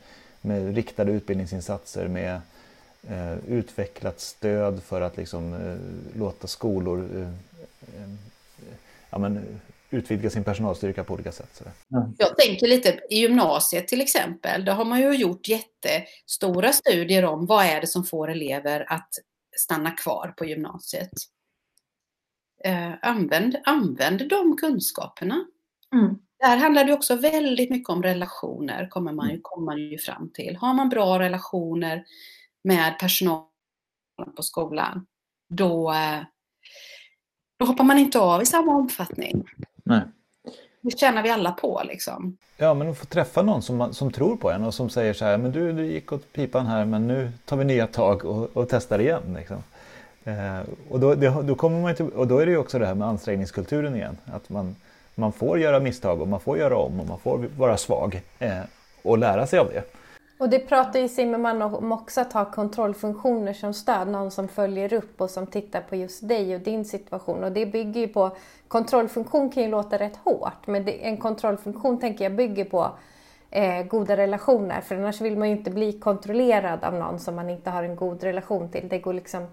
med 0.41 0.75
riktade 0.75 1.11
utbildningsinsatser, 1.11 2.07
med 2.07 2.41
eh, 3.09 3.37
utvecklat 3.47 4.19
stöd 4.19 4.83
för 4.83 5.01
att 5.01 5.17
liksom, 5.17 5.53
eh, 5.53 6.19
låta 6.19 6.47
skolor 6.47 7.09
eh, 7.15 7.21
eh 8.01 8.09
ja, 9.09 9.17
men, 9.17 9.59
utvidga 9.89 10.29
sin 10.29 10.43
personalstyrka 10.43 11.03
på 11.03 11.13
olika 11.13 11.31
sätt. 11.31 11.61
Mm. 11.91 12.13
Jag 12.17 12.37
tänker 12.37 12.67
lite 12.67 12.99
i 13.09 13.19
gymnasiet 13.19 13.87
till 13.87 14.01
exempel, 14.01 14.65
där 14.65 14.73
har 14.73 14.85
man 14.85 14.99
ju 14.99 15.15
gjort 15.15 15.47
jättestora 15.47 16.73
studier 16.73 17.25
om 17.25 17.45
vad 17.45 17.65
är 17.65 17.81
det 17.81 17.87
som 17.87 18.03
får 18.03 18.31
elever 18.31 18.93
att 18.93 19.09
stanna 19.57 19.91
kvar 19.91 20.33
på 20.37 20.45
gymnasiet. 20.45 21.11
eh, 22.63 22.91
använd, 23.01 23.57
använd 23.65 24.29
de 24.29 24.57
kunskaperna. 24.57 25.45
Mm. 25.93 26.15
Där 26.39 26.57
handlar 26.57 26.83
det 26.83 26.93
också 26.93 27.15
väldigt 27.15 27.69
mycket 27.69 27.89
om 27.89 28.03
relationer, 28.03 28.87
kommer 28.87 29.11
man 29.11 29.29
ju, 29.29 29.39
kommer 29.41 29.65
man 29.65 29.77
ju 29.77 29.97
fram 29.97 30.29
till. 30.33 30.55
Har 30.55 30.73
man 30.73 30.89
bra 30.89 31.19
relationer 31.19 32.05
med 32.63 32.99
personalen 32.99 33.47
på 34.35 34.43
skolan, 34.43 35.05
då, 35.49 35.91
eh, 35.91 36.19
då 37.59 37.65
hoppar 37.65 37.83
man 37.83 37.97
inte 37.97 38.19
av 38.19 38.41
i 38.41 38.45
samma 38.45 38.75
omfattning. 38.75 39.43
Nej. 39.83 40.01
Det 40.81 40.97
känner 40.97 41.23
vi 41.23 41.29
alla 41.29 41.51
på 41.51 41.81
liksom. 41.85 42.37
Ja, 42.57 42.73
men 42.73 42.89
att 42.89 42.97
få 42.97 43.05
träffa 43.05 43.41
någon 43.41 43.61
som, 43.61 43.93
som 43.93 44.11
tror 44.11 44.37
på 44.37 44.51
en 44.51 44.63
och 44.63 44.73
som 44.73 44.89
säger 44.89 45.13
så 45.13 45.25
här, 45.25 45.37
men 45.37 45.51
du, 45.51 45.73
du 45.73 45.85
gick 45.85 46.11
åt 46.11 46.33
pipan 46.33 46.65
här, 46.65 46.85
men 46.85 47.07
nu 47.07 47.31
tar 47.45 47.57
vi 47.57 47.65
nya 47.65 47.87
tag 47.87 48.25
och, 48.25 48.57
och 48.57 48.69
testar 48.69 48.99
igen. 48.99 49.35
Liksom. 49.37 49.63
Eh, 50.23 50.59
och, 50.89 50.99
då, 50.99 51.15
det, 51.15 51.43
då 51.43 51.55
kommer 51.55 51.81
man 51.81 51.95
till, 51.95 52.09
och 52.09 52.27
då 52.27 52.39
är 52.39 52.45
det 52.45 52.51
ju 52.51 52.57
också 52.57 52.79
det 52.79 52.85
här 52.85 52.95
med 52.95 53.07
ansträngningskulturen 53.07 53.95
igen. 53.95 54.17
Att 54.25 54.49
man, 54.49 54.75
man 55.15 55.31
får 55.31 55.59
göra 55.59 55.79
misstag 55.79 56.21
och 56.21 56.27
man 56.27 56.39
får 56.39 56.57
göra 56.57 56.77
om 56.77 56.99
och 56.99 57.07
man 57.07 57.19
får 57.19 57.37
vara 57.57 57.77
svag 57.77 58.21
eh, 58.39 58.61
och 59.01 59.17
lära 59.17 59.47
sig 59.47 59.59
av 59.59 59.67
det. 59.67 59.83
Och 60.37 60.49
det 60.49 60.59
pratar 60.59 60.99
ju 60.99 61.07
Zimmerman 61.07 61.61
om 61.61 61.91
också 61.91 62.21
att 62.21 62.33
ha 62.33 62.45
kontrollfunktioner 62.45 63.53
som 63.53 63.73
stöd. 63.73 64.07
Någon 64.07 64.31
som 64.31 64.47
följer 64.47 64.93
upp 64.93 65.21
och 65.21 65.29
som 65.29 65.47
tittar 65.47 65.81
på 65.81 65.95
just 65.95 66.27
dig 66.27 66.55
och 66.55 66.61
din 66.61 66.85
situation. 66.85 67.43
Och 67.43 67.51
det 67.51 67.65
bygger 67.65 68.01
ju 68.01 68.07
på, 68.07 68.35
kontrollfunktion 68.67 69.49
kan 69.49 69.63
ju 69.63 69.69
låta 69.69 69.97
rätt 69.97 70.17
hårt. 70.23 70.67
Men 70.67 70.85
det, 70.85 71.05
en 71.07 71.17
kontrollfunktion 71.17 71.99
tänker 71.99 72.23
jag 72.23 72.35
bygger 72.35 72.65
på 72.65 72.91
eh, 73.49 73.83
goda 73.83 74.17
relationer. 74.17 74.81
För 74.81 74.95
annars 74.95 75.21
vill 75.21 75.37
man 75.37 75.49
ju 75.49 75.57
inte 75.57 75.71
bli 75.71 75.93
kontrollerad 75.93 76.83
av 76.83 76.93
någon 76.93 77.19
som 77.19 77.35
man 77.35 77.49
inte 77.49 77.69
har 77.69 77.83
en 77.83 77.95
god 77.95 78.23
relation 78.23 78.69
till. 78.69 78.87
Det 78.89 78.99
går 78.99 79.13
liksom 79.13 79.47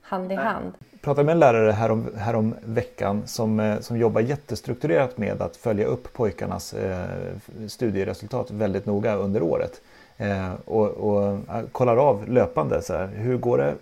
hand 0.00 0.32
i 0.32 0.34
hand. 0.34 0.72
Jag 0.90 1.00
pratade 1.00 1.24
med 1.24 1.32
en 1.32 1.38
lärare 1.38 1.72
härom, 1.72 2.08
härom 2.16 2.54
veckan 2.64 3.22
som, 3.26 3.60
eh, 3.60 3.80
som 3.80 3.96
jobbar 3.96 4.20
jättestrukturerat 4.20 5.18
med 5.18 5.42
att 5.42 5.56
följa 5.56 5.86
upp 5.86 6.12
pojkarnas 6.12 6.74
eh, 6.74 7.06
studieresultat 7.68 8.50
väldigt 8.50 8.86
noga 8.86 9.14
under 9.14 9.42
året. 9.42 9.80
Eh, 10.20 10.52
och, 10.64 10.88
och 10.88 11.38
ah, 11.48 11.62
kollar 11.72 11.96
av 11.96 12.28
löpande. 12.28 12.82
Så 12.82 12.94
här, 12.94 13.06
hur 13.06 13.36
går 13.36 13.58
det? 13.58 13.74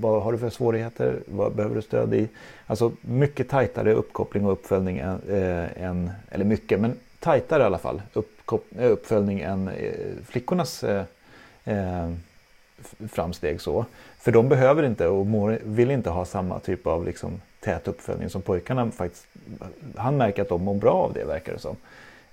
Vad 0.00 0.22
har 0.22 0.32
du 0.32 0.38
för 0.38 0.50
svårigheter? 0.50 1.18
Vad 1.26 1.54
behöver 1.54 1.76
du 1.76 1.82
stöd 1.82 2.14
i? 2.14 2.28
Alltså 2.66 2.92
mycket 3.00 3.48
tajtare 3.48 3.92
uppkoppling 3.92 4.46
och 4.46 4.52
uppföljning 4.52 4.98
än, 4.98 5.20
eh, 5.28 5.82
än 5.82 6.10
eller 6.30 6.44
mycket, 6.44 6.80
men 6.80 6.98
tajtare 7.20 7.62
i 7.62 7.66
alla 7.66 7.78
fall 7.78 8.02
eh, 8.14 8.90
uppföljning 8.90 9.40
än 9.40 9.68
eh, 9.68 9.92
flickornas 10.28 10.84
eh, 10.84 11.04
eh, 11.64 12.10
framsteg. 13.08 13.60
så. 13.60 13.84
För 14.18 14.32
de 14.32 14.48
behöver 14.48 14.82
inte 14.82 15.08
och 15.08 15.26
mår, 15.26 15.58
vill 15.64 15.90
inte 15.90 16.10
ha 16.10 16.24
samma 16.24 16.58
typ 16.58 16.86
av 16.86 17.04
liksom, 17.04 17.40
tät 17.60 17.88
uppföljning 17.88 18.30
som 18.30 18.42
pojkarna 18.42 18.90
faktiskt. 18.90 19.26
Han 19.96 20.16
märker 20.16 20.42
att 20.42 20.48
de 20.48 20.64
mår 20.64 20.74
bra 20.74 20.92
av 20.92 21.12
det 21.12 21.24
verkar 21.24 21.52
det 21.52 21.58
som. 21.58 21.76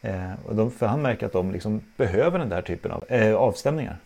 Eh, 0.02 0.34
och 0.46 0.56
de, 0.56 0.72
för 0.72 0.86
han 0.86 1.02
märker 1.02 1.26
att 1.26 1.32
de 1.34 1.52
liksom 1.52 1.84
behöver 1.98 2.40
den 2.40 2.50
där 2.50 2.62
typen 2.62 2.92
av 2.92 3.06
eh, 3.12 3.36
avstämningar. 3.36 3.98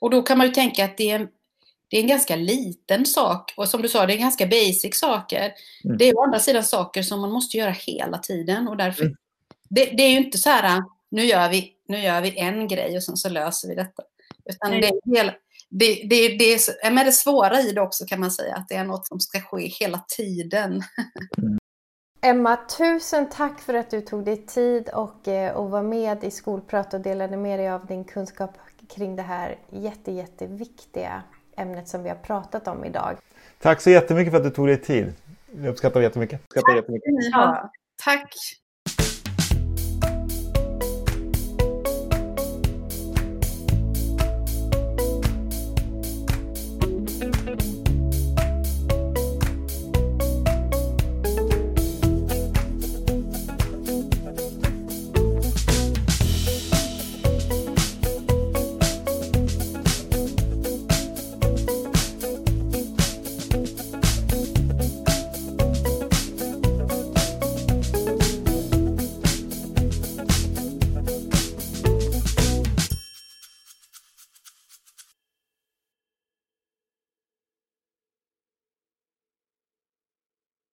Och 0.00 0.10
då 0.10 0.22
kan 0.22 0.38
man 0.38 0.46
ju 0.46 0.52
tänka 0.52 0.84
att 0.84 0.96
det 0.96 1.10
är, 1.10 1.14
en- 1.16 1.28
det 1.90 1.96
är 1.96 2.00
en 2.02 2.08
ganska 2.08 2.36
liten 2.36 3.06
sak. 3.06 3.54
Och 3.56 3.68
som 3.68 3.82
du 3.82 3.88
sa, 3.88 4.06
det 4.06 4.14
är 4.14 4.18
ganska 4.18 4.46
basic 4.46 4.98
saker. 4.98 5.52
Mm. 5.84 5.98
Det 5.98 6.04
är 6.04 6.16
å 6.18 6.22
andra 6.24 6.38
sidan 6.38 6.64
saker 6.64 7.02
som 7.02 7.20
man 7.20 7.30
måste 7.32 7.56
göra 7.56 7.70
hela 7.70 8.18
tiden. 8.18 8.68
Och 8.68 8.76
därför, 8.76 9.02
Mm. 9.02 9.16
det, 9.70 9.84
det 9.84 10.02
är 10.02 10.10
ju 10.10 10.16
inte 10.18 10.38
så 10.38 10.50
här, 10.50 10.82
nu 11.10 11.24
gör, 11.24 11.48
vi, 11.48 11.72
nu 11.88 11.98
gör 11.98 12.20
vi 12.20 12.38
en 12.38 12.68
grej 12.68 12.96
och 12.96 13.02
sen 13.02 13.16
så 13.16 13.28
löser 13.28 13.68
vi 13.68 13.74
detta. 13.74 14.02
Utan 14.50 14.70
Nej. 14.70 14.80
det, 14.80 14.86
är 14.86 15.16
hela, 15.16 15.34
det, 15.68 15.94
det, 15.94 16.28
det, 16.28 16.44
är, 16.54 16.90
men 16.90 17.06
det 17.06 17.12
svåra 17.12 17.60
i 17.60 17.72
det 17.72 17.80
också 17.80 18.04
kan 18.06 18.20
man 18.20 18.30
säga, 18.30 18.54
att 18.56 18.68
det 18.68 18.74
är 18.74 18.84
något 18.84 19.06
som 19.06 19.20
ska 19.20 19.40
ske 19.40 19.66
hela 19.66 20.04
tiden. 20.16 20.82
Emma, 22.28 22.56
tusen 22.78 23.28
tack 23.28 23.60
för 23.60 23.74
att 23.74 23.90
du 23.90 24.00
tog 24.00 24.24
dig 24.24 24.36
tid 24.36 24.88
och, 24.88 25.28
eh, 25.28 25.56
och 25.56 25.70
var 25.70 25.82
med 25.82 26.24
i 26.24 26.30
Skolprat 26.30 26.94
och 26.94 27.00
delade 27.00 27.36
med 27.36 27.58
dig 27.58 27.70
av 27.70 27.86
din 27.86 28.04
kunskap 28.04 28.50
kring 28.88 29.16
det 29.16 29.22
här 29.22 29.56
jätte, 29.70 30.12
jätteviktiga 30.12 31.22
ämnet 31.56 31.88
som 31.88 32.02
vi 32.02 32.08
har 32.08 32.16
pratat 32.16 32.68
om 32.68 32.84
idag. 32.84 33.16
Tack 33.58 33.80
så 33.80 33.90
jättemycket 33.90 34.32
för 34.32 34.38
att 34.38 34.44
du 34.44 34.50
tog 34.50 34.66
dig 34.66 34.80
tid. 34.80 35.14
Jag 35.56 35.66
uppskattar 35.66 36.00
det 36.00 36.04
jättemycket. 36.04 36.40
Uppskattar 36.40 36.76
jättemycket. 36.76 37.12
Ja. 37.32 37.70
Tack! 38.04 38.34